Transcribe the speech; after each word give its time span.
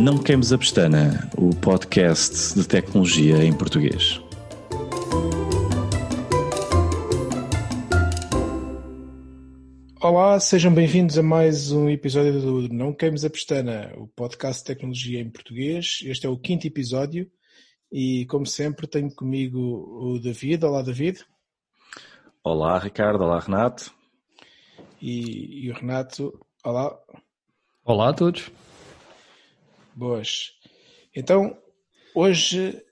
Não 0.00 0.16
Queimes 0.16 0.50
a 0.50 0.56
Pestana, 0.56 1.30
o 1.36 1.54
podcast 1.54 2.54
de 2.54 2.66
tecnologia 2.66 3.44
em 3.44 3.52
português. 3.52 4.18
Olá, 10.00 10.40
sejam 10.40 10.72
bem-vindos 10.72 11.18
a 11.18 11.22
mais 11.22 11.70
um 11.70 11.86
episódio 11.90 12.40
do 12.40 12.74
Não 12.74 12.94
Queimes 12.94 13.26
a 13.26 13.30
Pestana, 13.30 13.92
o 13.98 14.08
podcast 14.08 14.62
de 14.62 14.68
tecnologia 14.68 15.20
em 15.20 15.28
português. 15.28 15.98
Este 16.06 16.26
é 16.26 16.30
o 16.30 16.38
quinto 16.38 16.66
episódio 16.66 17.30
e, 17.92 18.24
como 18.24 18.46
sempre, 18.46 18.86
tenho 18.86 19.14
comigo 19.14 19.58
o 19.60 20.18
David. 20.18 20.64
Olá, 20.64 20.80
David. 20.80 21.26
Olá, 22.42 22.78
Ricardo. 22.78 23.22
Olá, 23.22 23.38
Renato. 23.38 23.92
E, 24.98 25.66
e 25.66 25.70
o 25.70 25.74
Renato. 25.74 26.40
Olá. 26.64 26.98
Olá 27.84 28.08
a 28.08 28.14
todos. 28.14 28.50
Boas. 30.00 30.58
Então, 31.14 31.54
hoje, 32.14 32.82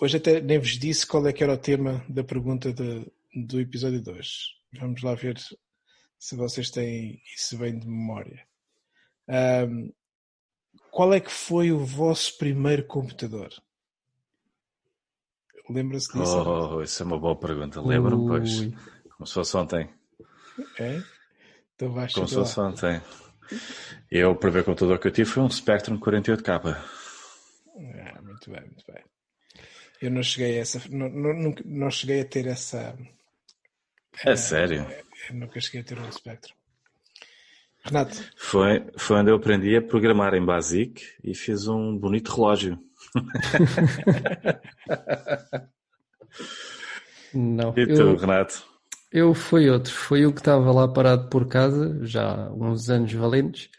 hoje 0.00 0.16
até 0.16 0.40
nem 0.40 0.58
vos 0.58 0.78
disse 0.78 1.06
qual 1.06 1.26
é 1.26 1.32
que 1.32 1.44
era 1.44 1.52
o 1.52 1.58
tema 1.58 2.02
da 2.08 2.24
pergunta 2.24 2.72
de, 2.72 3.06
do 3.34 3.60
episódio 3.60 4.00
2. 4.00 4.28
Vamos 4.80 5.02
lá 5.02 5.14
ver 5.14 5.38
se 6.18 6.34
vocês 6.34 6.70
têm 6.70 7.20
isso 7.34 7.58
bem 7.58 7.78
de 7.78 7.86
memória. 7.86 8.46
Um, 9.28 9.92
qual 10.90 11.12
é 11.12 11.20
que 11.20 11.30
foi 11.30 11.70
o 11.70 11.84
vosso 11.84 12.38
primeiro 12.38 12.86
computador? 12.86 13.52
Lembra-se 15.68 16.18
disso? 16.18 16.48
Oh, 16.48 16.82
isso 16.82 17.02
é 17.02 17.06
uma 17.06 17.18
boa 17.18 17.36
pergunta. 17.36 17.78
Lembro-me, 17.82 18.26
pois. 18.26 18.72
Como 19.10 19.26
se 19.26 19.34
fosse 19.34 19.54
ontem. 19.54 19.90
É? 20.78 21.02
Então 21.74 21.92
vais 21.92 22.14
Como 22.14 22.26
se 22.26 22.34
fosse 22.36 22.58
ontem. 22.58 23.02
Eu, 24.10 24.30
o 24.30 24.36
primeiro 24.36 24.64
computador 24.64 24.98
que 24.98 25.08
eu 25.08 25.12
tive 25.12 25.30
foi 25.30 25.42
um 25.42 25.50
Spectrum 25.50 25.98
48K. 25.98 26.76
Ah, 27.76 28.22
muito 28.22 28.50
bem, 28.50 28.60
muito 28.60 28.84
bem. 28.86 29.02
Eu 30.00 30.10
não 30.10 30.22
cheguei 30.22 30.58
a 30.58 30.60
essa. 30.60 30.80
Não, 30.90 31.08
não, 31.08 31.54
não 31.64 31.90
cheguei 31.90 32.20
a 32.20 32.24
ter 32.24 32.46
essa. 32.46 32.96
É 34.24 34.32
uh, 34.32 34.36
sério? 34.36 34.86
Eu 35.28 35.36
nunca 35.36 35.60
cheguei 35.60 35.80
a 35.80 35.84
ter 35.84 35.98
um 35.98 36.12
Spectrum. 36.12 36.54
Renato? 37.84 38.16
Foi, 38.36 38.86
foi 38.96 39.16
onde 39.18 39.30
eu 39.30 39.36
aprendi 39.36 39.76
a 39.76 39.82
programar 39.82 40.34
em 40.34 40.44
Basic 40.44 41.02
e 41.22 41.34
fiz 41.34 41.68
um 41.68 41.96
bonito 41.98 42.34
relógio. 42.34 42.78
Não. 47.34 47.74
E 47.76 47.86
tu, 47.86 47.92
eu, 47.92 48.16
Renato? 48.16 48.64
Eu 49.14 49.32
fui 49.32 49.70
outro. 49.70 49.92
Foi 49.92 50.26
o 50.26 50.32
que 50.32 50.40
estava 50.40 50.72
lá 50.72 50.92
parado 50.92 51.28
por 51.28 51.46
casa, 51.46 52.04
já 52.04 52.48
há 52.48 52.52
uns 52.52 52.90
anos 52.90 53.12
valentes. 53.12 53.70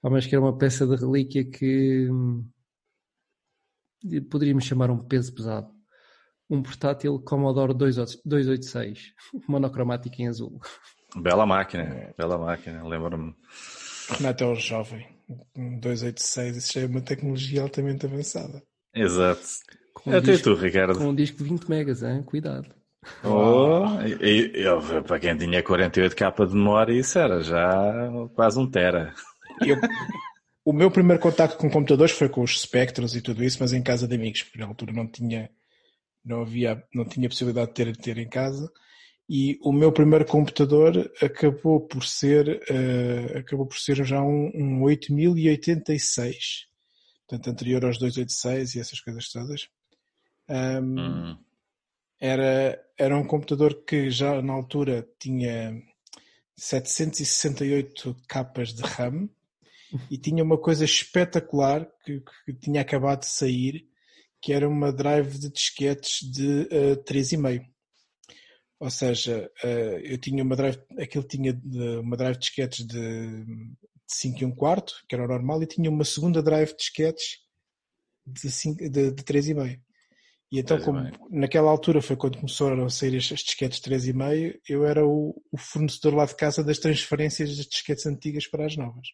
Mas 0.00 0.24
que 0.24 0.36
era 0.36 0.44
uma 0.44 0.56
peça 0.56 0.86
de 0.86 0.94
relíquia 0.94 1.44
que 1.44 2.08
hum, 2.08 2.48
poderíamos 4.30 4.64
chamar 4.64 4.88
um 4.88 4.98
peso 4.98 5.34
pesado. 5.34 5.68
Um 6.48 6.62
portátil 6.62 7.18
Commodore 7.18 7.74
286, 7.74 9.14
monocromático 9.48 10.22
em 10.22 10.28
azul. 10.28 10.60
Bela 11.16 11.44
máquina, 11.44 12.14
bela 12.16 12.38
máquina, 12.38 12.86
lembro-me. 12.86 13.34
Renato 14.10 14.44
é 14.44 14.46
um 14.46 14.54
jovem. 14.54 15.08
Um 15.56 15.80
286, 15.80 16.56
isso 16.56 16.72
já 16.74 16.82
é 16.82 16.86
uma 16.86 17.00
tecnologia 17.00 17.62
altamente 17.62 18.06
avançada. 18.06 18.62
Exato. 18.94 19.42
Com 19.92 20.10
Até 20.10 20.32
disco, 20.32 20.54
tu, 20.54 20.54
Ricardo. 20.54 20.96
Com 20.96 21.08
um 21.08 21.14
disco 21.14 21.38
de 21.38 21.50
20 21.50 21.68
megas, 21.68 22.04
hein? 22.04 22.22
cuidado. 22.22 22.77
Oh, 23.24 25.02
para 25.06 25.20
quem 25.20 25.36
tinha 25.36 25.62
48k 25.62 26.46
de 26.46 26.54
memória, 26.54 26.92
isso 26.92 27.18
era 27.18 27.42
já 27.42 28.10
quase 28.34 28.58
um 28.58 28.70
tera. 28.70 29.14
Eu, 29.64 29.76
o 30.64 30.72
meu 30.72 30.90
primeiro 30.90 31.22
contato 31.22 31.56
com 31.56 31.70
computadores 31.70 32.12
foi 32.12 32.28
com 32.28 32.42
os 32.42 32.60
Spectros 32.60 33.14
e 33.14 33.22
tudo 33.22 33.42
isso, 33.42 33.58
mas 33.60 33.72
em 33.72 33.82
casa 33.82 34.06
de 34.06 34.14
amigos, 34.14 34.42
porque 34.42 34.58
na 34.58 34.66
altura 34.66 34.92
não 34.92 35.06
tinha, 35.06 35.50
não 36.24 36.42
havia, 36.42 36.82
não 36.94 37.04
tinha 37.04 37.28
possibilidade 37.28 37.68
de 37.68 37.74
ter, 37.74 37.92
de 37.92 37.98
ter 37.98 38.18
em 38.18 38.28
casa. 38.28 38.70
E 39.28 39.58
o 39.62 39.72
meu 39.72 39.92
primeiro 39.92 40.24
computador 40.24 41.10
acabou 41.22 41.80
por 41.80 42.04
ser, 42.04 42.62
uh, 42.70 43.38
acabou 43.38 43.66
por 43.66 43.78
ser 43.78 44.02
já 44.04 44.22
um, 44.22 44.50
um 44.54 44.82
8086, 44.82 46.66
portanto 47.26 47.50
anterior 47.50 47.84
aos 47.84 47.98
286 47.98 48.74
e 48.74 48.80
essas 48.80 49.00
coisas 49.00 49.30
todas. 49.30 49.68
Um, 50.48 51.00
hum. 51.00 51.38
Era, 52.20 52.80
era 52.96 53.16
um 53.16 53.26
computador 53.26 53.84
que 53.84 54.10
já 54.10 54.42
na 54.42 54.52
altura 54.52 55.08
tinha 55.18 55.80
768 56.56 58.16
capas 58.26 58.74
de 58.74 58.82
RAM 58.82 59.28
e 60.10 60.18
tinha 60.18 60.42
uma 60.42 60.58
coisa 60.58 60.84
espetacular 60.84 61.88
que, 62.04 62.22
que 62.44 62.52
tinha 62.54 62.80
acabado 62.80 63.20
de 63.20 63.26
sair, 63.26 63.88
que 64.40 64.52
era 64.52 64.68
uma 64.68 64.92
drive 64.92 65.38
de 65.38 65.50
disquetes 65.50 66.28
de 66.30 66.62
uh, 66.62 66.92
eh, 66.92 66.96
3,5. 66.96 67.64
Ou 68.80 68.90
seja, 68.90 69.50
uh, 69.64 69.98
eu 70.04 70.18
tinha 70.18 70.42
uma 70.42 70.54
drive, 70.54 70.78
aquilo 70.98 71.24
tinha 71.24 71.58
uma 72.00 72.16
drive 72.16 72.34
de 72.34 72.40
disquetes 72.40 72.86
de, 72.86 73.44
de 73.44 73.74
5 74.06 74.42
e 74.42 74.44
1 74.44 74.54
quarto, 74.54 74.94
que 75.08 75.14
era 75.14 75.26
normal, 75.26 75.62
e 75.62 75.66
tinha 75.66 75.90
uma 75.90 76.04
segunda 76.04 76.42
drive 76.42 76.70
de 76.70 76.76
disquetes 76.76 77.38
de, 78.26 78.50
5, 78.50 78.90
de, 78.90 79.10
de 79.10 79.22
3,5. 79.22 79.80
E 80.50 80.58
então, 80.60 80.80
como 80.80 80.98
naquela 81.30 81.70
altura 81.70 82.00
foi 82.00 82.16
quando 82.16 82.38
começaram 82.38 82.82
a 82.84 82.88
sair 82.88 83.14
estes 83.14 83.40
disquetes 83.40 83.80
3,5, 83.80 84.58
eu 84.66 84.86
era 84.86 85.06
o, 85.06 85.38
o, 85.52 85.58
fornecedor 85.58 86.14
lá 86.14 86.24
de 86.24 86.34
casa 86.34 86.64
das 86.64 86.78
transferências 86.78 87.54
das 87.54 87.66
disquetes 87.66 88.06
antigas 88.06 88.46
para 88.46 88.64
as 88.64 88.74
novas. 88.74 89.08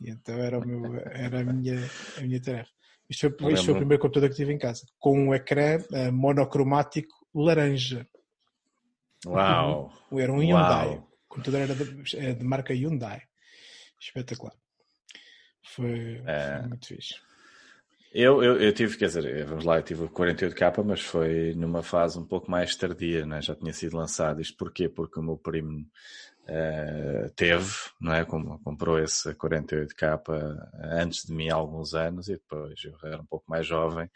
E 0.00 0.10
então 0.10 0.34
era, 0.34 0.58
o 0.58 0.66
meu, 0.66 0.96
era 0.96 1.40
a, 1.40 1.44
minha, 1.44 1.88
a 2.18 2.20
minha 2.22 2.42
tarefa. 2.42 2.70
Isto 3.08 3.30
foi, 3.38 3.52
isto 3.52 3.66
foi 3.66 3.74
o 3.74 3.76
primeiro 3.76 4.02
computador 4.02 4.30
que 4.30 4.36
tive 4.36 4.52
em 4.52 4.58
casa, 4.58 4.84
com 4.98 5.16
um 5.16 5.34
ecrã 5.34 5.78
uh, 5.78 6.12
monocromático 6.12 7.14
laranja. 7.32 8.08
Uau! 9.24 9.92
Era 10.12 10.32
um 10.32 10.40
Hyundai. 10.40 10.88
Uau. 10.88 11.08
O 11.26 11.28
computador 11.28 11.60
era 11.60 11.74
de, 11.74 12.16
é 12.16 12.32
de 12.32 12.44
marca 12.44 12.74
Hyundai. 12.74 13.22
Espetacular. 14.00 14.54
Foi, 15.62 16.20
é... 16.26 16.58
foi 16.58 16.68
muito 16.68 16.86
fixe. 16.88 17.14
Eu, 18.14 18.42
eu, 18.42 18.60
eu, 18.60 18.72
tive, 18.74 18.98
quer 18.98 19.06
dizer, 19.06 19.46
vamos 19.46 19.64
lá, 19.64 19.78
eu 19.78 19.82
tive 19.82 20.06
48k, 20.06 20.84
mas 20.84 21.00
foi 21.00 21.54
numa 21.54 21.82
fase 21.82 22.18
um 22.18 22.26
pouco 22.26 22.50
mais 22.50 22.76
tardia, 22.76 23.24
né? 23.24 23.40
já 23.40 23.54
tinha 23.54 23.72
sido 23.72 23.96
lançado. 23.96 24.40
Isto 24.40 24.56
porquê? 24.58 24.86
Porque 24.86 25.18
o 25.18 25.22
meu 25.22 25.38
primo 25.38 25.86
uh, 26.42 27.30
teve, 27.34 27.72
não 27.98 28.12
é? 28.12 28.22
Comprou 28.24 28.98
esse 28.98 29.34
48k 29.34 30.20
antes 31.00 31.24
de 31.24 31.32
mim 31.32 31.48
há 31.48 31.54
alguns 31.54 31.94
anos 31.94 32.28
e 32.28 32.32
depois 32.32 32.74
eu 32.84 32.94
era 33.02 33.22
um 33.22 33.26
pouco 33.26 33.46
mais 33.48 33.66
jovem. 33.66 34.10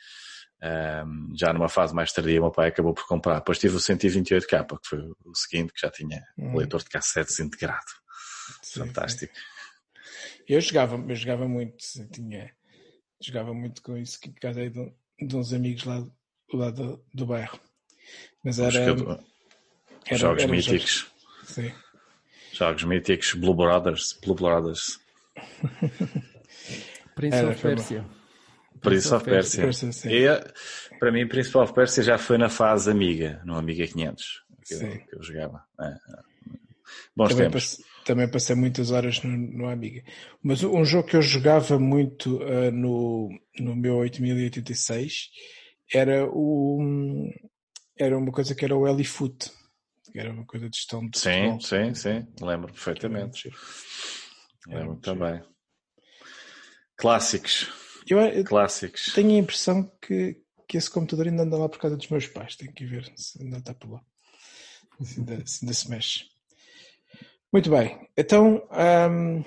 Um, 0.62 0.67
ehm, 0.67 1.35
já 1.35 1.53
numa 1.55 1.69
fase 1.69 1.95
mais 1.95 2.12
tardia, 2.12 2.41
meu 2.41 2.51
pai 2.51 2.69
acabou 2.69 2.93
por 2.93 3.06
comprar. 3.06 3.37
Depois 3.37 3.59
tive 3.59 3.77
o 3.77 3.81
128k, 3.81 4.79
que 4.79 4.89
foi 4.89 4.99
o 5.25 5.35
seguinte, 5.35 5.73
que 5.73 5.81
já 5.81 5.91
tinha 5.91 6.23
hum. 6.37 6.55
leitor 6.55 6.83
de 6.83 6.91
cassetes 6.91 7.41
integrado. 7.41 7.85
Sim, 8.62 8.81
Fantástico. 8.81 9.35
Sim. 9.35 9.43
Eu 10.49 10.61
jogava, 10.61 10.97
eu 11.09 11.15
jogava 11.15 11.49
muito, 11.49 11.77
tinha 12.12 12.51
jogava 13.21 13.54
muito 13.54 13.82
com 13.82 13.97
isso, 13.97 14.21
que 14.21 14.31
casei 14.32 14.71
de, 14.71 14.93
de 15.21 15.37
uns 15.37 15.53
amigos 15.53 15.84
lá, 15.84 16.06
lá 16.53 16.71
do, 16.71 17.04
do 17.12 17.27
bairro. 17.27 17.59
Mas 18.44 18.59
era, 18.59 18.78
era 18.78 18.97
jogos 20.16 20.43
era 20.43 20.53
míticos. 20.53 20.99
Jogos, 20.99 21.49
sim. 21.49 21.72
Jogos 22.53 22.84
míticos, 22.84 23.34
Blue 23.34 23.55
Brothers, 23.55 24.19
Blue 24.22 24.34
Brothers. 24.34 25.00
Prince 27.15 27.37
era, 27.37 27.50
of 27.50 27.60
Persia. 27.60 28.05
Prince 28.81 29.15
of 29.15 29.25
Persia. 29.25 29.62
Persia 29.62 29.91
e, 30.06 30.99
para 30.99 31.10
mim, 31.10 31.26
Prince 31.26 31.56
of 31.56 31.72
Persia 31.72 32.03
já 32.03 32.19
foi 32.19 32.38
na 32.38 32.49
fase 32.49 32.91
Amiga, 32.91 33.41
no 33.44 33.56
Amiga 33.56 33.87
500, 33.87 34.44
que, 34.65 34.75
eu, 34.75 34.78
que 34.78 35.16
eu, 35.16 35.22
jogava. 35.22 35.65
É, 35.81 35.87
é. 35.87 35.97
Bons 37.16 37.31
Também 37.31 37.47
tempos 37.47 37.78
também 38.06 38.31
passei 38.31 38.55
muitas 38.55 38.93
horas 38.93 39.21
no, 39.22 39.37
no 39.37 39.69
Amiga. 39.69 40.03
Mas 40.41 40.62
um 40.62 40.85
jogo 40.85 41.08
que 41.08 41.17
eu 41.17 41.23
jogava 41.23 41.76
muito 41.79 42.37
uh, 42.37 42.70
no, 42.70 43.29
no 43.58 43.75
meu 43.75 43.97
8086 43.97 45.29
era 45.93 46.25
o 46.31 47.29
era 47.99 48.17
uma 48.17 48.31
coisa 48.31 48.55
que 48.55 48.64
era 48.64 48.76
o 48.76 48.87
Elifoot, 48.87 49.50
que 50.12 50.19
era 50.20 50.31
uma 50.31 50.44
coisa 50.47 50.70
de 50.70 50.76
gestão 50.76 51.08
de 51.08 51.19
Sim, 51.19 51.58
futebol. 51.58 51.61
sim, 51.61 51.94
sim, 51.94 52.26
lembro 52.41 52.73
perfeitamente. 52.73 53.50
Lembro 54.69 54.97
também. 54.97 55.43
Clássicos. 56.97 57.69
Eu, 58.08 58.20
eu 58.20 58.44
Clássicos. 58.44 59.06
Tenho 59.14 59.31
a 59.31 59.38
impressão 59.38 59.91
que, 60.00 60.41
que 60.69 60.76
esse 60.76 60.91
computador 60.91 61.26
ainda 61.26 61.43
anda 61.43 61.56
lá 61.56 61.69
por 61.69 61.79
causa 61.79 61.97
dos 61.97 62.08
meus 62.08 62.26
pais. 62.29 62.55
Tenho 62.56 62.73
que 62.73 62.85
ver 62.85 63.12
se 63.17 63.43
ainda 63.43 63.58
está 63.58 63.75
por 63.75 63.91
lá. 63.91 64.00
Se 65.03 65.19
ainda 65.20 65.47
se, 65.47 65.64
ainda 65.64 65.75
se 65.75 65.91
mexe. 65.91 66.36
Muito 67.52 67.70
bem, 67.70 68.08
então 68.16 68.62
um, 69.10 69.44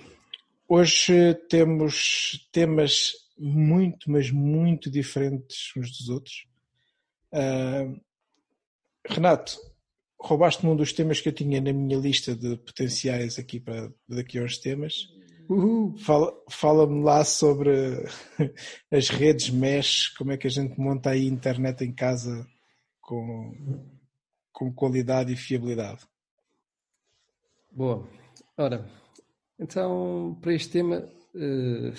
hoje 0.67 1.35
temos 1.49 2.49
temas 2.51 3.13
muito, 3.37 4.09
mas 4.09 4.31
muito 4.31 4.89
diferentes 4.89 5.71
uns 5.77 5.91
dos 5.91 6.09
outros. 6.09 6.47
Uh, 7.33 7.99
Renato, 9.07 9.57
roubaste-me 10.19 10.71
um 10.71 10.75
dos 10.75 10.93
temas 10.93 11.21
que 11.21 11.29
eu 11.29 11.33
tinha 11.33 11.61
na 11.61 11.71
minha 11.73 11.97
lista 11.97 12.35
de 12.35 12.57
potenciais 12.57 13.39
aqui 13.39 13.59
para 13.59 13.91
daqui 14.07 14.37
a 14.37 14.43
uns 14.43 14.57
temas. 14.57 15.07
Fala, 15.97 16.31
fala-me 16.49 17.03
lá 17.03 17.23
sobre 17.23 17.71
as 18.91 19.09
redes 19.09 19.49
mesh, 19.49 20.09
como 20.09 20.31
é 20.31 20.37
que 20.37 20.47
a 20.47 20.51
gente 20.51 20.79
monta 20.79 21.09
aí 21.11 21.25
internet 21.25 21.83
em 21.83 21.93
casa 21.93 22.45
com, 23.01 23.51
com 24.51 24.71
qualidade 24.71 25.33
e 25.33 25.37
fiabilidade. 25.37 26.05
Boa. 27.71 28.09
Ora, 28.57 28.83
então, 29.59 30.37
para 30.41 30.53
este 30.53 30.71
tema, 30.71 30.97
uh, 31.35 31.93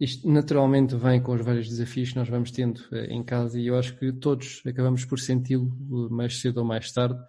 isto 0.00 0.28
naturalmente 0.28 0.96
vem 0.96 1.22
com 1.22 1.34
os 1.34 1.44
vários 1.44 1.68
desafios 1.68 2.10
que 2.10 2.16
nós 2.16 2.28
vamos 2.28 2.50
tendo 2.50 2.78
uh, 2.90 3.04
em 3.10 3.22
casa 3.22 3.60
e 3.60 3.66
eu 3.66 3.78
acho 3.78 3.96
que 3.98 4.10
todos 4.12 4.62
acabamos 4.66 5.04
por 5.04 5.20
senti-lo 5.20 5.70
mais 6.10 6.40
cedo 6.40 6.58
ou 6.58 6.64
mais 6.64 6.90
tarde, 6.90 7.20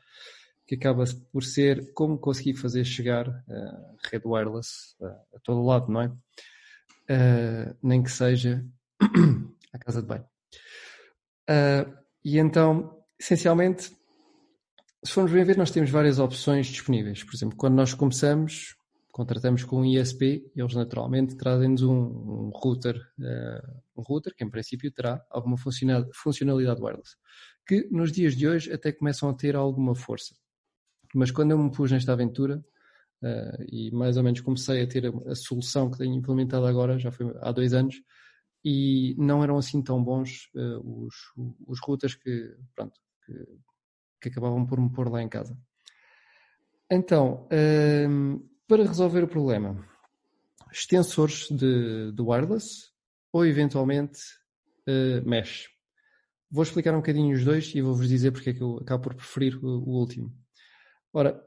que 0.66 0.76
acaba 0.76 1.04
por 1.32 1.44
ser 1.44 1.94
como 1.94 2.18
conseguir 2.18 2.56
fazer 2.56 2.86
chegar 2.86 3.30
a 3.30 4.10
rede 4.10 4.26
wireless 4.26 4.96
a 5.04 5.40
todo 5.44 5.62
lado, 5.62 5.92
não 5.92 6.02
é? 6.02 6.08
Uh, 6.08 7.78
nem 7.84 8.02
que 8.02 8.12
seja 8.12 8.66
à 9.74 9.78
casa 9.78 10.02
de 10.02 10.08
banho. 10.08 10.26
e 12.24 12.40
então, 12.40 12.98
essencialmente, 13.20 13.92
se 15.03 15.12
formos 15.12 15.31
bem 15.31 15.44
ver, 15.44 15.57
nós 15.57 15.71
temos 15.71 15.89
várias 15.89 16.19
opções 16.19 16.68
disponíveis. 16.68 17.24
Por 17.24 17.36
exemplo, 17.36 17.57
quando 17.57 17.75
nós 17.75 17.94
começamos, 17.94 18.75
contratamos 19.12 19.63
com 19.63 19.81
um 19.81 19.86
ISP, 19.86 20.51
eles 20.56 20.74
naturalmente 20.74 21.36
trazem-nos 21.36 21.83
um, 21.83 21.94
um, 21.94 22.51
router, 22.53 22.97
uh, 23.19 23.81
um 23.95 24.01
router 24.01 24.36
que 24.36 24.44
em 24.44 24.50
princípio 24.50 24.92
terá 24.92 25.25
alguma 25.30 25.57
funcionalidade 25.57 26.81
wireless, 26.81 27.15
que 27.68 27.88
nos 27.92 28.12
dias 28.12 28.36
de 28.36 28.47
hoje 28.47 28.74
até 28.74 28.92
começam 28.92 29.30
a 29.30 29.33
ter 29.33 29.56
alguma 29.56 29.95
força. 29.95 30.36
Mas 31.13 31.31
quando 31.31 31.51
eu 31.51 31.57
me 31.57 31.71
pus 31.71 31.91
nesta 31.91 32.12
aventura, 32.12 32.63
uh, 33.21 33.63
e 33.71 33.89
mais 33.91 34.18
ou 34.18 34.24
menos 34.24 34.41
comecei 34.41 34.81
a 34.81 34.88
ter 34.88 35.06
a, 35.06 35.31
a, 35.31 35.36
solução 35.36 35.89
que 35.89 35.98
tenho 35.98 36.13
implementado 36.13 36.65
agora, 36.65 37.00
já 37.00 37.12
foi 37.12 37.33
há 37.41 37.51
dois 37.51 37.74
anos, 37.74 38.01
e 38.65 39.15
não 39.18 39.44
eram 39.44 39.57
assim 39.57 39.81
tão 39.81 40.03
bons 40.03 40.50
uh, 40.56 41.06
os, 41.06 41.15
os 41.68 41.80
routers 41.80 42.15
que, 42.15 42.53
pronto, 42.75 43.00
que 43.25 43.33
que 44.30 44.38
acabavam 44.38 44.66
por 44.66 44.80
me 44.80 44.89
pôr 44.89 45.10
lá 45.10 45.22
em 45.22 45.30
casa. 45.30 45.57
Então, 46.89 47.48
um, 48.10 48.48
para 48.68 48.83
resolver 48.83 49.24
o 49.24 49.27
problema, 49.27 49.83
extensores 50.72 51.48
de, 51.50 52.12
de 52.12 52.22
wireless 52.22 52.92
ou 53.31 53.45
eventualmente 53.45 54.19
uh, 54.88 55.27
mesh. 55.27 55.69
Vou 56.50 56.63
explicar 56.63 56.94
um 56.94 56.98
bocadinho 56.98 57.36
os 57.36 57.44
dois 57.44 57.74
e 57.74 57.81
vou-vos 57.81 58.07
dizer 58.07 58.31
porque 58.31 58.51
é 58.51 58.54
que 58.54 58.62
eu 58.62 58.77
acabo 58.77 59.04
por 59.04 59.16
preferir 59.16 59.57
o, 59.63 59.68
o 59.68 60.00
último. 60.00 60.31
Ora, 61.12 61.42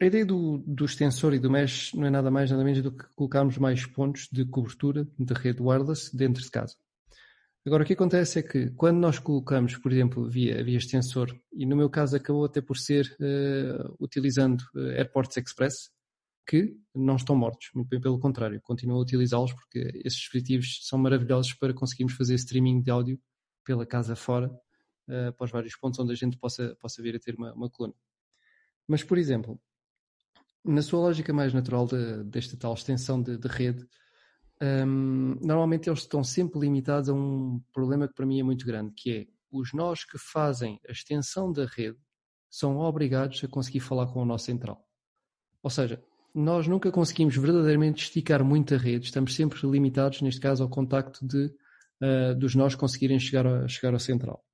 a 0.00 0.04
ideia 0.04 0.26
do, 0.26 0.58
do, 0.58 0.84
extensor 0.84 1.34
e 1.34 1.38
do 1.38 1.50
mesh 1.50 1.92
não 1.94 2.06
é 2.06 2.10
nada 2.10 2.30
mais 2.30 2.50
nada 2.50 2.62
menos 2.62 2.82
do 2.82 2.92
que 2.92 3.04
colocarmos 3.14 3.58
mais 3.58 3.86
pontos 3.86 4.28
de 4.30 4.44
cobertura 4.44 5.08
de 5.18 5.34
rede 5.34 5.62
wireless 5.62 6.14
dentro 6.14 6.42
de 6.42 6.50
casa. 6.50 6.76
Agora, 7.66 7.82
o 7.82 7.86
que 7.86 7.94
acontece 7.94 8.38
é 8.38 8.42
que 8.44 8.70
quando 8.70 8.98
nós 8.98 9.18
colocamos, 9.18 9.76
por 9.76 9.92
exemplo, 9.92 10.30
via, 10.30 10.62
via 10.62 10.78
extensor, 10.78 11.36
e 11.52 11.66
no 11.66 11.74
meu 11.74 11.90
caso 11.90 12.14
acabou 12.14 12.44
até 12.44 12.60
por 12.60 12.76
ser 12.76 13.16
uh, 13.18 13.96
utilizando 13.98 14.60
uh, 14.76 14.90
Airports 14.90 15.36
Express, 15.36 15.90
que 16.46 16.76
não 16.94 17.16
estão 17.16 17.34
mortos, 17.34 17.70
muito 17.74 17.88
bem 17.88 18.00
pelo 18.00 18.20
contrário, 18.20 18.60
continuo 18.62 18.98
a 18.98 19.00
utilizá-los 19.00 19.52
porque 19.52 19.80
esses 20.04 20.20
dispositivos 20.20 20.86
são 20.86 20.96
maravilhosos 20.96 21.54
para 21.54 21.74
conseguirmos 21.74 22.14
fazer 22.14 22.36
streaming 22.36 22.82
de 22.82 22.90
áudio 22.92 23.20
pela 23.64 23.84
casa 23.84 24.14
fora, 24.14 24.46
uh, 25.08 25.32
para 25.32 25.44
os 25.44 25.50
vários 25.50 25.74
pontos 25.74 25.98
onde 25.98 26.12
a 26.12 26.16
gente 26.16 26.38
possa, 26.38 26.76
possa 26.80 27.02
vir 27.02 27.16
a 27.16 27.18
ter 27.18 27.34
uma, 27.34 27.52
uma 27.52 27.68
coluna. 27.68 27.96
Mas, 28.86 29.02
por 29.02 29.18
exemplo, 29.18 29.60
na 30.64 30.82
sua 30.82 31.00
lógica 31.00 31.32
mais 31.32 31.52
natural 31.52 31.84
de, 31.84 32.22
desta 32.22 32.56
tal 32.56 32.74
extensão 32.74 33.20
de, 33.20 33.36
de 33.36 33.48
rede, 33.48 33.84
um, 34.62 35.38
normalmente 35.42 35.88
eles 35.88 36.00
estão 36.00 36.24
sempre 36.24 36.58
limitados 36.58 37.08
a 37.08 37.14
um 37.14 37.60
problema 37.72 38.08
que 38.08 38.14
para 38.14 38.26
mim 38.26 38.40
é 38.40 38.42
muito 38.42 38.64
grande, 38.66 38.92
que 38.94 39.10
é 39.12 39.26
os 39.52 39.72
nós 39.72 40.04
que 40.04 40.18
fazem 40.18 40.80
a 40.88 40.92
extensão 40.92 41.52
da 41.52 41.66
rede 41.66 41.98
são 42.50 42.78
obrigados 42.78 43.42
a 43.44 43.48
conseguir 43.48 43.80
falar 43.80 44.06
com 44.06 44.22
o 44.22 44.24
nosso 44.24 44.46
central. 44.46 44.82
Ou 45.62 45.70
seja, 45.70 46.02
nós 46.34 46.66
nunca 46.66 46.90
conseguimos 46.90 47.36
verdadeiramente 47.36 48.04
esticar 48.04 48.44
muito 48.44 48.74
a 48.74 48.78
rede, 48.78 49.06
estamos 49.06 49.34
sempre 49.34 49.58
limitados, 49.66 50.20
neste 50.22 50.40
caso, 50.40 50.62
ao 50.62 50.68
contacto 50.68 51.26
de, 51.26 51.46
uh, 52.02 52.34
dos 52.36 52.54
nós 52.54 52.74
conseguirem 52.74 53.18
chegar, 53.18 53.46
a, 53.46 53.68
chegar 53.68 53.92
ao 53.92 53.98
central. 53.98 54.44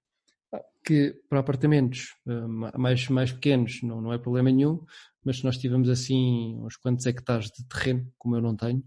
Que 0.85 1.15
para 1.29 1.41
apartamentos 1.41 2.17
uh, 2.27 2.79
mais, 2.79 3.09
mais 3.09 3.33
pequenos 3.33 3.83
não, 3.83 4.01
não 4.01 4.13
é 4.13 4.19
problema 4.19 4.51
nenhum, 4.51 4.85
mas 5.25 5.39
se 5.39 5.45
nós 5.45 5.59
tivermos 5.59 5.89
assim 5.89 6.57
uns 6.61 6.77
quantos 6.77 7.07
hectares 7.07 7.47
de 7.47 7.67
terreno, 7.69 8.13
como 8.19 8.37
eu 8.37 8.41
não 8.41 8.57
tenho, 8.57 8.83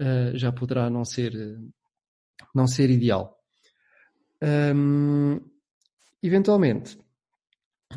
uh, 0.00 0.36
já 0.36 0.52
poderá 0.52 0.88
não 0.90 1.04
ser, 1.04 1.32
não 2.54 2.66
ser 2.66 2.90
ideal. 2.90 3.38
Um, 4.42 5.40
eventualmente, 6.22 6.98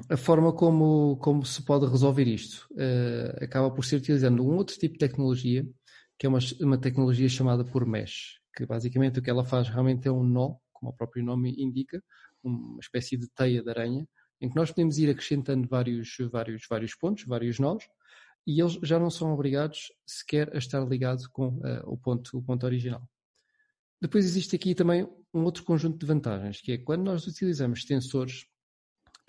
a 0.09 0.17
forma 0.17 0.53
como, 0.53 1.17
como 1.17 1.45
se 1.45 1.61
pode 1.63 1.85
resolver 1.85 2.27
isto 2.27 2.67
uh, 2.71 3.43
acaba 3.43 3.69
por 3.69 3.83
ser 3.83 3.97
utilizando 3.97 4.43
um 4.43 4.55
outro 4.55 4.77
tipo 4.77 4.93
de 4.93 4.99
tecnologia, 4.99 5.67
que 6.17 6.25
é 6.25 6.29
uma, 6.29 6.39
uma 6.61 6.77
tecnologia 6.77 7.27
chamada 7.27 7.63
por 7.65 7.85
mesh, 7.85 8.39
que 8.55 8.65
basicamente 8.65 9.19
o 9.19 9.21
que 9.21 9.29
ela 9.29 9.43
faz 9.43 9.67
realmente 9.69 10.07
é 10.07 10.11
um 10.11 10.23
nó, 10.23 10.55
como 10.71 10.91
o 10.91 10.95
próprio 10.95 11.23
nome 11.23 11.53
indica, 11.57 12.01
uma 12.43 12.79
espécie 12.79 13.17
de 13.17 13.27
teia 13.29 13.61
de 13.61 13.69
aranha, 13.69 14.07
em 14.39 14.49
que 14.49 14.55
nós 14.55 14.71
podemos 14.71 14.97
ir 14.97 15.09
acrescentando 15.09 15.67
vários, 15.67 16.15
vários, 16.31 16.65
vários 16.67 16.95
pontos, 16.95 17.25
vários 17.25 17.59
nós, 17.59 17.83
e 18.45 18.59
eles 18.59 18.79
já 18.83 18.99
não 18.99 19.09
são 19.09 19.33
obrigados 19.33 19.91
sequer 20.05 20.53
a 20.53 20.57
estar 20.57 20.83
ligados 20.87 21.27
com 21.27 21.49
uh, 21.49 21.81
o, 21.85 21.97
ponto, 21.97 22.37
o 22.37 22.41
ponto 22.41 22.65
original. 22.65 23.07
Depois 24.01 24.25
existe 24.25 24.55
aqui 24.55 24.73
também 24.73 25.07
um 25.33 25.43
outro 25.43 25.63
conjunto 25.63 25.97
de 25.97 26.05
vantagens, 26.05 26.59
que 26.59 26.71
é 26.71 26.77
quando 26.77 27.03
nós 27.03 27.27
utilizamos 27.27 27.79
extensores, 27.79 28.45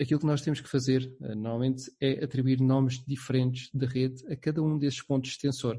aquilo 0.01 0.19
que 0.19 0.25
nós 0.25 0.41
temos 0.41 0.59
que 0.59 0.69
fazer 0.69 1.15
uh, 1.21 1.35
normalmente 1.35 1.91
é 2.01 2.23
atribuir 2.23 2.59
nomes 2.59 3.03
diferentes 3.05 3.69
de 3.73 3.85
rede 3.85 4.25
a 4.31 4.35
cada 4.35 4.61
um 4.61 4.77
desses 4.77 5.01
pontos 5.01 5.29
de 5.29 5.35
extensor. 5.35 5.75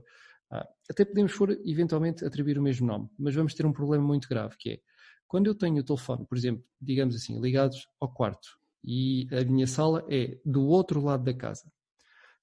Uh, 0.53 0.65
até 0.89 1.05
podemos 1.05 1.33
for 1.33 1.51
eventualmente 1.65 2.25
atribuir 2.25 2.59
o 2.59 2.63
mesmo 2.63 2.87
nome, 2.87 3.09
mas 3.19 3.35
vamos 3.35 3.55
ter 3.55 3.67
um 3.67 3.73
problema 3.73 4.05
muito 4.05 4.29
grave, 4.29 4.57
que 4.59 4.71
é 4.71 4.81
quando 5.27 5.49
eu 5.49 5.55
tenho 5.55 5.81
o 5.81 5.83
telefone, 5.83 6.25
por 6.27 6.39
exemplo, 6.39 6.65
digamos 6.81 7.17
assim, 7.17 7.41
ligados 7.41 7.89
ao 7.99 8.13
quarto 8.13 8.57
e 8.85 9.27
a 9.33 9.43
minha 9.45 9.67
sala 9.67 10.05
é 10.09 10.39
do 10.45 10.65
outro 10.67 11.03
lado 11.03 11.25
da 11.25 11.35
casa 11.35 11.73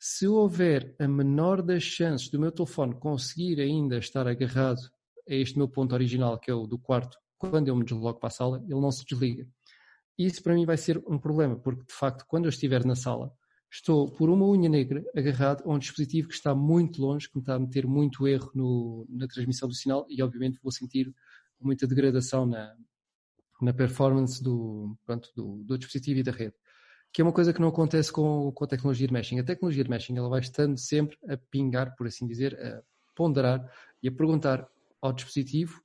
se 0.04 0.28
houver 0.28 0.96
a 0.98 1.08
menor 1.08 1.62
das 1.62 1.84
chances 1.84 2.28
do 2.28 2.40
meu 2.40 2.52
telefone 2.52 2.96
conseguir 2.96 3.62
ainda 3.62 4.00
estar 4.00 4.28
agarrado 4.28 4.82
a 5.30 5.36
este 5.36 5.56
meu 5.60 5.70
ponto 5.70 5.94
original, 5.94 6.40
que 6.40 6.50
é 6.50 6.54
o 6.56 6.66
do 6.66 6.80
quarto, 6.80 7.16
quando 7.38 7.68
eu 7.68 7.76
me 7.76 7.86
desloco 7.86 8.20
para 8.20 8.30
a 8.30 8.32
sala, 8.32 8.64
ele 8.68 8.82
não 8.82 8.92
se 8.92 9.06
desliga. 9.06 9.48
Isso 10.18 10.42
para 10.42 10.56
mim 10.56 10.66
vai 10.66 10.76
ser 10.76 10.98
um 11.08 11.20
problema, 11.20 11.56
porque 11.56 11.84
de 11.86 11.94
facto, 11.94 12.26
quando 12.28 12.46
eu 12.46 12.50
estiver 12.50 12.84
na 12.84 12.96
sala, 12.96 13.32
estou 13.72 14.12
por 14.12 14.28
uma 14.32 14.48
unha 14.48 14.68
negra 14.68 15.04
agarrado 15.16 15.70
a 15.70 15.72
um 15.72 15.78
dispositivo 15.78 16.30
que 16.30 16.34
está 16.34 16.56
muito 16.56 17.00
longe, 17.00 17.30
que 17.30 17.36
me 17.36 17.44
está 17.44 17.54
a 17.54 17.60
meter 17.60 17.86
muito 17.86 18.28
erro 18.28 18.50
no, 18.56 19.06
na 19.08 19.28
transmissão 19.28 19.70
do 19.70 19.76
sinal 19.76 20.08
e 20.10 20.24
obviamente 20.24 20.58
vou 20.64 20.72
sentir 20.72 21.14
muita 21.60 21.86
degradação 21.86 22.48
na, 22.48 22.76
na 23.62 23.72
performance 23.72 24.44
do, 24.44 24.98
pronto, 25.06 25.30
do, 25.36 25.64
do 25.64 25.78
dispositivo 25.78 26.22
e 26.22 26.24
da 26.24 26.32
rede 26.32 26.56
que 27.14 27.22
é 27.22 27.24
uma 27.24 27.34
coisa 27.34 27.54
que 27.54 27.60
não 27.60 27.68
acontece 27.68 28.12
com, 28.12 28.52
com 28.52 28.64
a 28.64 28.68
tecnologia 28.68 29.08
de 29.08 29.14
meshing. 29.14 29.40
A 29.40 29.44
tecnologia 29.44 29.84
de 29.84 29.90
meshing 29.90 30.18
ela 30.18 30.30
vai 30.30 30.40
estando 30.40 30.78
sempre 30.78 31.18
a 31.28 31.38
pingar, 31.38 31.96
por 31.96 32.08
assim 32.08 32.26
dizer, 32.26 32.58
a 32.60 32.82
ponderar 33.16 33.70
e 34.02 34.08
a 34.08 34.12
perguntar 34.12 34.68
ao 35.02 35.12
dispositivo 35.12 35.82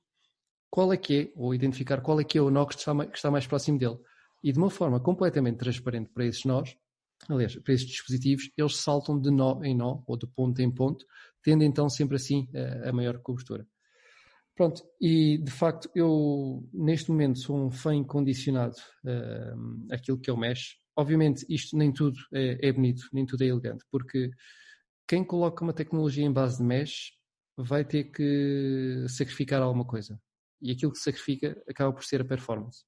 qual 0.69 0.93
é 0.93 0.97
que 0.97 1.19
é, 1.19 1.31
ou 1.35 1.53
identificar 1.53 2.01
qual 2.01 2.19
é 2.19 2.23
que 2.23 2.37
é 2.37 2.41
o 2.41 2.49
nó 2.49 2.65
que 2.65 2.75
está, 2.75 2.93
mais, 2.93 3.09
que 3.09 3.17
está 3.17 3.31
mais 3.31 3.47
próximo 3.47 3.77
dele. 3.77 3.97
E 4.43 4.51
de 4.51 4.57
uma 4.57 4.69
forma 4.69 4.99
completamente 4.99 5.57
transparente 5.57 6.09
para 6.13 6.25
esses 6.25 6.45
nós, 6.45 6.77
aliás, 7.27 7.55
para 7.55 7.73
esses 7.73 7.87
dispositivos, 7.87 8.49
eles 8.55 8.77
saltam 8.77 9.19
de 9.19 9.31
nó 9.31 9.61
em 9.63 9.75
nó, 9.75 10.01
ou 10.05 10.17
de 10.17 10.27
ponto 10.27 10.61
em 10.61 10.71
ponto, 10.71 11.05
tendo 11.41 11.63
então 11.63 11.89
sempre 11.89 12.15
assim 12.15 12.47
a, 12.53 12.89
a 12.89 12.93
maior 12.93 13.19
cobertura. 13.19 13.67
Pronto, 14.55 14.83
e 14.99 15.37
de 15.37 15.51
facto 15.51 15.89
eu 15.93 16.67
neste 16.73 17.11
momento 17.11 17.39
sou 17.39 17.57
um 17.57 17.69
fã 17.69 17.93
incondicionado 17.93 18.75
uh, 19.05 19.93
aquilo 19.93 20.19
que 20.19 20.29
é 20.29 20.33
o 20.33 20.37
mesh, 20.37 20.77
obviamente, 20.97 21.45
isto 21.47 21.77
nem 21.77 21.93
tudo 21.93 22.17
é, 22.33 22.67
é, 22.67 22.71
bonito, 22.71 23.03
nem 23.13 23.25
tudo 23.25 23.43
é 23.43 23.47
elegante, 23.47 23.85
porque 23.91 24.31
quem 25.07 25.23
coloca 25.23 25.63
uma 25.63 25.73
tecnologia 25.73 26.25
em 26.25 26.33
base 26.33 26.57
de 26.57 26.63
mesh 26.63 27.11
vai 27.55 27.85
ter 27.85 28.05
que 28.05 29.05
sacrificar 29.07 29.61
alguma 29.61 29.85
coisa. 29.85 30.19
E 30.61 30.71
aquilo 30.71 30.91
que 30.91 30.97
sacrifica 30.97 31.55
acaba 31.69 31.93
por 31.93 32.03
ser 32.03 32.21
a 32.21 32.25
performance. 32.25 32.83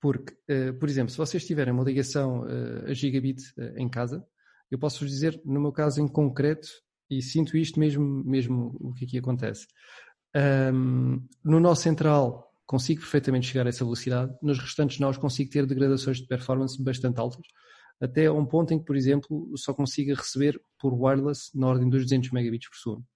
Porque, 0.00 0.34
uh, 0.50 0.74
por 0.78 0.88
exemplo, 0.88 1.10
se 1.10 1.18
vocês 1.18 1.46
tiverem 1.46 1.72
uma 1.72 1.84
ligação 1.84 2.42
uh, 2.42 2.86
a 2.86 2.94
gigabit 2.94 3.42
uh, 3.58 3.76
em 3.76 3.88
casa, 3.88 4.26
eu 4.70 4.78
posso 4.78 5.00
vos 5.00 5.10
dizer, 5.10 5.40
no 5.44 5.60
meu 5.60 5.72
caso 5.72 6.00
em 6.00 6.08
concreto, 6.08 6.68
e 7.10 7.22
sinto 7.22 7.56
isto 7.56 7.78
mesmo, 7.80 8.22
mesmo 8.24 8.76
o 8.80 8.92
que 8.94 9.04
aqui 9.04 9.18
acontece. 9.18 9.66
Um, 10.36 11.26
no 11.42 11.58
nosso 11.58 11.82
central 11.82 12.47
consigo 12.68 13.00
perfeitamente 13.00 13.46
chegar 13.46 13.66
a 13.66 13.70
essa 13.70 13.82
velocidade, 13.82 14.36
nos 14.42 14.58
restantes 14.58 15.00
nós 15.00 15.16
consigo 15.16 15.50
ter 15.50 15.64
degradações 15.64 16.18
de 16.18 16.26
performance 16.26 16.80
bastante 16.80 17.18
altas, 17.18 17.46
até 17.98 18.26
a 18.26 18.32
um 18.32 18.44
ponto 18.44 18.74
em 18.74 18.78
que, 18.78 18.84
por 18.84 18.94
exemplo, 18.94 19.50
só 19.56 19.72
consiga 19.72 20.14
receber 20.14 20.60
por 20.78 20.92
wireless 20.92 21.50
na 21.54 21.66
ordem 21.66 21.88
dos 21.88 22.02
200 22.02 22.30
megabits 22.30 22.68
por 22.68 22.76
segundo. 22.76 23.06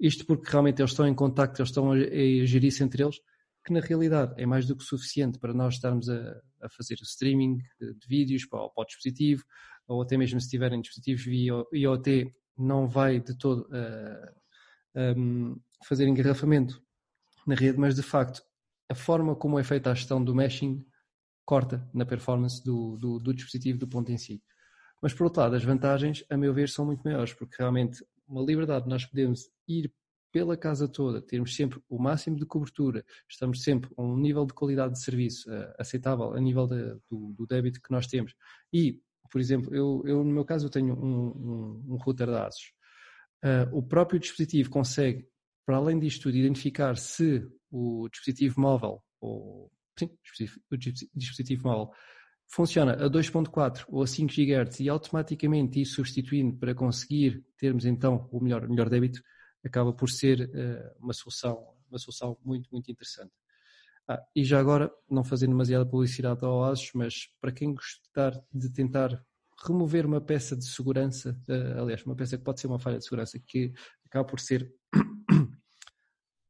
Isto 0.00 0.26
porque 0.26 0.50
realmente 0.50 0.82
eles 0.82 0.90
estão 0.90 1.06
em 1.06 1.14
contacto, 1.14 1.62
eles 1.62 1.68
estão 1.68 1.92
a, 1.92 1.94
a 1.94 2.44
gerir-se 2.44 2.82
entre 2.82 3.04
eles, 3.04 3.16
que 3.64 3.72
na 3.72 3.78
realidade 3.78 4.34
é 4.36 4.44
mais 4.44 4.66
do 4.66 4.74
que 4.74 4.82
suficiente 4.82 5.38
para 5.38 5.54
nós 5.54 5.74
estarmos 5.74 6.08
a, 6.08 6.40
a 6.60 6.68
fazer 6.76 6.96
o 7.00 7.04
streaming 7.04 7.58
de, 7.80 7.94
de 7.94 8.08
vídeos 8.08 8.44
para, 8.46 8.68
para, 8.68 8.82
o 8.82 8.84
dispositivo, 8.84 9.44
ou 9.86 10.02
até 10.02 10.16
mesmo 10.16 10.40
se 10.40 10.48
tiverem 10.48 10.80
dispositivos 10.80 11.24
via 11.24 11.52
IoT, 11.72 12.32
não 12.58 12.88
vai 12.88 13.20
de 13.20 13.38
todo 13.38 13.60
uh, 13.68 15.16
um, 15.16 15.56
fazer 15.86 16.08
engarrafamento 16.08 16.82
na 17.46 17.54
rede, 17.54 17.78
mas 17.78 17.94
de 17.94 18.02
facto 18.02 18.42
a 18.92 18.94
forma 18.94 19.34
como 19.34 19.58
é 19.58 19.64
feita 19.64 19.90
a 19.90 19.94
gestão 19.94 20.22
do 20.22 20.34
meshing 20.34 20.84
corta 21.46 21.88
na 21.94 22.04
performance 22.04 22.62
do, 22.62 22.98
do, 22.98 23.18
do 23.18 23.32
dispositivo 23.32 23.78
do 23.78 23.88
ponto 23.88 24.12
em 24.12 24.18
si. 24.18 24.42
Mas 25.00 25.14
por 25.14 25.24
outro 25.24 25.40
lado, 25.40 25.56
as 25.56 25.64
vantagens, 25.64 26.22
a 26.28 26.36
meu 26.36 26.52
ver, 26.52 26.68
são 26.68 26.84
muito 26.84 27.02
maiores, 27.02 27.32
porque 27.32 27.56
realmente 27.58 28.04
uma 28.28 28.42
liberdade 28.42 28.86
nós 28.86 29.06
podemos 29.06 29.50
ir 29.66 29.90
pela 30.30 30.58
casa 30.58 30.86
toda, 30.86 31.22
termos 31.22 31.56
sempre 31.56 31.80
o 31.88 31.98
máximo 31.98 32.36
de 32.36 32.44
cobertura, 32.44 33.02
estamos 33.28 33.62
sempre 33.62 33.90
a 33.96 34.02
um 34.02 34.16
nível 34.16 34.44
de 34.44 34.52
qualidade 34.52 34.92
de 34.92 35.02
serviço 35.02 35.50
uh, 35.50 35.72
aceitável 35.78 36.34
a 36.34 36.40
nível 36.40 36.66
de, 36.66 36.94
do, 37.10 37.32
do, 37.32 37.46
débito 37.46 37.80
que 37.80 37.90
nós 37.90 38.06
temos. 38.06 38.34
E, 38.72 39.00
por 39.30 39.40
exemplo, 39.40 39.74
eu, 39.74 40.02
eu 40.04 40.22
no 40.22 40.32
meu 40.32 40.44
caso 40.44 40.66
eu 40.66 40.70
tenho 40.70 40.94
um, 40.94 41.28
um, 41.28 41.94
um 41.94 41.96
router 41.96 42.26
de 42.26 42.36
ASUS. 42.36 42.72
Uh, 43.42 43.76
o 43.76 43.82
próprio 43.82 44.20
dispositivo 44.20 44.68
consegue, 44.68 45.26
para 45.64 45.76
além 45.76 45.98
disto 45.98 46.24
tudo, 46.24 46.36
identificar 46.36 46.96
se 46.96 47.46
o 47.70 48.08
dispositivo 48.10 48.60
móvel, 48.60 49.02
ou 49.20 49.70
sim, 49.98 50.10
o 50.70 50.76
dispositivo 51.14 51.68
móvel, 51.68 51.90
funciona 52.48 52.92
a 52.92 53.08
2.4 53.08 53.84
ou 53.88 54.02
a 54.02 54.06
5 54.06 54.32
GHz 54.32 54.80
e 54.80 54.88
automaticamente 54.88 55.80
ir 55.80 55.86
substituindo 55.86 56.56
para 56.58 56.74
conseguir 56.74 57.44
termos 57.56 57.84
então 57.84 58.28
o 58.30 58.42
melhor, 58.42 58.68
melhor 58.68 58.90
débito, 58.90 59.22
acaba 59.64 59.92
por 59.92 60.10
ser 60.10 60.50
uh, 60.50 61.02
uma 61.02 61.12
solução 61.12 61.72
uma 61.92 61.98
solução 61.98 62.36
muito, 62.42 62.68
muito 62.72 62.90
interessante. 62.90 63.32
Ah, 64.08 64.20
e 64.34 64.42
já 64.44 64.58
agora, 64.58 64.90
não 65.08 65.22
fazendo 65.22 65.50
demasiada 65.50 65.86
publicidade 65.86 66.44
ao 66.44 66.64
ASUS, 66.64 66.90
mas 66.94 67.14
para 67.40 67.52
quem 67.52 67.74
gostar 67.74 68.32
de 68.52 68.72
tentar 68.72 69.22
remover 69.64 70.06
uma 70.06 70.20
peça 70.20 70.56
de 70.56 70.66
segurança, 70.66 71.38
uh, 71.48 71.82
aliás, 71.82 72.02
uma 72.04 72.16
peça 72.16 72.36
que 72.36 72.42
pode 72.42 72.60
ser 72.60 72.66
uma 72.66 72.80
falha 72.80 72.98
de 72.98 73.04
segurança, 73.04 73.38
que 73.38 73.72
acaba 74.04 74.26
por 74.26 74.40
ser 74.40 74.72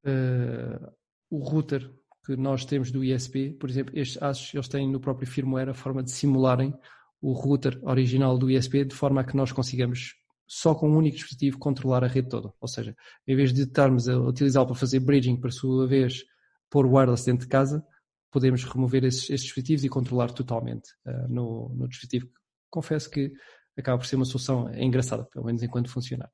uh, 0.06 0.92
o 1.30 1.38
router 1.38 1.90
que 2.24 2.36
nós 2.36 2.64
temos 2.64 2.90
do 2.90 3.02
ISP, 3.02 3.50
por 3.58 3.68
exemplo, 3.68 3.98
estes 3.98 4.22
ASUS, 4.22 4.54
eles 4.54 4.68
têm 4.68 4.88
no 4.88 5.00
próprio 5.00 5.26
firmware 5.26 5.70
a 5.70 5.74
forma 5.74 6.02
de 6.02 6.10
simularem 6.10 6.72
o 7.20 7.32
router 7.32 7.78
original 7.82 8.38
do 8.38 8.50
ISP 8.50 8.84
de 8.84 8.94
forma 8.94 9.20
a 9.20 9.24
que 9.24 9.36
nós 9.36 9.52
consigamos 9.52 10.14
só 10.46 10.74
com 10.74 10.88
um 10.88 10.96
único 10.96 11.16
dispositivo 11.16 11.58
controlar 11.58 12.04
a 12.04 12.06
rede 12.06 12.28
toda. 12.28 12.52
Ou 12.60 12.68
seja, 12.68 12.94
em 13.26 13.34
vez 13.34 13.52
de 13.52 13.62
estarmos 13.62 14.08
a 14.08 14.18
utilizá-lo 14.18 14.66
para 14.66 14.76
fazer 14.76 15.00
bridging, 15.00 15.36
para 15.36 15.50
sua 15.50 15.86
vez 15.86 16.24
pôr 16.68 16.86
wireless 16.86 17.24
dentro 17.24 17.46
de 17.46 17.50
casa, 17.50 17.84
podemos 18.30 18.64
remover 18.64 19.04
esses, 19.04 19.24
esses 19.24 19.42
dispositivos 19.42 19.84
e 19.84 19.88
controlar 19.88 20.30
totalmente 20.32 20.90
uh, 21.06 21.28
no, 21.28 21.68
no, 21.74 21.88
dispositivo. 21.88 22.28
Confesso 22.70 23.10
que 23.10 23.32
acaba 23.78 23.98
por 23.98 24.06
ser 24.06 24.16
uma 24.16 24.24
solução 24.24 24.72
engraçada, 24.74 25.24
pelo 25.24 25.44
menos 25.44 25.62
enquanto 25.62 25.90
funcionar. 25.90 26.30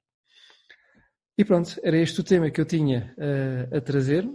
E 1.39 1.45
pronto, 1.45 1.79
era 1.85 1.97
este 1.97 2.21
o 2.21 2.25
tema 2.25 2.51
que 2.51 2.61
eu 2.61 2.65
tinha 2.65 3.15
uh, 3.17 3.77
a 3.77 3.81
trazer 3.81 4.29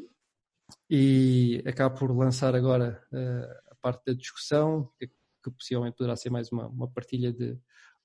e 0.90 1.62
acabo 1.68 2.00
por 2.00 2.18
lançar 2.18 2.56
agora 2.56 3.04
uh, 3.12 3.72
a 3.72 3.76
parte 3.82 4.06
da 4.06 4.14
discussão, 4.14 4.90
que, 4.98 5.08
que 5.08 5.52
possivelmente 5.52 5.98
poderá 5.98 6.16
ser 6.16 6.30
mais 6.30 6.50
uma, 6.50 6.66
uma 6.68 6.90
partilha 6.90 7.34
de 7.34 7.58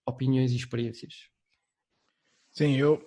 opiniões 0.04 0.50
e 0.50 0.56
experiências. 0.56 1.14
Sim, 2.50 2.76
eu, 2.76 3.00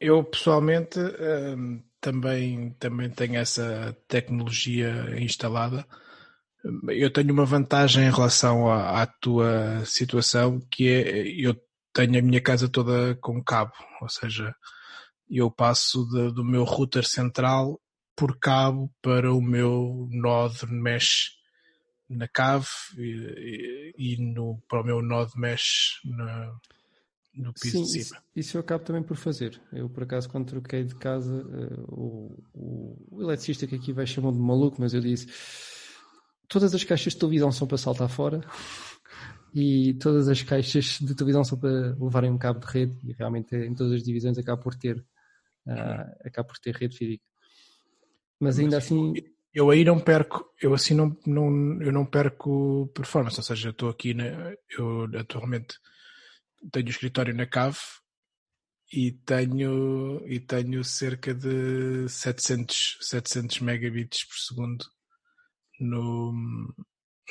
eu 0.00 0.24
pessoalmente 0.24 0.98
um, 0.98 1.84
também, 2.00 2.70
também 2.72 3.08
tenho 3.08 3.36
essa 3.36 3.96
tecnologia 4.08 5.20
instalada. 5.20 5.86
Eu 6.88 7.12
tenho 7.12 7.32
uma 7.32 7.44
vantagem 7.44 8.08
em 8.08 8.10
relação 8.10 8.68
à, 8.68 9.02
à 9.02 9.06
tua 9.06 9.84
situação, 9.84 10.58
que 10.68 10.88
é 10.88 11.28
eu 11.28 11.54
tenho 11.92 12.18
a 12.18 12.22
minha 12.22 12.40
casa 12.40 12.68
toda 12.68 13.14
com 13.20 13.40
cabo, 13.40 13.72
ou 14.02 14.08
seja, 14.08 14.52
eu 15.30 15.50
passo 15.50 16.04
de, 16.08 16.32
do 16.32 16.44
meu 16.44 16.64
router 16.64 17.06
central 17.06 17.80
por 18.16 18.38
cabo 18.38 18.90
para 19.00 19.32
o 19.32 19.40
meu 19.40 20.08
node 20.10 20.66
mesh 20.66 21.36
na 22.08 22.26
cave 22.26 22.66
e, 22.96 23.94
e, 23.96 24.14
e 24.14 24.32
no, 24.32 24.60
para 24.68 24.80
o 24.80 24.84
meu 24.84 25.02
node 25.02 25.32
mesh 25.38 26.00
na, 26.04 26.52
no 27.34 27.52
piso 27.52 27.78
Sim, 27.78 27.82
de 27.82 27.88
cima. 27.88 28.02
Isso, 28.02 28.14
isso, 28.34 28.56
eu 28.56 28.60
acabo 28.60 28.84
também 28.84 29.02
por 29.02 29.16
fazer. 29.16 29.60
Eu, 29.72 29.88
por 29.88 30.02
acaso, 30.02 30.28
quando 30.28 30.46
troquei 30.46 30.84
de 30.84 30.94
casa, 30.96 31.32
uh, 31.32 31.84
o, 31.88 33.06
o, 33.10 33.22
eletricista 33.22 33.66
que 33.66 33.76
aqui 33.76 33.92
vai 33.92 34.06
chamou 34.06 34.32
de 34.32 34.38
maluco, 34.38 34.80
mas 34.80 34.94
eu 34.94 35.00
disse: 35.00 35.28
todas 36.48 36.74
as 36.74 36.82
caixas 36.82 37.12
de 37.12 37.18
televisão 37.18 37.52
são 37.52 37.68
para 37.68 37.78
saltar 37.78 38.08
fora 38.08 38.40
e 39.54 39.94
todas 39.94 40.28
as 40.28 40.42
caixas 40.42 40.98
de 41.00 41.14
televisão 41.14 41.44
são 41.44 41.58
para 41.58 41.96
levarem 41.98 42.30
um 42.30 42.38
cabo 42.38 42.60
de 42.60 42.66
rede 42.66 42.98
e 43.04 43.12
realmente 43.12 43.54
em 43.54 43.74
todas 43.74 43.92
as 43.92 44.02
divisões 44.02 44.38
acaba 44.38 44.60
por 44.60 44.74
ter, 44.74 45.04
uh, 45.68 46.26
acaba 46.26 46.48
por 46.48 46.58
ter 46.58 46.74
rede 46.74 46.96
física. 46.96 47.24
Mas 48.40 48.58
ainda 48.58 48.78
assim. 48.78 49.14
Eu 49.52 49.70
aí 49.70 49.82
não 49.82 49.98
perco, 49.98 50.44
eu 50.60 50.74
assim 50.74 50.94
não, 50.94 51.16
não, 51.26 51.82
eu 51.82 51.90
não 51.90 52.04
perco 52.04 52.86
performance, 52.94 53.38
ou 53.38 53.42
seja, 53.42 53.68
eu 53.68 53.72
estou 53.72 53.88
aqui, 53.88 54.12
na, 54.12 54.54
eu 54.78 55.08
atualmente 55.18 55.74
tenho 56.70 56.86
o 56.86 56.90
escritório 56.90 57.34
na 57.34 57.46
cave 57.46 57.78
e 58.92 59.10
tenho, 59.10 60.22
e 60.28 60.38
tenho 60.38 60.84
cerca 60.84 61.34
de 61.34 62.08
700, 62.08 62.98
700 63.00 63.60
megabits 63.60 64.24
por 64.24 64.36
segundo 64.36 64.84
no, 65.80 66.32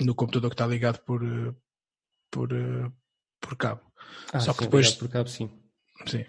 no 0.02 0.16
computador 0.16 0.50
que 0.50 0.56
está 0.56 0.68
ligado 0.68 1.00
por, 1.06 1.22
por, 2.32 2.50
por 3.40 3.58
cabo. 3.58 3.82
Ah, 4.34 4.40
Só 4.40 4.54
que 4.54 4.62
depois. 4.62 4.92
Por 4.92 5.10
cabo, 5.10 5.30
sim. 5.30 5.50
Sim. 6.06 6.26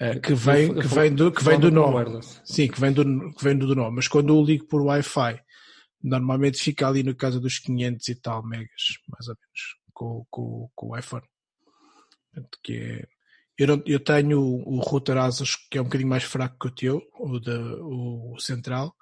Uh, 0.00 0.20
que 0.20 0.34
vem, 0.34 0.74
que 0.74 0.86
vem 0.86 1.14
do, 1.14 1.30
que 1.30 1.44
vem 1.44 1.60
do 1.60 1.70
nome. 1.70 2.20
Sim, 2.44 2.68
que 2.68 2.80
vem 2.80 2.92
do, 2.92 3.04
que 3.32 3.44
vem 3.44 3.56
do 3.56 3.74
nome. 3.74 3.96
Mas 3.96 4.08
quando 4.08 4.34
eu 4.34 4.44
ligo 4.44 4.66
por 4.66 4.82
Wi-Fi, 4.82 5.40
normalmente 6.02 6.58
fica 6.58 6.88
ali 6.88 7.02
no 7.02 7.14
caso 7.14 7.40
dos 7.40 7.58
500 7.58 8.08
e 8.08 8.14
tal 8.16 8.44
megas, 8.44 8.98
mais 9.08 9.28
ou 9.28 9.36
menos, 9.40 9.76
com, 9.92 10.26
com, 10.30 10.70
com 10.74 10.88
o 10.88 10.98
iPhone 10.98 11.24
que 12.62 12.76
é, 12.76 13.08
eu, 13.58 13.66
não, 13.66 13.82
eu 13.86 14.00
tenho 14.00 14.40
o, 14.40 14.80
router 14.80 15.16
Asus 15.18 15.56
que 15.70 15.78
é 15.78 15.80
um 15.80 15.84
bocadinho 15.84 16.08
mais 16.08 16.24
fraco 16.24 16.58
que 16.58 16.66
o 16.68 16.74
teu, 16.74 17.02
o, 17.18 17.38
de, 17.38 17.50
o, 17.50 18.34
o 18.34 18.40
central, 18.40 18.94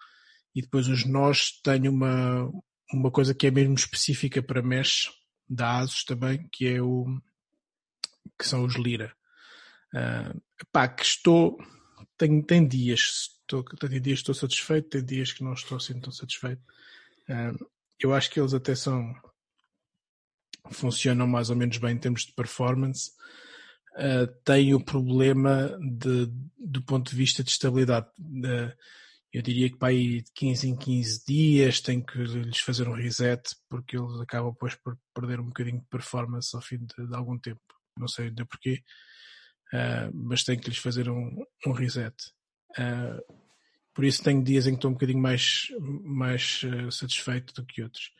e 0.54 0.62
depois 0.62 0.88
os 0.88 1.04
nós 1.04 1.52
tenho 1.62 1.90
uma, 1.90 2.50
uma 2.92 3.10
coisa 3.10 3.34
que 3.34 3.46
é 3.46 3.50
mesmo 3.50 3.74
específica 3.74 4.42
para 4.42 4.62
mesh 4.62 5.10
da 5.48 5.78
Asus 5.78 6.04
também, 6.04 6.48
que 6.52 6.66
é 6.66 6.82
o 6.82 7.06
que 8.38 8.46
são 8.46 8.64
os 8.64 8.74
Lira. 8.76 9.14
Uh, 9.94 10.40
pá, 10.72 10.88
que 10.88 11.04
estou 11.04 11.58
tem, 12.16 12.42
tem 12.42 12.68
dias 12.68 13.40
estou, 13.50 13.64
tem 13.64 14.00
dias 14.00 14.18
que 14.18 14.30
estou 14.30 14.34
satisfeito, 14.34 14.90
tem 14.90 15.04
dias 15.04 15.32
que 15.32 15.42
não 15.42 15.52
estou 15.52 15.76
assim 15.76 15.98
tão 16.00 16.12
satisfeito. 16.12 16.62
Uh, 17.28 17.66
eu 17.98 18.14
acho 18.14 18.30
que 18.30 18.40
eles 18.40 18.54
até 18.54 18.74
são 18.74 19.12
funcionam 20.70 21.26
mais 21.26 21.50
ou 21.50 21.56
menos 21.56 21.78
bem 21.78 21.94
em 21.94 21.98
termos 21.98 22.22
de 22.26 22.32
performance, 22.32 23.10
uh, 23.96 24.26
têm 24.44 24.74
o 24.74 24.84
problema 24.84 25.76
de, 25.80 26.26
do 26.58 26.82
ponto 26.82 27.10
de 27.10 27.16
vista 27.16 27.42
de 27.42 27.50
estabilidade. 27.50 28.06
Uh, 28.18 28.72
eu 29.32 29.42
diria 29.42 29.70
que 29.70 29.76
para 29.76 29.88
aí 29.88 30.22
de 30.22 30.30
15 30.34 30.68
em 30.68 30.76
15 30.76 31.24
dias 31.24 31.80
tem 31.80 32.04
que 32.04 32.18
lhes 32.18 32.60
fazer 32.60 32.88
um 32.88 32.94
reset 32.94 33.42
porque 33.68 33.96
eles 33.96 34.20
acabam 34.20 34.52
depois 34.52 34.74
por 34.74 34.98
perder 35.14 35.38
um 35.40 35.46
bocadinho 35.46 35.80
de 35.80 35.86
performance 35.86 36.54
ao 36.54 36.62
fim 36.62 36.78
de, 36.78 37.06
de 37.06 37.14
algum 37.14 37.38
tempo. 37.38 37.60
Não 37.96 38.08
sei 38.08 38.26
ainda 38.26 38.44
porquê, 38.44 38.82
uh, 39.72 40.10
mas 40.14 40.44
tem 40.44 40.58
que 40.58 40.68
lhes 40.68 40.78
fazer 40.78 41.08
um, 41.08 41.44
um 41.66 41.72
reset. 41.72 42.14
Uh, 42.78 43.20
por 43.94 44.04
isso 44.04 44.22
tenho 44.22 44.42
dias 44.42 44.66
em 44.66 44.70
que 44.70 44.76
estou 44.76 44.90
um 44.90 44.94
bocadinho 44.94 45.20
mais, 45.20 45.68
mais 46.04 46.62
uh, 46.62 46.90
satisfeito 46.90 47.52
do 47.54 47.66
que 47.66 47.82
outros. 47.82 48.10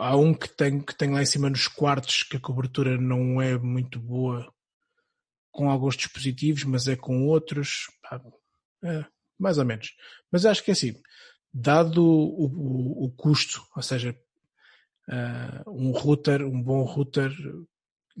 Há 0.00 0.16
um 0.16 0.32
que 0.34 0.48
tem, 0.48 0.80
que 0.80 0.94
tem 0.94 1.10
lá 1.10 1.22
em 1.22 1.26
cima 1.26 1.50
nos 1.50 1.66
quartos 1.66 2.22
que 2.22 2.36
a 2.36 2.40
cobertura 2.40 2.96
não 2.96 3.40
é 3.40 3.58
muito 3.58 3.98
boa 3.98 4.52
com 5.50 5.68
alguns 5.68 5.96
dispositivos, 5.96 6.64
mas 6.64 6.86
é 6.86 6.96
com 6.96 7.26
outros. 7.26 7.86
É, 8.84 9.04
mais 9.38 9.58
ou 9.58 9.64
menos. 9.64 9.94
Mas 10.30 10.46
acho 10.46 10.62
que 10.62 10.70
é 10.70 10.72
assim, 10.72 10.94
dado 11.52 12.04
o, 12.04 12.46
o, 12.46 13.04
o 13.06 13.10
custo, 13.12 13.66
ou 13.74 13.82
seja, 13.82 14.16
uh, 15.08 15.70
um 15.70 15.90
router, 15.90 16.42
um 16.42 16.62
bom 16.62 16.82
router 16.84 17.32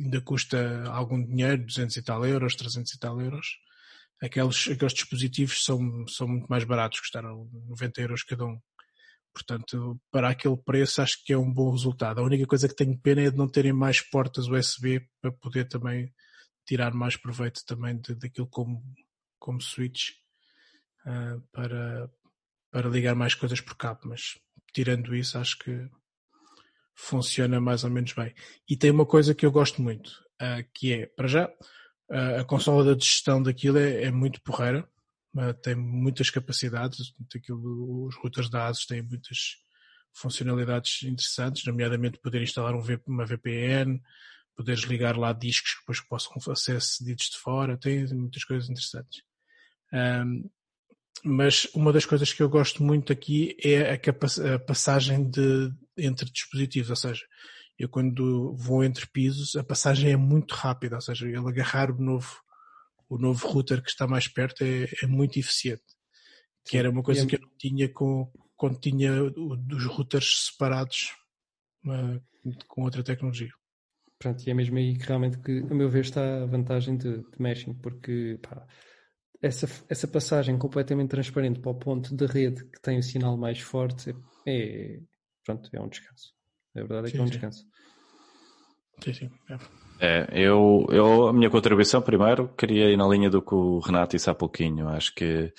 ainda 0.02 0.20
custa 0.20 0.84
algum 0.88 1.22
dinheiro, 1.22 1.64
200 1.64 1.96
e 1.96 2.02
tal 2.02 2.24
euros, 2.24 2.56
300 2.56 2.92
e 2.92 2.98
tal 2.98 3.20
euros. 3.20 3.46
Aqueles, 4.22 4.68
aqueles 4.68 4.94
dispositivos 4.94 5.64
são, 5.64 6.06
são 6.08 6.28
muito 6.28 6.46
mais 6.48 6.64
baratos, 6.64 7.00
custaram 7.00 7.48
90 7.68 8.00
euros 8.00 8.22
cada 8.22 8.44
um. 8.46 8.60
Portanto, 9.32 10.00
para 10.10 10.28
aquele 10.30 10.56
preço 10.56 11.00
acho 11.00 11.24
que 11.24 11.32
é 11.32 11.38
um 11.38 11.52
bom 11.52 11.70
resultado. 11.70 12.20
A 12.20 12.24
única 12.24 12.46
coisa 12.46 12.68
que 12.68 12.74
tenho 12.74 12.98
pena 12.98 13.22
é 13.22 13.30
de 13.30 13.36
não 13.36 13.48
terem 13.48 13.72
mais 13.72 14.00
portas 14.00 14.48
USB 14.48 15.06
para 15.20 15.32
poder 15.32 15.68
também 15.68 16.12
tirar 16.66 16.92
mais 16.92 17.16
proveito 17.16 17.64
também 17.64 17.98
de, 18.00 18.14
daquilo 18.14 18.48
como, 18.48 18.82
como 19.38 19.60
switch 19.60 20.10
uh, 21.06 21.40
para, 21.52 22.10
para 22.70 22.88
ligar 22.88 23.14
mais 23.14 23.34
coisas 23.34 23.60
por 23.60 23.76
cabo, 23.76 24.00
mas 24.04 24.38
tirando 24.72 25.14
isso 25.14 25.38
acho 25.38 25.58
que 25.58 25.88
funciona 27.00 27.60
mais 27.60 27.82
ou 27.82 27.90
menos 27.90 28.12
bem. 28.12 28.34
E 28.68 28.76
tem 28.76 28.90
uma 28.90 29.06
coisa 29.06 29.34
que 29.34 29.46
eu 29.46 29.50
gosto 29.50 29.80
muito, 29.80 30.08
uh, 30.40 30.68
que 30.74 30.92
é, 30.92 31.06
para 31.06 31.26
já, 31.26 31.46
uh, 31.48 32.40
a 32.40 32.44
consola 32.44 32.94
de 32.94 33.04
gestão 33.04 33.42
daquilo 33.42 33.78
é, 33.78 34.04
é 34.04 34.10
muito 34.10 34.40
porreira, 34.42 34.88
tem 35.62 35.76
muitas 35.76 36.28
capacidades, 36.28 37.14
aquilo, 37.34 38.06
os 38.06 38.16
routers 38.16 38.50
da 38.50 38.66
ASUS 38.66 38.84
têm 38.84 39.00
muitas 39.00 39.58
funcionalidades 40.12 41.04
interessantes, 41.04 41.64
nomeadamente 41.64 42.18
poder 42.18 42.42
instalar 42.42 42.74
um, 42.74 42.82
uma 43.06 43.24
VPN, 43.24 44.02
poderes 44.56 44.82
ligar 44.82 45.16
lá 45.16 45.32
discos 45.32 45.74
que 45.74 45.80
depois 45.80 46.00
possam 46.00 46.56
ser 46.56 46.82
cedidos 46.82 47.30
de 47.30 47.38
fora, 47.38 47.78
tem 47.78 48.06
muitas 48.08 48.42
coisas 48.42 48.68
interessantes. 48.68 49.22
Um, 49.92 50.50
mas 51.22 51.66
uma 51.74 51.92
das 51.92 52.04
coisas 52.04 52.32
que 52.32 52.42
eu 52.42 52.48
gosto 52.48 52.82
muito 52.82 53.12
aqui 53.12 53.56
é 53.62 53.92
a, 53.92 54.54
a 54.54 54.58
passagem 54.58 55.30
de, 55.30 55.72
entre 56.00 56.30
dispositivos, 56.30 56.90
ou 56.90 56.96
seja, 56.96 57.24
eu 57.78 57.88
quando 57.88 58.54
vou 58.56 58.84
entre 58.84 59.06
pisos 59.06 59.56
a 59.56 59.64
passagem 59.64 60.12
é 60.12 60.16
muito 60.16 60.54
rápida, 60.54 60.96
ou 60.96 61.00
seja, 61.00 61.26
ele 61.26 61.38
agarrar 61.38 61.90
o 61.90 61.98
novo, 61.98 62.36
o 63.08 63.18
novo 63.18 63.48
router 63.48 63.82
que 63.82 63.88
está 63.88 64.06
mais 64.06 64.28
perto 64.28 64.62
é, 64.62 64.86
é 65.02 65.06
muito 65.06 65.38
eficiente. 65.38 65.82
Que 66.64 66.76
era 66.76 66.90
uma 66.90 67.02
coisa 67.02 67.22
é... 67.22 67.26
que 67.26 67.36
eu 67.36 67.40
não 67.40 67.50
tinha 67.56 67.88
com, 67.88 68.30
quando 68.56 68.78
tinha 68.78 69.22
os 69.22 69.84
routers 69.86 70.50
separados 70.50 71.14
uh, 71.86 72.20
com 72.68 72.82
outra 72.82 73.02
tecnologia. 73.02 73.50
Pronto, 74.18 74.46
e 74.46 74.50
é 74.50 74.54
mesmo 74.54 74.76
aí 74.76 74.98
que 74.98 75.06
realmente 75.06 75.38
que, 75.38 75.60
a 75.60 75.74
meu 75.74 75.88
ver, 75.88 76.04
está 76.04 76.42
a 76.42 76.46
vantagem 76.46 76.98
de, 76.98 77.18
de 77.22 77.40
meshing, 77.40 77.72
porque 77.72 78.38
pá, 78.42 78.66
essa, 79.40 79.66
essa 79.88 80.06
passagem 80.06 80.58
completamente 80.58 81.08
transparente 81.08 81.60
para 81.60 81.70
o 81.70 81.78
ponto 81.78 82.14
de 82.14 82.26
rede 82.26 82.64
que 82.66 82.80
tem 82.82 82.98
o 82.98 83.02
sinal 83.02 83.38
mais 83.38 83.60
forte 83.60 84.14
é, 84.46 85.00
é 85.50 85.54
pronto, 85.54 85.70
é 85.72 85.80
um 85.80 85.88
descanso. 85.88 86.32
A 86.74 86.80
verdade 86.80 87.08
é 87.08 87.10
que 87.10 87.16
sim, 87.16 87.18
é 87.18 87.22
um 87.22 87.28
descanso. 87.28 87.66
Sim, 89.02 89.12
sim. 89.12 89.30
É. 89.48 89.58
É, 90.02 90.28
eu, 90.32 90.86
eu, 90.90 91.28
a 91.28 91.32
minha 91.32 91.50
contribuição, 91.50 92.00
primeiro, 92.00 92.48
queria 92.56 92.90
ir 92.90 92.96
na 92.96 93.06
linha 93.06 93.28
do 93.28 93.42
que 93.42 93.54
o 93.54 93.80
Renato 93.80 94.16
disse 94.16 94.30
há 94.30 94.34
pouquinho. 94.34 94.88
Acho 94.88 95.14
que 95.14 95.52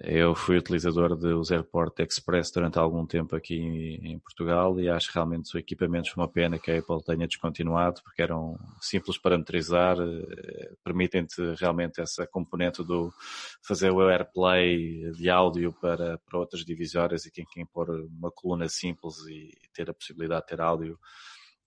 eu 0.00 0.34
fui 0.34 0.58
utilizador 0.58 1.16
dos 1.16 1.52
Airport 1.52 2.00
Express 2.00 2.50
durante 2.50 2.78
algum 2.78 3.06
tempo 3.06 3.36
aqui 3.36 3.54
em 4.02 4.18
Portugal 4.18 4.78
e 4.80 4.88
acho 4.88 5.12
realmente 5.14 5.46
os 5.46 5.54
equipamentos 5.54 6.10
foi 6.10 6.22
uma 6.22 6.28
pena 6.28 6.58
que 6.58 6.70
a 6.70 6.78
Apple 6.78 7.02
tenha 7.04 7.28
descontinuado 7.28 8.02
porque 8.02 8.20
eram 8.20 8.58
simples 8.80 9.16
para 9.16 9.30
parametrizar, 9.30 9.96
eh, 10.00 10.72
permitem-te 10.82 11.54
realmente 11.60 12.00
essa 12.00 12.26
componente 12.26 12.82
do 12.82 13.12
fazer 13.62 13.92
o 13.92 14.02
AirPlay 14.02 15.12
de 15.12 15.30
áudio 15.30 15.72
para, 15.72 16.18
para 16.18 16.38
outras 16.40 16.64
divisórias 16.64 17.24
e 17.24 17.30
quem, 17.30 17.44
quem 17.52 17.64
pôr 17.64 17.88
uma 17.90 18.32
coluna 18.32 18.68
simples 18.68 19.14
e 19.28 19.52
ter 19.72 19.88
a 19.88 19.94
possibilidade 19.94 20.42
de 20.42 20.48
ter 20.48 20.60
áudio, 20.60 20.98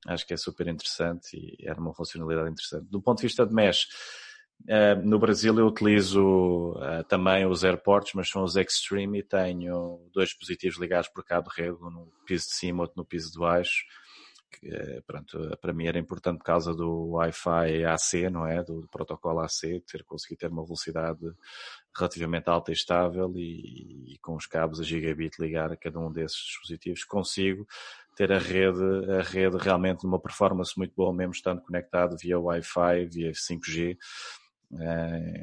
acho 0.05 0.27
que 0.27 0.33
é 0.33 0.37
super 0.37 0.67
interessante 0.67 1.37
e 1.37 1.65
era 1.65 1.79
uma 1.79 1.93
funcionalidade 1.93 2.51
interessante. 2.51 2.87
Do 2.89 3.01
ponto 3.01 3.19
de 3.19 3.23
vista 3.27 3.45
de 3.45 3.53
mesh, 3.53 3.87
Uh, 4.65 5.01
no 5.01 5.17
Brasil 5.17 5.57
eu 5.57 5.67
utilizo 5.67 6.71
uh, 6.71 7.03
também 7.07 7.45
os 7.45 7.63
AirPorts, 7.63 8.13
mas 8.13 8.29
são 8.29 8.43
os 8.43 8.55
Extreme 8.55 9.19
e 9.19 9.23
tenho 9.23 10.09
dois 10.13 10.29
dispositivos 10.29 10.77
ligados 10.77 11.07
por 11.09 11.23
cabo 11.23 11.49
de 11.49 11.61
rede, 11.61 11.77
um 11.81 11.89
no 11.89 12.11
piso 12.25 12.47
de 12.47 12.53
cima, 12.53 12.83
outro 12.83 12.97
no 12.97 13.05
piso 13.05 13.31
de 13.31 13.39
baixo. 13.39 13.85
Que, 14.51 14.67
uh, 14.67 15.03
pronto, 15.05 15.57
para 15.61 15.73
mim 15.73 15.87
era 15.87 15.99
importante 15.99 16.39
por 16.39 16.43
causa 16.43 16.73
do 16.73 17.11
Wi-Fi 17.11 17.85
AC, 17.85 18.29
não 18.29 18.45
é? 18.45 18.61
Do, 18.61 18.81
do 18.81 18.87
protocolo 18.89 19.39
AC, 19.39 19.81
ter 19.89 20.03
conseguido 20.03 20.39
ter 20.39 20.51
uma 20.51 20.65
velocidade 20.65 21.19
relativamente 21.95 22.49
alta 22.49 22.71
e 22.71 22.73
estável 22.73 23.31
e, 23.37 24.13
e, 24.13 24.17
com 24.19 24.35
os 24.35 24.45
cabos 24.45 24.81
a 24.81 24.83
gigabit 24.83 25.39
ligar 25.39 25.71
a 25.71 25.77
cada 25.77 25.99
um 25.99 26.11
desses 26.11 26.37
dispositivos 26.37 27.03
consigo 27.05 27.65
ter 28.17 28.31
a 28.31 28.39
rede, 28.39 28.83
a 29.11 29.21
rede 29.21 29.57
realmente 29.57 30.03
numa 30.03 30.19
performance 30.19 30.73
muito 30.75 30.93
boa 30.95 31.13
mesmo 31.13 31.33
estando 31.33 31.61
conectado 31.61 32.17
via 32.19 32.39
Wi-Fi, 32.39 33.05
via 33.05 33.31
5G 33.31 33.93
uh, 33.93 33.97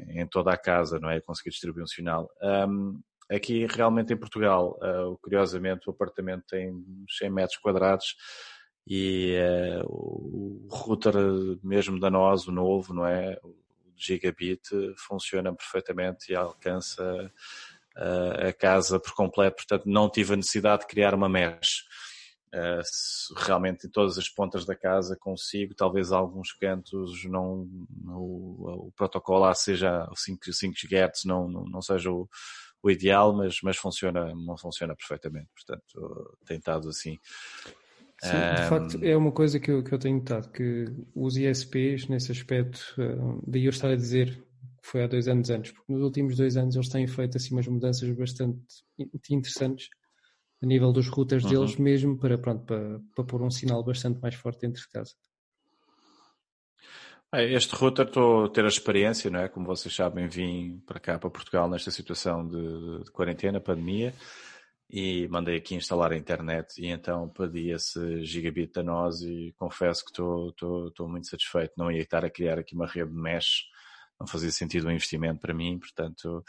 em 0.09 0.25
toda 0.27 0.51
a 0.53 0.57
casa, 0.57 0.99
não 0.99 1.09
é? 1.09 1.19
Conseguir 1.19 1.49
distribuir 1.49 1.83
um 1.83 1.87
sinal. 1.87 2.29
Um, 2.41 3.01
aqui, 3.29 3.65
realmente, 3.65 4.13
em 4.13 4.17
Portugal, 4.17 4.77
uh, 4.81 5.17
curiosamente, 5.17 5.87
o 5.87 5.91
apartamento 5.91 6.43
tem 6.47 6.73
100 7.09 7.29
metros 7.29 7.57
quadrados 7.57 8.15
e 8.87 9.35
uh, 9.81 9.85
o 9.87 10.67
router 10.69 11.13
mesmo 11.63 11.99
da 11.99 12.09
nós, 12.09 12.47
o 12.47 12.51
novo, 12.51 12.93
não 12.93 13.05
é? 13.05 13.39
Gigabit 13.97 14.69
funciona 14.97 15.53
perfeitamente 15.55 16.31
e 16.31 16.35
alcança 16.35 17.31
a 17.95 18.51
casa 18.51 18.99
por 18.99 19.13
completo, 19.13 19.55
portanto 19.55 19.85
não 19.85 20.09
tive 20.09 20.33
a 20.33 20.35
necessidade 20.35 20.81
de 20.81 20.87
criar 20.87 21.13
uma 21.13 21.29
mesh. 21.29 21.85
Uh, 22.53 23.35
realmente 23.35 23.85
em 23.85 23.89
todas 23.89 24.17
as 24.17 24.29
pontas 24.29 24.65
da 24.65 24.75
casa 24.75 25.17
consigo, 25.19 25.75
talvez 25.75 26.13
alguns 26.13 26.53
cantos 26.53 27.25
não, 27.25 27.67
o, 28.07 28.87
o 28.87 28.91
protocolo 28.95 29.41
lá 29.41 29.53
seja 29.53 30.07
5, 30.15 30.53
5 30.53 30.73
GHz 30.87 31.25
não, 31.25 31.49
não, 31.49 31.65
não 31.65 31.81
seja 31.81 32.09
o, 32.09 32.29
o, 32.81 32.89
ideal, 32.89 33.35
mas, 33.35 33.57
mas 33.61 33.75
funciona, 33.75 34.33
não 34.33 34.57
funciona 34.57 34.95
perfeitamente, 34.95 35.49
portanto 35.53 36.37
tem 36.45 36.57
estado 36.57 36.87
assim. 36.87 37.19
Sim, 38.21 38.55
de 38.55 38.69
facto 38.69 39.03
é 39.03 39.17
uma 39.17 39.33
coisa 39.33 39.59
que 39.59 39.69
eu, 39.69 39.83
que 39.83 39.91
eu 39.91 39.99
tenho 39.99 40.17
notado, 40.17 40.49
que 40.49 40.85
os 41.13 41.35
ISPs 41.35 42.07
nesse 42.07 42.31
aspecto, 42.31 42.79
uh, 42.97 43.43
daí 43.45 43.65
eu 43.65 43.69
estar 43.69 43.89
a 43.89 43.95
dizer 43.97 44.33
que 44.81 44.87
foi 44.87 45.03
há 45.03 45.07
dois 45.07 45.27
anos 45.27 45.49
antes, 45.49 45.73
porque 45.73 45.91
nos 45.91 46.01
últimos 46.01 46.37
dois 46.37 46.55
anos 46.55 46.75
eles 46.75 46.87
têm 46.87 47.05
feito 47.05 47.35
assim 47.35 47.53
umas 47.53 47.67
mudanças 47.67 48.09
bastante 48.11 48.63
interessantes 49.29 49.89
a 50.61 50.65
nível 50.65 50.91
dos 50.91 51.07
routers 51.07 51.43
uhum. 51.43 51.49
deles 51.49 51.75
mesmo 51.77 52.17
para, 52.17 52.37
pronto, 52.37 52.65
para, 52.65 52.99
para 53.15 53.25
pôr 53.25 53.41
um 53.41 53.51
sinal 53.51 53.83
bastante 53.83 54.19
mais 54.21 54.35
forte 54.35 54.61
dentro 54.61 54.81
de 54.81 54.89
casa. 54.89 55.13
Este 57.33 57.75
router 57.75 58.05
estou 58.05 58.45
a 58.45 58.49
ter 58.49 58.63
a 58.63 58.69
experiência, 58.69 59.29
não 59.29 59.41
é? 59.41 59.49
Como 59.49 59.65
vocês 59.65 59.93
sabem, 59.93 60.27
vim 60.27 60.81
para 60.85 60.99
cá, 60.99 61.19
para 61.19 61.29
Portugal, 61.29 61.69
nesta 61.69 61.91
situação 61.91 62.47
de, 62.47 63.03
de 63.03 63.11
quarentena, 63.11 63.59
pandemia, 63.59 64.13
e 64.89 65.27
mandei 65.27 65.57
aqui 65.57 65.75
instalar 65.75 66.13
a 66.13 66.17
internet 66.17 66.79
e 66.81 66.87
então 66.87 67.27
pedi 67.29 67.71
esse 67.71 68.23
gigabit 68.23 68.79
a 68.79 68.83
nós 68.83 69.21
e 69.21 69.53
confesso 69.57 70.05
que 70.05 70.11
estou 70.11 71.09
muito 71.09 71.27
satisfeito. 71.27 71.73
Não 71.77 71.91
ia 71.91 72.03
estar 72.03 72.23
a 72.23 72.29
criar 72.29 72.57
aqui 72.57 72.73
uma 72.73 72.87
rede 72.87 73.11
de 73.11 73.17
mesh, 73.17 73.65
não 74.17 74.27
fazia 74.27 74.51
sentido 74.51 74.85
o 74.85 74.87
um 74.87 74.91
investimento 74.91 75.41
para 75.41 75.53
mim, 75.53 75.77
portanto 75.77 76.43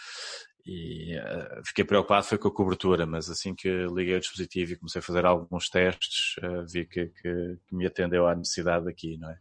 e 0.66 1.16
uh, 1.16 1.64
fiquei 1.64 1.84
preocupado 1.84 2.26
foi 2.26 2.38
com 2.38 2.48
a 2.48 2.54
cobertura, 2.54 3.06
mas 3.06 3.30
assim 3.30 3.54
que 3.54 3.68
liguei 3.86 4.16
o 4.16 4.20
dispositivo 4.20 4.72
e 4.72 4.76
comecei 4.76 4.98
a 4.98 5.02
fazer 5.02 5.24
alguns 5.24 5.68
testes, 5.68 6.34
uh, 6.38 6.66
vi 6.66 6.84
que, 6.84 7.06
que, 7.06 7.58
que, 7.68 7.74
me 7.74 7.86
atendeu 7.86 8.26
à 8.26 8.34
necessidade 8.34 8.88
aqui, 8.88 9.16
não 9.16 9.30
é? 9.30 9.38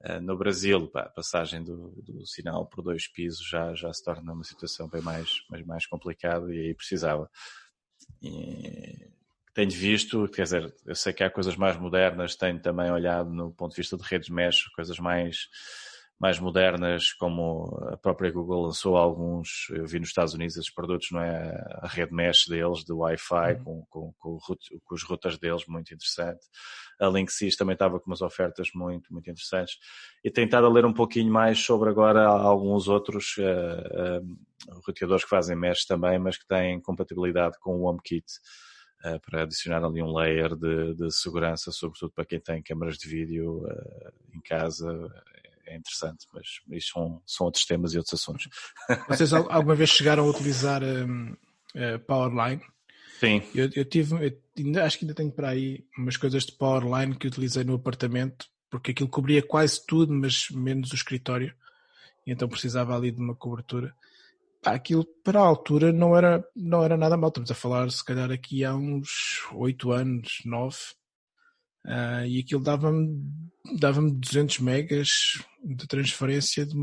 Uh, 0.00 0.20
no 0.20 0.36
Brasil, 0.36 0.86
pá, 0.88 1.00
a 1.00 1.08
passagem 1.08 1.64
do, 1.64 1.90
do, 2.02 2.26
sinal 2.26 2.66
por 2.66 2.82
dois 2.82 3.08
pisos 3.08 3.48
já, 3.48 3.74
já 3.74 3.90
se 3.92 4.04
torna 4.04 4.30
uma 4.30 4.44
situação 4.44 4.88
bem 4.88 5.00
mais, 5.00 5.42
mais, 5.48 5.64
mais 5.64 5.86
complicada 5.86 6.54
e 6.54 6.66
aí 6.66 6.74
precisava. 6.74 7.30
E 8.22 9.08
tenho 9.54 9.70
visto, 9.70 10.28
quer 10.28 10.42
dizer, 10.42 10.74
eu 10.84 10.94
sei 10.94 11.14
que 11.14 11.24
há 11.24 11.30
coisas 11.30 11.56
mais 11.56 11.78
modernas, 11.78 12.36
tenho 12.36 12.60
também 12.60 12.90
olhado 12.90 13.30
no 13.30 13.50
ponto 13.50 13.70
de 13.72 13.78
vista 13.78 13.96
de 13.96 14.04
redes 14.04 14.28
mesh, 14.28 14.64
coisas 14.76 14.98
mais 14.98 15.48
mais 16.20 16.40
modernas, 16.40 17.12
como 17.12 17.78
a 17.92 17.96
própria 17.96 18.32
Google 18.32 18.64
lançou 18.64 18.96
alguns, 18.96 19.68
eu 19.70 19.86
vi 19.86 20.00
nos 20.00 20.08
Estados 20.08 20.34
Unidos 20.34 20.56
esses 20.56 20.72
produtos, 20.72 21.08
não 21.12 21.20
é? 21.20 21.54
A 21.80 21.86
rede 21.86 22.12
mesh 22.12 22.46
deles, 22.48 22.84
de 22.84 22.92
Wi-Fi, 22.92 23.54
uhum. 23.54 23.64
com, 23.64 23.86
com, 23.88 24.12
com, 24.18 24.38
com, 24.84 24.94
os 24.94 25.02
routers 25.04 25.38
deles, 25.38 25.64
muito 25.68 25.94
interessante. 25.94 26.44
A 27.00 27.06
Linksys 27.06 27.56
também 27.56 27.74
estava 27.74 28.00
com 28.00 28.10
umas 28.10 28.20
ofertas 28.20 28.70
muito, 28.74 29.12
muito 29.12 29.30
interessantes. 29.30 29.76
E 30.24 30.30
tentado 30.30 30.66
a 30.66 30.70
ler 30.70 30.84
um 30.84 30.92
pouquinho 30.92 31.32
mais 31.32 31.60
sobre 31.60 31.88
agora 31.88 32.26
alguns 32.26 32.88
outros 32.88 33.36
uh, 33.38 34.72
uh, 34.72 34.80
roteadores 34.84 35.22
que 35.22 35.30
fazem 35.30 35.56
mesh 35.56 35.84
também, 35.86 36.18
mas 36.18 36.36
que 36.36 36.48
têm 36.48 36.80
compatibilidade 36.80 37.56
com 37.60 37.76
o 37.76 37.84
HomeKit. 37.84 38.26
Uh, 39.04 39.20
para 39.20 39.44
adicionar 39.44 39.84
ali 39.84 40.02
um 40.02 40.12
layer 40.12 40.56
de, 40.56 40.92
de, 40.96 41.12
segurança, 41.12 41.70
sobretudo 41.70 42.10
para 42.10 42.24
quem 42.24 42.40
tem 42.40 42.60
câmaras 42.60 42.96
de 42.98 43.08
vídeo 43.08 43.64
em 44.34 44.40
casa, 44.40 45.08
é 45.68 45.76
interessante, 45.76 46.26
mas 46.32 46.46
isso 46.70 46.92
são, 46.92 47.22
são 47.26 47.46
outros 47.46 47.64
temas 47.64 47.92
e 47.92 47.98
outros 47.98 48.20
assuntos. 48.20 48.48
Vocês 49.08 49.32
alguma 49.32 49.74
vez 49.74 49.90
chegaram 49.90 50.24
a 50.24 50.30
utilizar 50.30 50.82
um, 50.82 51.32
uh, 51.32 51.98
Powerline? 52.06 52.62
Sim. 53.20 53.42
Eu, 53.54 53.68
eu 53.74 53.84
tive, 53.84 54.14
eu 54.14 54.38
ainda, 54.56 54.84
acho 54.84 54.98
que 54.98 55.04
ainda 55.04 55.14
tenho 55.14 55.30
para 55.30 55.50
aí 55.50 55.84
umas 55.96 56.16
coisas 56.16 56.44
de 56.44 56.52
Powerline 56.52 57.16
que 57.16 57.26
utilizei 57.26 57.64
no 57.64 57.74
apartamento, 57.74 58.46
porque 58.70 58.92
aquilo 58.92 59.08
cobria 59.08 59.42
quase 59.42 59.84
tudo, 59.84 60.12
mas 60.12 60.48
menos 60.50 60.92
o 60.92 60.94
escritório, 60.94 61.54
e 62.26 62.32
então 62.32 62.48
precisava 62.48 62.96
ali 62.96 63.10
de 63.10 63.20
uma 63.20 63.34
cobertura. 63.34 63.94
Pá, 64.62 64.74
aquilo 64.74 65.04
para 65.24 65.40
a 65.40 65.44
altura 65.44 65.92
não 65.92 66.16
era, 66.16 66.44
não 66.54 66.84
era 66.84 66.96
nada 66.96 67.16
mal. 67.16 67.28
Estamos 67.28 67.50
a 67.50 67.54
falar, 67.54 67.90
se 67.90 68.04
calhar, 68.04 68.30
aqui 68.30 68.64
há 68.64 68.74
uns 68.74 69.46
8 69.52 69.92
anos, 69.92 70.38
9. 70.44 70.76
Uh, 71.88 72.26
e 72.26 72.40
aquilo 72.40 72.62
dava-me 72.62 73.18
dava-me 73.78 74.12
200 74.12 74.60
megas 74.60 75.08
de 75.64 75.86
transferência 75.86 76.66
de, 76.66 76.74